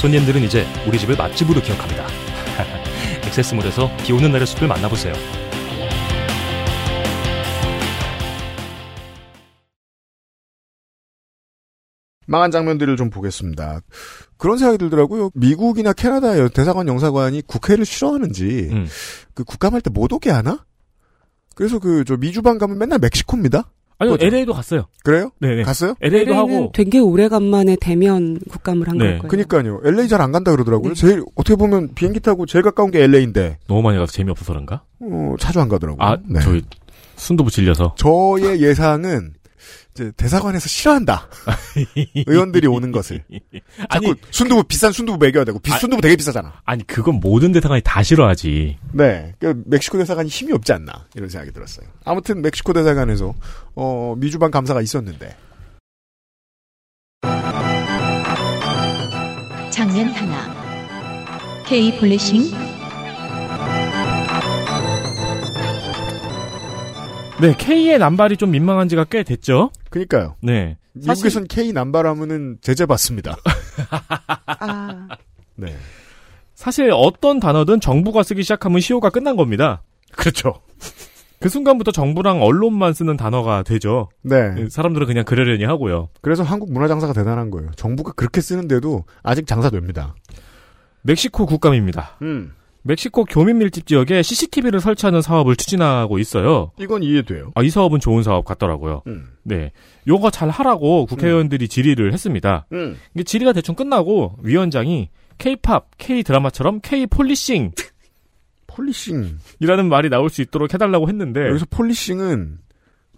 [0.00, 2.06] 손님들은 이제 우리 집을 맛집으로 기억합니다.
[3.26, 5.12] 액세스몰에서 비 오는 날의 숲을 만나보세요.
[12.26, 13.80] 망한 장면들을 좀 보겠습니다.
[14.36, 15.30] 그런 생각이 들더라고요.
[15.34, 18.86] 미국이나 캐나다 대사관 영사관이 국회를 싫어하는지 음.
[19.34, 20.64] 그 국감할 때 못 오게 하나?
[21.56, 23.70] 그래서 그 저 미주방 가면 맨날 멕시코입니다.
[24.00, 24.26] 아니요 그거죠.
[24.36, 24.86] LA도 갔어요.
[25.04, 25.30] 그래요?
[25.40, 25.62] 네네.
[25.62, 25.94] 갔어요?
[26.00, 29.04] LA도 하고 되게 오래간만에 대면 국감을 한 네.
[29.04, 29.28] 걸 거예요.
[29.28, 29.80] 그니까요.
[29.84, 30.94] LA 잘 안 간다 그러더라고요.
[30.94, 31.00] 네.
[31.00, 34.82] 제일 어떻게 보면 비행기 타고 제일 가까운 게 LA인데 너무 많이 가서 재미없어서 그런가?
[35.00, 36.04] 어, 자주 안 가더라고요.
[36.04, 36.40] 아 네.
[36.40, 36.62] 저희
[37.16, 39.34] 순두부 질려서 저의 예상은
[40.00, 41.28] 이제 대사관에서 싫어한다.
[42.26, 43.22] 의원들이 오는 것을.
[43.90, 46.62] 아니 자꾸 순두부 비싼 순두부 먹여야 되고 비, 아- 순두부 되게 비싸잖아.
[46.64, 48.78] 아니 그건 모든 대사관이 다 싫어하지.
[48.94, 51.86] 네, 그 멕시코 대사관이 힘이 없지 않나 이런 생각이 들었어요.
[52.04, 53.34] 아무튼 멕시코 대사관에서
[53.74, 55.36] 어, 미주방 감사가 있었는데
[59.70, 60.60] 장면 하나.
[61.66, 62.50] K 폴리싱
[67.40, 69.70] 네 K의 남발이 좀 민망한 지가 꽤 됐죠.
[69.88, 70.36] 그니까요.
[70.42, 70.76] 네.
[70.92, 73.36] 미국에선 K 남발하면은 제재 받습니다.
[74.46, 75.08] 아,
[75.54, 75.74] 네,
[76.54, 79.82] 사실 어떤 단어든 정부가 쓰기 시작하면 시효가 끝난 겁니다.
[80.12, 80.60] 그렇죠.
[81.38, 84.10] 그 순간부터 정부랑 언론만 쓰는 단어가 되죠.
[84.22, 86.10] 네, 사람들은 그냥 그러려니 하고요.
[86.20, 87.70] 그래서 한국 문화 장사가 대단한 거예요.
[87.76, 90.14] 정부가 그렇게 쓰는데도 아직 장사됩니다.
[91.02, 92.18] 멕시코 국감입니다.
[92.20, 96.72] 음, 멕시코 교민 밀집 지역에 CCTV를 설치하는 사업을 추진하고 있어요.
[96.78, 97.52] 이건 이해돼요.
[97.54, 99.02] 아, 이 사업은 좋은 사업 같더라고요.
[99.06, 99.28] 음.
[99.42, 99.72] 네.
[100.08, 102.66] 요거 잘 하라고 국회의원들이 질의를 했습니다.
[102.72, 102.96] 음.
[103.14, 107.72] 이게 질의가 대충 끝나고 위원장이 K-pop, K-드라마처럼 K-policing
[108.66, 109.38] policing.
[109.58, 112.58] 이라는 말이 나올 수 있도록 해달라고 했는데 여기서 policing은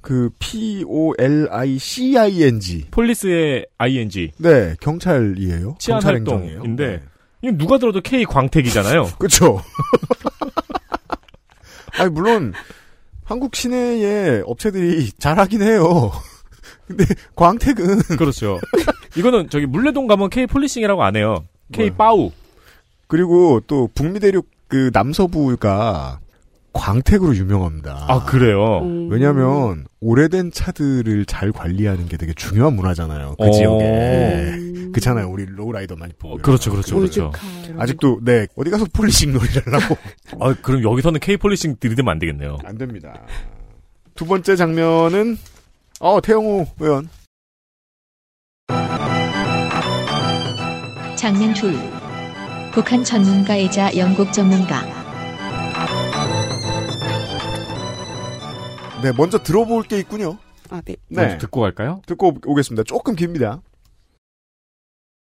[0.00, 2.86] 그 P O L I C I N G.
[2.90, 5.76] police의 ING 네, 경찰이에요.
[5.78, 6.14] 치안 경찰.
[6.14, 7.02] 활동인데 네.
[7.42, 9.10] 이거 누가 들어도 K 광택이잖아요.
[9.18, 9.62] 그렇죠.
[11.98, 12.52] 아니 물론
[13.24, 16.12] 한국 시내의 업체들이 잘하긴 해요.
[16.86, 18.60] 근데 광택은 그렇죠.
[19.16, 21.44] 이거는 저기 문래동 가면 K 폴리싱이라고 안 해요.
[21.72, 22.30] K 빠우.
[23.06, 26.20] 그리고 또 북미 대륙 그 남서부가
[26.72, 28.06] 광택으로 유명합니다.
[28.08, 28.80] 아 그래요.
[28.82, 29.08] 음.
[29.10, 33.36] 왜냐하면 오래된 차들을 잘 관리하는 게 되게 중요한 문화잖아요.
[33.38, 33.50] 그 어.
[33.50, 33.84] 지역에.
[33.84, 34.92] 음.
[34.92, 35.28] 그렇잖아요.
[35.30, 36.34] 우리 lowrider 많이 보고.
[36.34, 37.32] 어, 그렇죠, 그렇죠, 그렇죠.
[37.78, 39.96] 아직도 네 어디 가서 polishing 놀이를 하고
[40.40, 42.58] 아 그럼 여기서는 K polishing 들이대면 안 되겠네요.
[42.64, 43.14] 안 됩니다.
[44.14, 45.38] 두 번째 장면은
[46.00, 47.08] 어 태영호 의원
[51.16, 51.74] 장면 둘.
[52.72, 55.01] 북한 전문가이자 영국 전문가.
[59.02, 60.38] 네 먼저 들어볼 게 있군요.
[60.70, 60.96] 아, 네.
[61.08, 62.00] 네 먼저 듣고 갈까요?
[62.06, 62.84] 듣고 오겠습니다.
[62.84, 63.60] 조금 깁니다.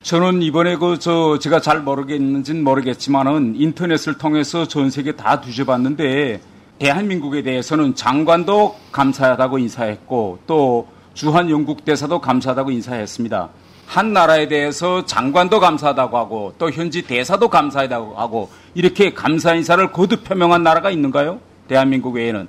[0.04, 6.42] 저는 이번에 그 저 제가 잘 모르겠는지는 모르겠지만은 인터넷을 통해서 전 세계 다 뒤져봤는데
[6.80, 13.50] 대한민국에 대해서는 장관도 감사하다고 인사했고 또 주한 영국 대사도 감사하다고 인사했습니다.
[13.86, 20.24] 한 나라에 대해서 장관도 감사하다고 하고 또 현지 대사도 감사하다고 하고 이렇게 감사 인사를 거듭
[20.24, 21.40] 표명한 나라가 있는가요?
[21.68, 22.48] 대한민국 외에는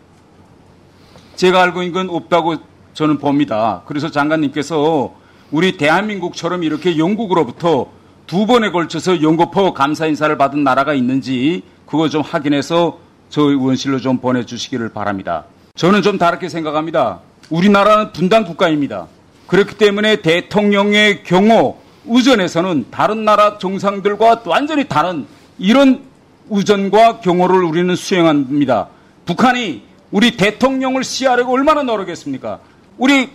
[1.36, 2.56] 제가 알고 있는 건 없다고
[2.94, 3.82] 저는 봅니다.
[3.86, 5.14] 그래서 장관님께서
[5.50, 7.88] 우리 대한민국처럼 이렇게 영국으로부터
[8.26, 14.18] 두 번에 걸쳐서 연거푸 감사 인사를 받은 나라가 있는지 그거 좀 확인해서 저희 의원실로 좀
[14.18, 15.44] 보내주시기를 바랍니다.
[15.74, 17.20] 저는 좀 다르게 생각합니다.
[17.50, 19.06] 우리나라는 분단 국가입니다.
[19.46, 25.26] 그렇기 때문에 대통령의 경호 우전에서는 다른 나라 정상들과 완전히 다른
[25.58, 26.02] 이런
[26.48, 28.88] 우전과 경호를 우리는 수행합니다.
[29.26, 29.82] 북한이
[30.12, 32.60] 우리 대통령을 시하려고 얼마나 노력했습니까?
[32.98, 33.30] 우리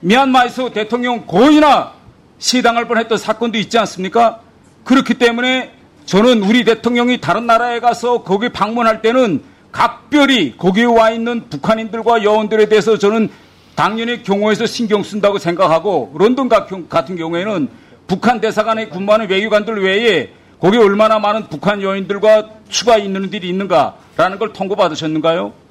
[0.00, 1.92] 미얀마에서 대통령 고의나
[2.38, 4.40] 시당할 뻔했던 사건도 있지 않습니까?
[4.84, 5.72] 그렇기 때문에
[6.06, 12.68] 저는 우리 대통령이 다른 나라에 가서 거기 방문할 때는 각별히 거기에 와 있는 북한인들과 여원들에
[12.68, 13.28] 대해서 저는
[13.74, 17.68] 당연히 경호에서 신경 쓴다고 생각하고 런던 같은 경우에는
[18.06, 25.63] 북한 대사관에 근무하는 외교관들 외에 거기에 얼마나 많은 북한 여인들과 추가 있는들이 있는가라는 걸 통보받으셨는가요?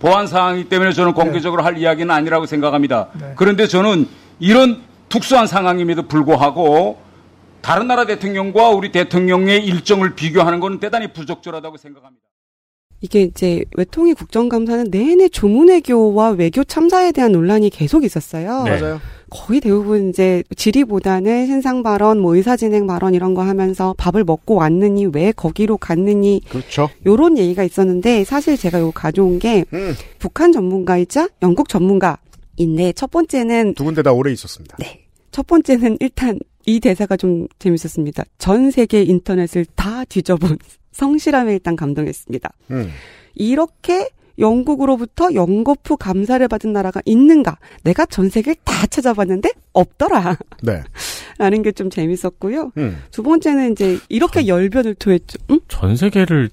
[0.00, 3.08] 보안 상황이기 때문에 저는 공개적으로 할 이야기는 아니라고 생각합니다.
[3.36, 4.08] 그런데 저는
[4.40, 6.98] 이런 특수한 상황임에도 불구하고
[7.60, 12.24] 다른 나라 대통령과 우리 대통령의 일정을 비교하는 것은 대단히 부적절하다고 생각합니다.
[13.02, 18.64] 이게 이제 외통위 국정감사는 내내 조문외교와 외교 참사에 대한 논란이 계속 있었어요.
[18.64, 18.80] 네.
[18.80, 19.00] 맞아요.
[19.30, 24.56] 거의 대부분 이제 질의보다는 신상 발언, 뭐 의사 진행 발언 이런 거 하면서 밥을 먹고
[24.56, 26.90] 왔느니 왜 거기로 갔느니 그렇죠.
[27.06, 33.74] 요런 얘기가 있었는데 사실 제가 요 가져온 게 음, 북한 전문가이자 영국 전문가인데 첫 번째는
[33.74, 34.76] 두 군데 다 오래 있었습니다.
[34.80, 35.06] 네.
[35.30, 38.24] 첫 번째는 일단 이 대사가 좀 재밌었습니다.
[38.38, 40.58] 전 세계 인터넷을 다 뒤져본
[40.92, 42.52] 성실함에 일단 감동했습니다.
[42.72, 42.90] 음,
[43.34, 44.08] 이렇게
[44.40, 47.58] 영국으로부터 영거푸 감사를 받은 나라가 있는가?
[47.84, 50.36] 내가 전 세계를 다 찾아봤는데 없더라.
[50.62, 50.82] 네.
[51.38, 52.72] 라는 게 좀 재밌었고요.
[52.78, 55.38] 음, 두 번째는 이제 이렇게 열변을 토했죠.
[55.50, 55.60] 응?
[55.68, 56.50] 전 세계를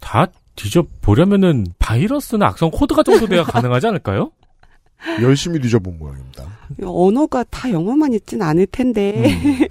[0.00, 4.32] 다 뒤져 보려면은 바이러스나 악성 코드가 정도 돼야 가능하지 않을까요?
[5.22, 6.44] 열심히 뒤져본 모양입니다.
[6.84, 9.24] 언어가 다 영어만 있진 않을 텐데.
[9.26, 9.66] 음.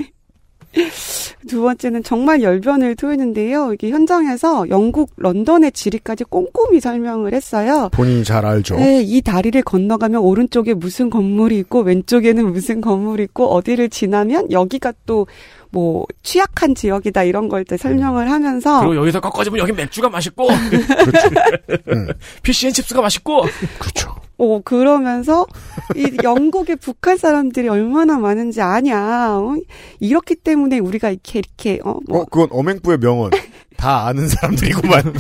[1.48, 3.74] 두 번째는 정말 열변을 토했는데요.
[3.74, 7.90] 이게 현장에서 영국 런던의 지리까지 꼼꼼히 설명을 했어요.
[7.92, 8.76] 본인이 잘 알죠.
[8.76, 14.94] 네, 이 다리를 건너가면 오른쪽에 무슨 건물이 있고 왼쪽에는 무슨 건물이 있고 어디를 지나면 여기가
[15.06, 15.26] 또
[15.72, 21.30] 뭐 취약한 지역이다 이런 걸 때 설명을 하면서 그리고 여기서 꺾어지면 여기 맥주가 맛있고 그렇죠.
[21.94, 22.08] 음,
[22.44, 23.44] fish and chips가 맛있고
[23.80, 24.16] 그렇죠.
[24.42, 25.46] 어 그러면서
[25.96, 29.38] 이 영국의 북한 사람들이 얼마나 많은지 아냐.
[29.40, 29.56] 어?
[30.00, 33.30] 이렇기 때문에 우리가 이렇게 이렇게 어, 뭐 어, 그건 어맹부의 명언.
[33.78, 35.14] 다 아는 사람들이구만.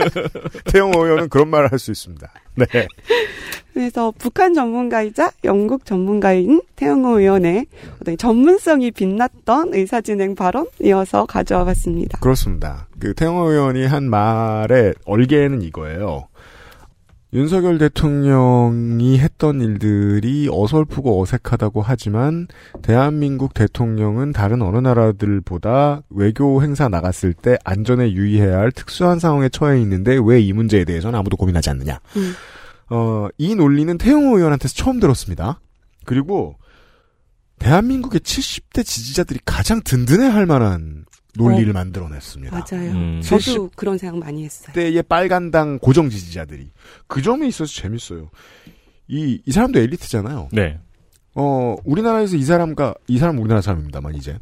[0.72, 2.28] 태영호 의원은 그런 말을 할 수 있습니다.
[2.56, 2.66] 네.
[3.72, 7.66] 그래서 북한 전문가이자 영국 전문가인 태영호 의원의
[8.00, 12.18] 어떤 전문성이 빛났던 의사진행 발언이어서 가져와 봤습니다.
[12.18, 12.20] 네.
[12.20, 12.86] 그렇습니다.
[12.98, 16.28] 그 태영호 의원이 한 말의 얼개는 이거예요.
[17.34, 22.48] 윤석열 대통령이 했던 일들이 어설프고 어색하다고 하지만
[22.80, 29.80] 대한민국 대통령은 다른 어느 나라들보다 외교 행사 나갔을 때 안전에 유의해야 할 특수한 상황에 처해
[29.82, 32.00] 있는데 왜 이 문제에 대해서는 아무도 고민하지 않느냐.
[32.16, 32.32] 음.
[32.90, 35.60] 어, 이 논리는 태용호 의원한테서 처음 들었습니다.
[36.06, 36.56] 그리고
[37.58, 41.04] 대한민국의 70대 지지자들이 가장 든든해 할 만한
[41.38, 42.52] 논리를 만들어냈습니다.
[42.56, 42.90] 맞아요.
[42.92, 43.20] 음.
[43.22, 44.72] 저도 70 그런 생각 많이 했어요.
[44.74, 46.70] 때의 빨간당 고정 지지자들이
[47.06, 48.30] 그 점에 있어서 재밌어요.
[49.08, 50.48] 이, 이 사람도 엘리트잖아요.
[50.52, 50.78] 네.
[51.34, 54.38] 어, 우리나라에서 이 사람과, 이 사람 은 우리나라 사람입니다만, 이제.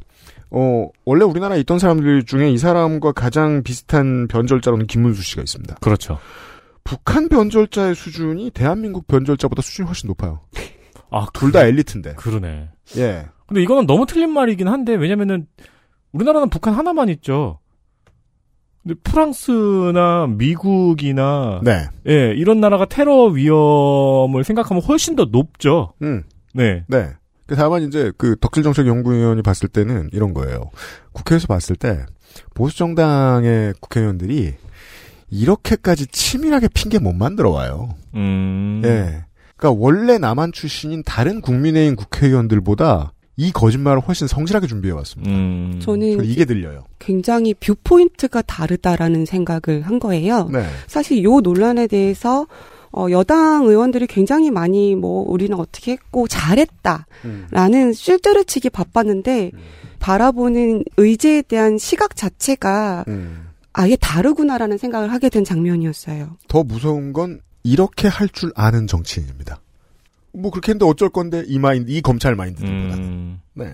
[0.50, 5.74] 어, 원래 우리나라에 있던 사람들 중에 이 사람과 가장 비슷한 변절자로는 김문수 씨가 있습니다.
[5.80, 6.18] 그렇죠.
[6.84, 10.40] 북한 변절자의 수준이 대한민국 변절자보다 수준이 훨씬 높아요.
[11.10, 12.14] 아, 둘 다 엘리트인데.
[12.14, 12.70] 그러네.
[12.96, 13.26] 예.
[13.46, 15.46] 근데 이거는 너무 틀린 말이긴 한데 왜냐면은
[16.16, 17.60] 우리나라는 북한 하나만 있죠.
[18.82, 21.88] 근데 프랑스나 미국이나 네.
[22.08, 25.92] 예, 이런 나라가 테러 위험을 생각하면 훨씬 더 높죠.
[26.02, 26.22] 음.
[26.54, 26.84] 네.
[26.88, 27.10] 네.
[27.46, 30.70] 그 다만 이제 그 덕질 정책 연구위원이 봤을 때는 이런 거예요.
[31.12, 32.04] 국회에서 봤을 때
[32.54, 34.54] 보수 정당의 국회의원들이
[35.30, 37.90] 이렇게까지 치밀하게 핑계 못 만들어 와요.
[38.14, 38.82] 음.
[38.84, 39.24] 예.
[39.56, 45.30] 그러니까 원래 남한 출신인 다른 국민의힘 국회의원들보다 이 거짓말을 훨씬 성실하게 준비해 왔습니다.
[45.30, 45.78] 음.
[45.82, 46.84] 저는 이게 들려요.
[46.98, 50.48] 굉장히 viewpoint가 다르다라는 생각을 한 거예요.
[50.50, 50.66] 네.
[50.86, 52.46] 사실 요 논란에 대해서
[52.92, 59.50] 어, 여당 의원들이 굉장히 많이 뭐 우리는 어떻게 했고 잘했다라는 shield를 치기 바빴는데
[59.98, 63.48] 바라보는 의제에 대한 시각 자체가 음.
[63.74, 66.38] 아예 다르구나라는 생각을 하게 된 장면이었어요.
[66.48, 69.60] 더 무서운 건 이렇게 할 줄 아는 정치인입니다.
[70.36, 73.04] 뭐 그렇게 했는데 어쩔 건데 이 마인드, 이 검찰 마인드들보다는.
[73.04, 73.40] 음.
[73.54, 73.72] 네.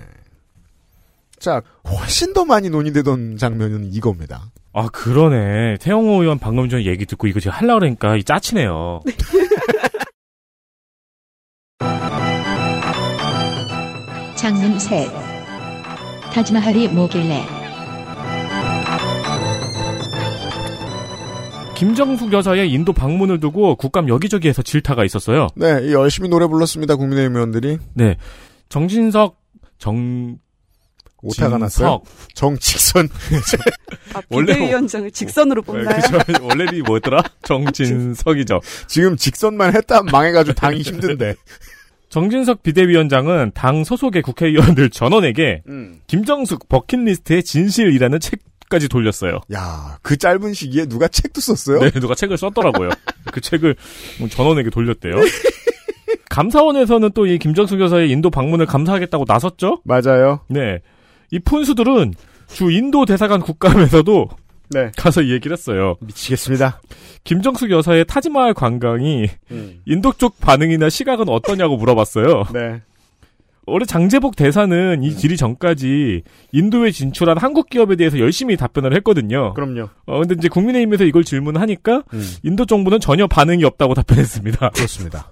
[1.39, 4.51] 자, 훨씬 더 많이 논의되던 장면은 이겁니다.
[4.73, 5.79] 아, 그러네.
[5.81, 9.01] 태영호 의원 방금 전에 얘기 듣고 이거 제가 하려고 그러니까 이 짜치네요.
[14.37, 15.09] 장문 셋.
[16.33, 17.62] 타지마할이 뭐길래
[21.83, 25.49] 김정숙 여사의 인도 방문을 두고 국감 여기저기에서 질타가 있었어요.
[25.57, 26.95] 네, 이 열심히 노래 불렀습니다.
[26.95, 27.79] 국민의힘 의원들이.
[27.95, 28.17] 네.
[28.69, 29.41] 정진석,
[29.79, 30.39] 정,
[31.23, 32.01] 오타가 났어요.
[32.35, 33.09] 정직선.
[34.15, 36.01] 아, 원래 비대위원장을 직선으로 네, 뽑나요?
[36.25, 36.47] 그죠.
[36.47, 37.21] 원래는 뭐였더라?
[37.43, 38.61] 정진석이죠.
[38.87, 41.35] 지금 직선만 했다 망해가지고 당이 힘든데.
[42.11, 45.99] 정진석 비대위원장은 당 소속의 국회의원들 전원에게 음.
[46.07, 48.39] 김정숙 버킷리스트의 진실이라는 책
[48.73, 49.41] 까지 돌렸어요.
[49.53, 51.81] 야, 그 짧은 시기에 누가 책도 썼어요?
[51.81, 52.89] 네, 누가 책을 썼더라고요.
[53.31, 53.77] 그 책을
[54.19, 55.13] 뭐 전원에게 돌렸대요.
[56.31, 59.83] 감사원에서는 또 이 김정숙 여사의 인도 방문을 감사하겠다고 나섰죠?
[59.85, 60.41] 맞아요.
[60.49, 60.79] 네.
[61.31, 62.15] 이 푼수들은
[62.49, 64.29] 주 인도 대사관 국감에서도
[64.71, 64.91] 네.
[64.97, 65.97] 가서 이 얘기를 했어요.
[66.01, 66.81] 미치겠습니다.
[67.25, 69.81] 김정숙 여사의 타지마할 관광이 음.
[69.85, 72.45] 인도 쪽 반응이나 시각은 어떠냐고 물어봤어요.
[72.55, 72.81] 네.
[73.67, 79.55] 원래 장재복 대사는 이 질의 전까지 인도에 진출한 한국 기업에 대해서 열심히 답변을 했거든요.
[79.55, 79.89] 그럼요.
[80.07, 82.31] 어, 근데 이제 국민의힘에서 이걸 질문하니까 음.
[82.43, 84.71] 인도 정부는 전혀 반응이 없다고 답변했습니다.
[84.71, 85.31] 그렇습니다.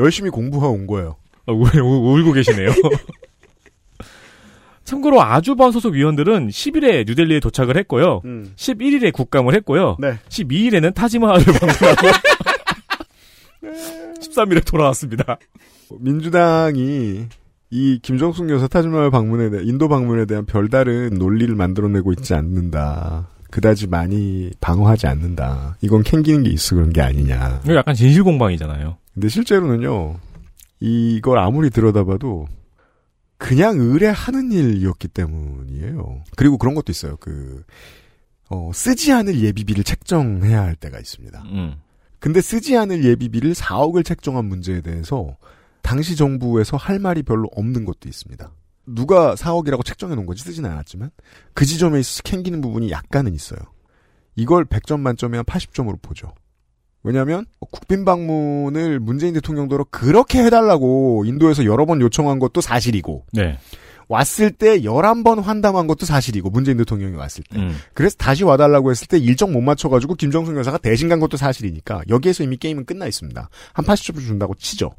[0.00, 1.16] 열심히 공부하고 온 거예요.
[1.46, 2.70] 어, 울, 울- 울고 계시네요.
[4.84, 8.20] 참고로 아주반 소속 위원들은 10일에 뉴델리에 도착을 했고요.
[8.24, 8.52] 음.
[8.56, 9.96] 11일에 국감을 했고요.
[10.00, 10.18] 네.
[10.28, 12.08] 12일에는 타지마할을 방문하고
[13.62, 15.38] 13일에 돌아왔습니다.
[16.00, 17.26] 민주당이
[17.70, 23.28] 이 김정숙 여사 타지마할 방문에 대해 인도 방문에 대한 별다른 논리를 만들어내고 있지 않는다.
[23.50, 25.76] 그다지 많이 방어하지 않는다.
[25.82, 27.60] 이건 캥기는 게 있어 그런 게 아니냐.
[27.64, 28.96] 이거 약간 진실 공방이잖아요.
[29.14, 30.18] 근데 실제로는요.
[30.80, 32.46] 이걸 아무리 들여다봐도
[33.36, 36.22] 그냥 의뢰하는 일이었기 때문이에요.
[36.36, 37.16] 그리고 그런 것도 있어요.
[37.20, 37.62] 그
[38.48, 41.42] 어, 쓰지 않을 예비비를 책정해야 할 때가 있습니다.
[41.52, 41.74] 음.
[42.22, 45.36] 근데 쓰지 않을 예비비를 4억을 책정한 문제에 대해서
[45.82, 48.48] 당시 정부에서 할 말이 별로 없는 것도 있습니다.
[48.86, 51.10] 누가 4억이라고 책정해 놓은 건지 쓰지는 않았지만
[51.52, 53.58] 그 지점에 있어서 캥기는 부분이 약간은 있어요.
[54.36, 56.32] 이걸 100점 만점에 한 80점으로 보죠.
[57.02, 63.58] 왜냐하면 국빈 방문을 문재인 대통령도로 그렇게 해달라고 인도에서 여러 번 요청한 것도 사실이고 네.
[64.12, 67.74] 왔을 때 11번 환담한 것도 사실이고 문재인 대통령이 왔을 때 음.
[67.94, 72.44] 그래서 다시 와달라고 했을 때 일정 못 맞춰가지고 김정숙 여사가 대신 간 것도 사실이니까 여기에서
[72.44, 73.48] 이미 게임은 끝나 있습니다.
[73.72, 74.94] 한 80점 준다고 치죠.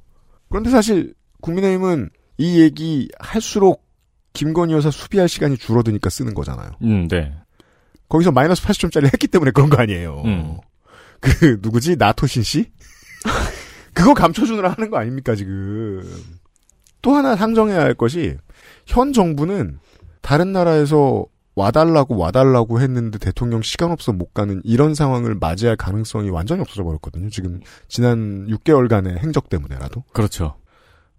[0.49, 2.09] 그런데 사실 국민의힘은
[2.39, 3.85] 이 얘기 할수록
[4.33, 6.71] 김건희 여사 수비할 시간이 줄어드니까 쓰는 거잖아요.
[6.81, 7.31] 음, 네.
[8.09, 10.23] 거기서 마이너스 80점짜리 했기 때문에 그런 거 아니에요.
[10.25, 10.57] 음.
[11.19, 12.71] 그 누구지 나토신 씨?
[13.93, 16.03] 그거 감춰주느라 하는 거 아닙니까 지금?
[17.03, 18.37] 또 하나 상정해야 할 것이
[18.85, 19.79] 현 정부는
[20.21, 26.61] 다른 나라에서 와달라고 와달라고 했는데 대통령 시간 없어 못 가는 이런 상황을 맞이할 가능성이 완전히
[26.61, 27.29] 없어져 버렸거든요.
[27.29, 30.03] 지금 지난 6개월간의 행적 때문에라도.
[30.13, 30.55] 그렇죠.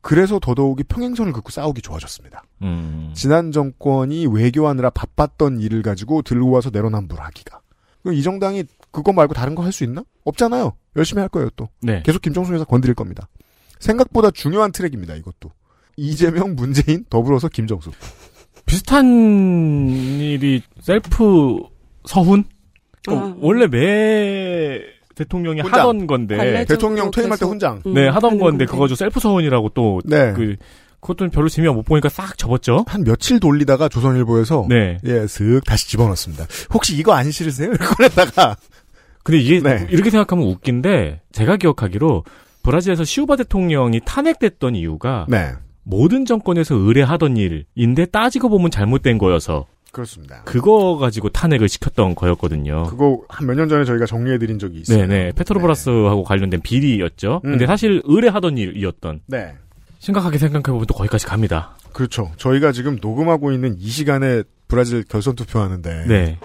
[0.01, 2.43] 그래서 더더욱이 평행선을 긋고 싸우기 좋아졌습니다.
[2.63, 3.13] 음.
[3.15, 7.61] 지난 정권이 외교하느라 바빴던 일을 가지고 들고 와서 내로남불하기가.
[8.03, 10.05] 그럼 이 정당이 그거 말고 다른 거 할 수 있나?
[10.25, 10.73] 없잖아요.
[10.97, 11.69] 열심히 할 거예요 또.
[11.81, 12.03] 네.
[12.05, 13.29] 계속 김정숙 여사 건드릴 겁니다.
[13.79, 15.15] 생각보다 중요한 트랙입니다.
[15.15, 15.51] 이것도.
[15.97, 17.95] 이재명, 문재인, 더불어서 김정숙.
[18.67, 21.59] 비슷한 일이 셀프
[22.05, 22.45] 서훈?
[23.05, 23.35] 그러니까 아.
[23.41, 24.81] 원래 매
[25.15, 25.81] 대통령이 훈장.
[25.81, 27.83] 하던 건데 대통령 퇴임할 때 훈장.
[27.87, 28.65] 음, 네 하던 건데 건데.
[28.67, 30.33] 그거 좀 셀프 서훈이라고 또 네.
[30.33, 30.57] 그
[31.01, 32.85] 그것도 별로 재미가 못 보니까 싹 접었죠.
[32.89, 34.99] 한 며칠 돌리다가 조선일보에서 네.
[35.05, 36.47] 예, 슥 다시 집어넣습니다.
[36.73, 37.73] 혹시 이거 안 싫으세요?
[38.03, 38.57] 했다가
[39.23, 39.87] 근데 이게 네.
[39.91, 42.25] 이렇게 생각하면 웃긴데 제가 기억하기로
[42.63, 45.53] 브라질에서 시우바 대통령이 탄핵됐던 이유가 네.
[45.85, 50.43] 모든 정권에서 의뢰하던 일인데 따지고 보면 잘못된 거여서 그렇습니다.
[50.45, 52.85] 그거 가지고 탄핵을 시켰던 거였거든요.
[52.85, 55.07] 그거 한 몇 년 전에 저희가 정리해드린 적이 있어요.
[55.07, 57.43] 네네 페트로브라스하고 관련된 비리였죠.
[57.45, 57.51] 음.
[57.53, 59.55] 근데 사실 의뢰하던 일이었던 네.
[60.01, 61.77] 심각하게 생각해보면 또 거기까지 갑니다.
[61.93, 62.33] 그렇죠.
[62.39, 66.39] 저희가 지금 녹음하고 있는 이 시간에 브라질 결선 투표하는데 네.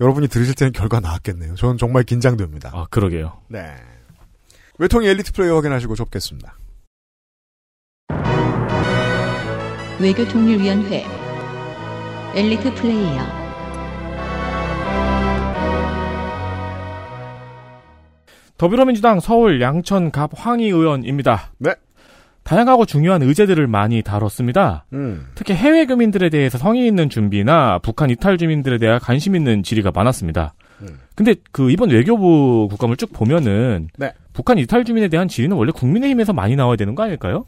[0.00, 1.56] 여러분이 들으실 때는 결과 나왔겠네요.
[1.56, 2.70] 저는 정말 긴장됩니다.
[2.72, 3.32] 아 그러게요.
[3.48, 3.74] 네.
[4.78, 6.56] 외통의 엘리트 플레이어 확인하시고 접겠습니다.
[10.00, 11.04] 외교통일위원회
[12.34, 13.20] 엘리트 플레이어
[18.58, 21.52] 더불어민주당 서울 양천 갑 황희 의원입니다.
[21.58, 21.74] 네.
[22.42, 24.84] 다양하고 중요한 의제들을 많이 다뤘습니다.
[24.92, 25.28] 음.
[25.36, 30.54] 특히 해외 교민들에 대해서 성의 있는 준비나 북한 이탈 주민들에 대해 관심 있는 질의가 많았습니다.
[30.82, 30.98] 음.
[31.14, 34.12] 근데 그 이번 외교부 국감을 쭉 보면은 네.
[34.32, 37.44] 북한 이탈 주민에 대한 질의는 원래 국민의힘에서 많이 나와야 되는 거 아닐까요?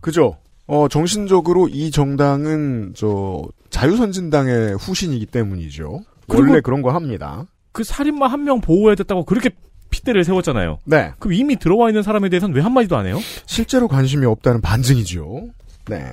[0.00, 0.36] 그죠.
[0.66, 6.00] 어, 정신적으로 이 정당은 저 자유선진당의 후신이기 때문이죠.
[6.28, 7.46] 원래 그런 거 합니다.
[7.72, 9.50] 그 살인마 한 명 보호해야 됐다고 그렇게
[9.90, 10.78] 핏대를 세웠잖아요.
[10.84, 11.12] 네.
[11.20, 13.18] 그럼 이미 들어와 있는 사람에 대해서는 왜 한마디도 안 해요?
[13.46, 15.48] 실제로 관심이 없다는 반증이죠.
[15.88, 16.04] 네.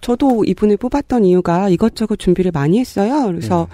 [0.00, 3.26] 저도 이분을 뽑았던 이유가 이것저것 준비를 많이 했어요.
[3.26, 3.66] 그래서 음.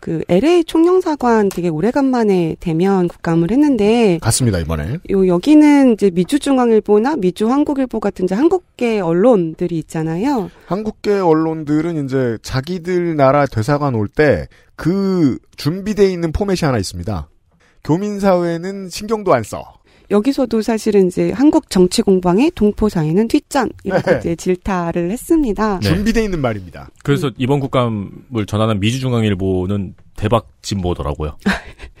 [0.00, 4.98] 그 LA 총영사관 되게 오래간만에 대면 국감을 했는데 갔습니다, 이번에.
[5.10, 10.50] 요 여기는 이제 미주중앙일보나 미주한국일보 같은 이제 한국계 언론들이 있잖아요.
[10.66, 14.46] 한국계 언론들은 이제 자기들 나라 대사관 올 때
[14.76, 17.28] 그 준비돼 있는 포맷이 하나 있습니다.
[17.84, 19.77] 교민사회는 신경도 안 써.
[20.10, 24.18] 여기서도 사실은 이제 한국 정치 공방의 동포사회는 뒷전 이렇게 네.
[24.18, 25.80] 이제 질타를 했습니다.
[25.80, 25.88] 네.
[25.88, 26.90] 준비돼 있는 말입니다.
[27.04, 31.36] 그래서 이번 국감을 전하는 미주중앙일보는 대박 진보더라고요.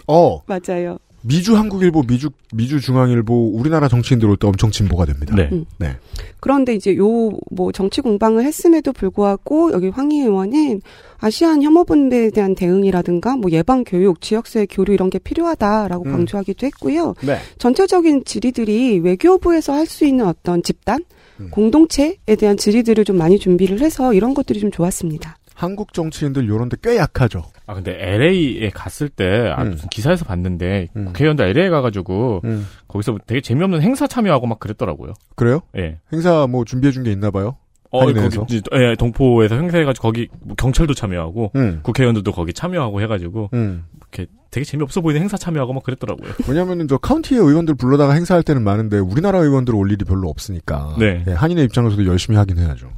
[0.06, 0.98] 어, 맞아요.
[1.22, 5.34] 미주 한국일보, 미주 미주 중앙일보 우리나라 정치인 들 올 때 엄청 진보가 됩니다.
[5.34, 5.48] 네.
[5.52, 5.64] 음.
[5.78, 5.96] 네.
[6.40, 10.80] 그런데 이제 요 뭐 정치 공방을 했음에도 불구하고 여기 황희 의원은
[11.18, 16.12] 아시안 혐오 분배에 대한 대응이라든가 뭐 예방 교육, 지역사회 교류 이런 게 필요하다라고 음.
[16.12, 17.14] 강조하기도 했고요.
[17.22, 17.38] 네.
[17.58, 21.02] 전체적인 질의들이 외교부에서 할 수 있는 어떤 집단,
[21.40, 21.48] 음.
[21.50, 25.37] 공동체에 대한 질의들을 좀 많이 준비를 해서 이런 것들이 좀 좋았습니다.
[25.58, 27.42] 한국 정치인들 요런 데 꽤 약하죠.
[27.66, 29.70] 아 근데 LA에 갔을 때 아, 음.
[29.70, 31.06] 무슨 기사에서 봤는데 음.
[31.06, 32.66] 국회의원들 LA 가가지고 음.
[32.86, 35.14] 거기서 되게 재미없는 행사 참여하고 막 그랬더라고요.
[35.34, 35.60] 그래요?
[35.76, 35.98] 예.
[36.12, 37.56] 행사 뭐 준비해 준 게 있나 봐요.
[37.90, 38.40] 어, 한인회에서?
[38.40, 41.80] 거기, 예, 동포에서 행사해가지고 거기 뭐 경찰도 참여하고 음.
[41.82, 43.84] 국회의원들도 거기 참여하고 해가지고 음.
[43.96, 46.30] 이렇게 되게 재미없어 보이는 행사 참여하고 막 그랬더라고요.
[46.48, 50.94] 왜냐면은 저 카운티의 의원들 불러다가 행사할 때는 많은데 우리나라 의원들 올 일이 별로 없으니까.
[51.00, 51.24] 네.
[51.26, 52.92] 예, 한인의 입장에서도 열심히 하긴 해야죠.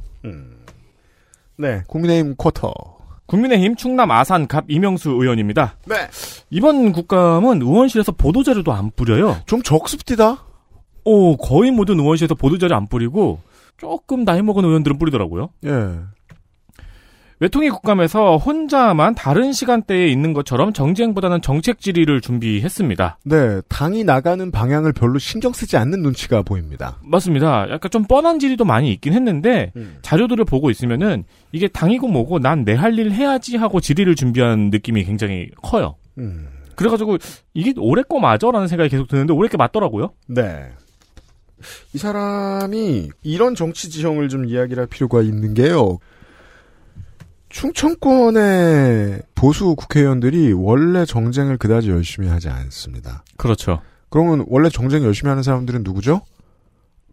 [1.61, 1.83] 네.
[1.87, 2.73] 국민의힘 쿼터.
[3.27, 5.77] 국민의힘 충남 아산 갑 이명수 의원입니다.
[5.85, 5.95] 네.
[6.49, 9.37] 이번 국감은 의원실에서 보도자료도 안 뿌려요.
[9.45, 10.43] 좀 적습디다.
[11.05, 13.39] 오, 거의 모든 의원실에서 보도자료 안 뿌리고
[13.77, 15.49] 조금 나이 먹은 의원들은 뿌리더라고요.
[15.65, 15.69] 예.
[17.41, 23.17] 외통위 국감에서 혼자만 다른 시간대에 있는 것처럼 정쟁보다는 정책 질의를 준비했습니다.
[23.23, 23.61] 네.
[23.67, 26.99] 당이 나가는 방향을 별로 신경 쓰지 않는 눈치가 보입니다.
[27.03, 27.67] 맞습니다.
[27.71, 29.73] 약간 좀 뻔한 질의도 많이 있긴 했는데
[30.03, 35.03] 자료들을 보고 있으면은 이게 당이고 뭐고 난 내 할 일 해야지 하고 질의를 준비한 느낌이
[35.03, 35.95] 굉장히 커요.
[36.19, 36.47] 음.
[36.75, 37.17] 그래가지고
[37.55, 40.11] 이게 올해 거 맞아라는 생각이 계속 드는데 올해 게 맞더라고요.
[40.27, 40.69] 네.
[41.93, 45.97] 이 사람이 이런 정치 지형을 좀 이야기를 할 필요가 있는 게요.
[47.51, 53.23] 충청권의 보수 국회의원들이 원래 정쟁을 그다지 열심히 하지 않습니다.
[53.37, 53.81] 그렇죠.
[54.09, 56.21] 그러면 원래 정쟁 열심히 하는 사람들은 누구죠?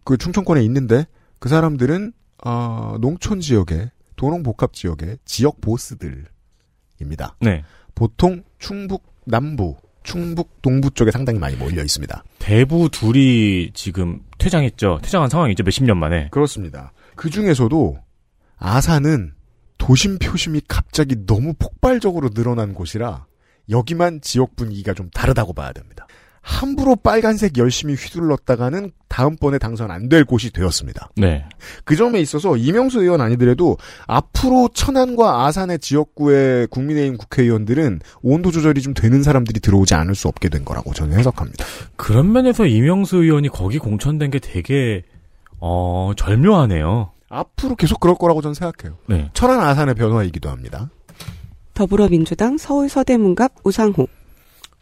[0.03, 1.05] 그 충청권에 있는데
[1.39, 2.13] 그 사람들은
[2.43, 7.35] 아, 농촌 지역의 도농복합 지역의 지역 보스들입니다.
[7.41, 7.63] 네.
[7.95, 12.23] 보통 충북 남부, 충북 동부 쪽에 상당히 많이 몰려 있습니다.
[12.39, 14.99] 대부 둘이 지금 퇴장했죠.
[15.03, 16.29] 퇴장한 상황이 이제 몇십 년 만에.
[16.31, 16.91] 그렇습니다.
[17.15, 17.97] 그 중에서도
[18.57, 19.33] 아산은
[19.89, 23.25] 도심 표심이 갑자기 너무 폭발적으로 늘어난 곳이라
[23.71, 26.05] 여기만 지역 분위기가 좀 다르다고 봐야 됩니다.
[26.41, 31.09] 함부로 빨간색 열심히 휘둘렀다가는 다음번에 당선 안 될 곳이 되었습니다.
[31.17, 31.43] 네.
[31.85, 38.93] 그 점에 있어서 이명수 의원 아니더라도 앞으로 천안과 아산의 지역구의 국민의힘 국회의원들은 온도 조절이 좀
[38.93, 41.65] 되는 사람들이 들어오지 않을 수 없게 된 거라고 저는 해석합니다.
[41.95, 45.01] 그런 면에서 이명수 의원이 거기 공천된 게 되게
[45.59, 47.11] 어 절묘하네요.
[47.29, 48.97] 앞으로 계속 그럴 거라고 저는 생각해요.
[49.07, 49.29] 네.
[49.33, 50.89] 천안 아산의 변화이기도 합니다.
[51.73, 54.07] 더불어민주당 서울 서대문갑 우상호.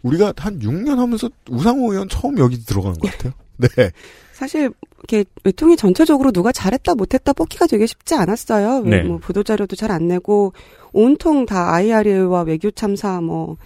[0.04, 3.34] 우리가 한 6년 하면서 우상호 의원 처음 여기 들어가는 것 같아요.
[3.58, 3.92] 네.
[4.34, 8.82] 사실 이렇게 외통이 전체적으로 누가 잘했다 못했다 뽑기가 되게 쉽지 않았어요.
[8.82, 9.02] 네.
[9.04, 10.54] 뭐 보도 자료도 잘 안 내고
[10.94, 13.58] 온통 다 IRA와 외교 참사 뭐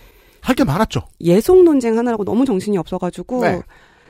[0.43, 1.01] 할 게 많았죠.
[1.21, 3.41] 예속 논쟁 하느라고 너무 정신이 없어가지고.
[3.43, 3.61] 네.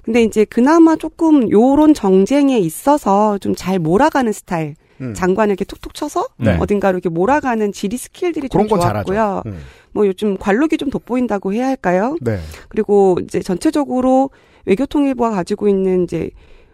[0.04, 4.76] 근데 이제 그나마 조금 요런 정쟁에 있어서 좀 잘 몰아가는 스타일.
[5.02, 5.14] 음.
[5.16, 6.58] 장관을 이렇게 툭툭 쳐서 네.
[6.60, 9.42] 어딘가로 이렇게 몰아가는 지리 skill들이 좀 좋았고요.
[9.48, 9.58] 음.
[9.94, 12.16] 뭐 요즘 관록이 좀 돋보인다고 해야 할까요?
[12.22, 12.40] 네.
[12.70, 14.30] 그리고 이제 전체적으로
[14.66, 16.30] 외교통일부가 가지고 있는 이제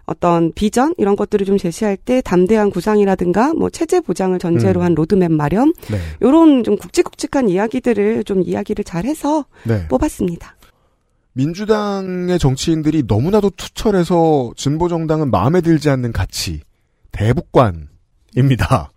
[0.05, 4.85] 어떤 비전 이런 것들을 좀 제시할 때 담대한 구상이라든가 뭐 체제 보장을 전제로 음.
[4.85, 5.97] 한 로드맵 마련 네.
[6.21, 9.87] 요런 좀 굵직굵직한 이야기들을 좀 이야기를 잘 해서 네.
[9.87, 10.56] 뽑았습니다.
[11.37, 16.61] 민주당의 정치인들이 너무나도 투철해서 진보 정당은 마음에 들지 않는 가치
[17.11, 18.91] 대북관입니다.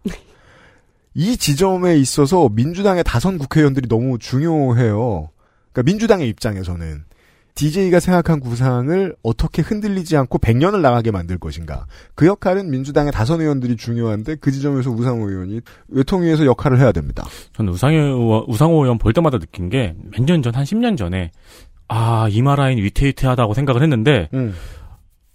[1.13, 5.29] 이 지점에 있어서 민주당의 다선 국회의원들이 너무 중요해요.
[5.73, 7.05] 그러니까 민주당의 입장에서는
[7.57, 11.85] DJ가 생각한 구상을 어떻게 흔들리지 않고 100년을 나가게 만들 것인가.
[12.15, 17.27] 그 역할은 민주당의 다선 의원들이 중요한데 그 지점에서 우상호 의원이 외통위에서 역할을 해야 됩니다.
[17.55, 21.33] 저는 우상호 우상호 의원 볼 때마다 느낀 게 몇 년 전, 한 10년 전에
[21.93, 24.55] 아 이마 라인 위태위태하다고 생각을 했는데 음.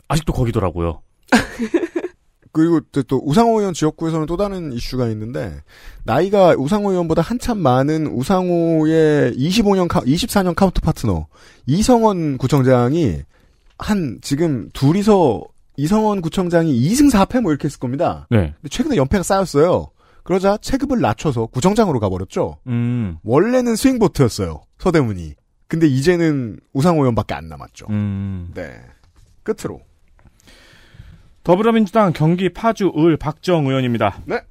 [0.07, 1.01] 아직도 거기더라고요.
[2.53, 5.61] 그리고 또- 또 우상호 의원 지역구에서는 또 다른 이슈가 있는데
[6.05, 11.27] 나이가 우상호 의원보다 한참 많은 우상호의 25년 카, 24년 counter partner
[11.65, 13.23] 이성헌 구청장이
[13.77, 15.43] 한 지금 둘이서
[15.75, 18.25] 이성헌 구청장이 2승 4패 뭐 이렇게 했을 겁니다.
[18.29, 18.53] 네.
[18.61, 19.87] 근데 최근에 연패가 쌓였어요.
[20.23, 22.57] 그러자 체급을 낮춰서 구청장으로 가버렸죠.
[22.67, 23.17] 음.
[23.25, 24.61] 원래는 swing vote였어요.
[24.79, 25.33] 서대문이.
[25.67, 27.87] 근데 이제는 우상호 의원밖에 안 남았죠.
[27.89, 28.51] 음.
[28.53, 28.79] 네.
[29.43, 29.81] 끝으로
[31.43, 34.21] 더불어민주당 경기 파주 을 박정 의원입니다.
[34.25, 34.41] 네.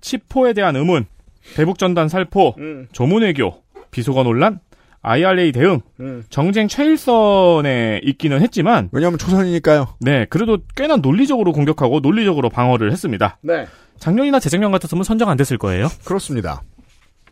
[0.00, 1.06] 치포에 대한 의문,
[1.54, 4.60] 대북전단 살포, 음, 조문외교, 비속어 논란,
[5.00, 6.24] IRA 대응, 음.
[6.28, 9.96] 정쟁 최일선에 있기는 했지만, 왜냐하면 초선이니까요.
[10.00, 13.38] 네, 그래도 꽤나 논리적으로 공격하고 논리적으로 방어를 했습니다.
[13.42, 13.66] 네.
[13.98, 15.88] 작년이나 재작년 같았으면 선정 안 됐을 거예요.
[16.04, 16.62] 그렇습니다.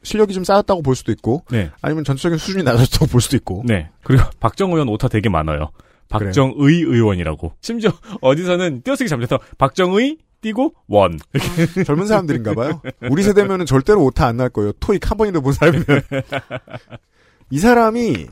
[0.02, 1.70] 실력이 좀 쌓였다고 볼 수도 있고, 네.
[1.82, 3.62] 아니면 전체적인 수준이 낮았다고 볼 수도 있고.
[3.66, 3.90] 네.
[4.02, 5.70] 그리고 박정 의원 오타 되게 많아요.
[6.08, 7.52] 박정의 의원이라고.
[7.60, 11.18] 심지어 어디서는 띄어쓰기 잘못해서 박정의 띄고 원.
[11.34, 11.84] 이렇게.
[11.84, 12.80] 젊은 사람들인가 봐요.
[13.10, 14.72] 우리 세대면은 절대로 오타 안 날 거예요.
[14.80, 15.84] 토익 한 번이도 본 사람이면.
[17.50, 18.26] 이 사람이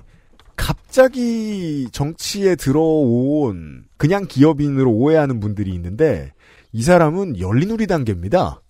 [0.56, 6.32] 갑자기 정치에 들어온 그냥 기업인으로 오해하는 분들이 있는데
[6.72, 8.60] 이 사람은 열린우리단계입니다.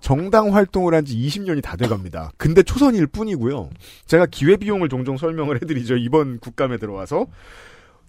[0.00, 2.32] 정당 활동을 한 지 20년이 다 돼갑니다.
[2.36, 3.70] 근데 초선일 뿐이고요.
[4.06, 5.96] 제가 기회비용을 종종 설명을 해드리죠.
[5.96, 7.26] 이번 국감에 들어와서.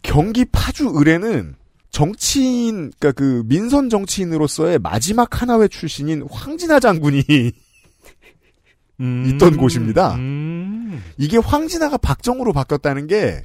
[0.02, 1.56] 경기 파주 을에는
[1.92, 7.24] 정치인, 그니까 그 민선 정치인으로서의 마지막 하나회 출신인 황진아 장군이
[9.34, 10.16] 있던 곳입니다.
[10.16, 11.02] 음.
[11.18, 13.44] 이게 황진아가 박정우로 바뀌었다는 게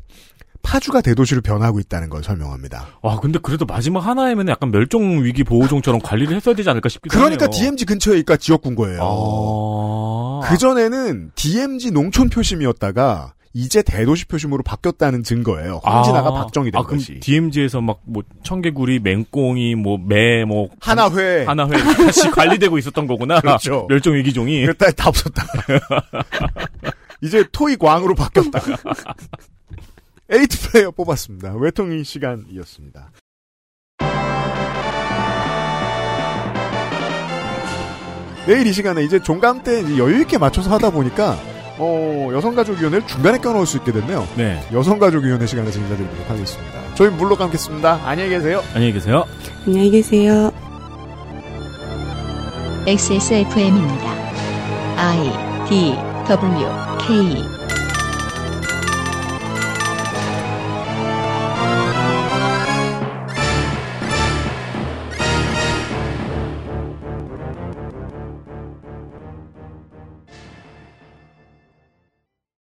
[0.66, 2.86] 파주가 대도시로 변하고 있다는 걸 설명합니다.
[3.02, 7.44] 와, 근데 그래도 마지막 하나이면 약간 멸종 위기 보호종처럼 관리를 했어야 되지 않을까 싶기도 그러니까
[7.44, 7.56] 하네요.
[7.58, 9.00] DMZ 근처에 있까 지역군 거예요.
[9.00, 10.40] 아.
[10.48, 15.80] 그 전에는 DMZ 농촌 표심이었다가 이제 대도시 표심으로 바뀌었다는 증거예요.
[15.82, 16.32] 황진아가 아.
[16.32, 17.20] 박정이 된 아, 것이.
[17.20, 21.44] DMZ에서 막 뭐 청개구리, 맹꽁이, 뭐 매, 뭐 하나회.
[21.46, 23.40] 하나회 같이 관리되고 있었던 거구나.
[23.40, 23.86] 그렇죠.
[23.88, 24.60] 멸종 위기종이.
[24.62, 25.44] 그랬다 다 없었다.
[27.22, 28.60] 이제 토익 왕으로 바뀌었다.
[30.30, 31.54] 에이트 플레이어 뽑았습니다.
[31.54, 33.12] 외통위 시간이었습니다.
[38.46, 41.36] 내일 이 시간에 이제 종강 때 이제 여유 있게 맞춰서 하다 보니까
[41.78, 44.26] 어, 여성가족위원회를 중간에 껴넣을 수 있게 됐네요.
[44.36, 44.60] 네.
[44.72, 46.94] 여성가족위원회 시간에서 인사드리도록 하겠습니다.
[46.94, 48.00] 저희 물러 감겠습니다.
[48.04, 48.62] 안녕히 계세요.
[48.72, 49.24] 안녕히 계세요.
[49.66, 50.50] 안녕히 계세요.
[52.86, 54.10] XSFM입니다.
[54.96, 55.94] I D
[56.28, 56.66] W
[57.06, 57.44] K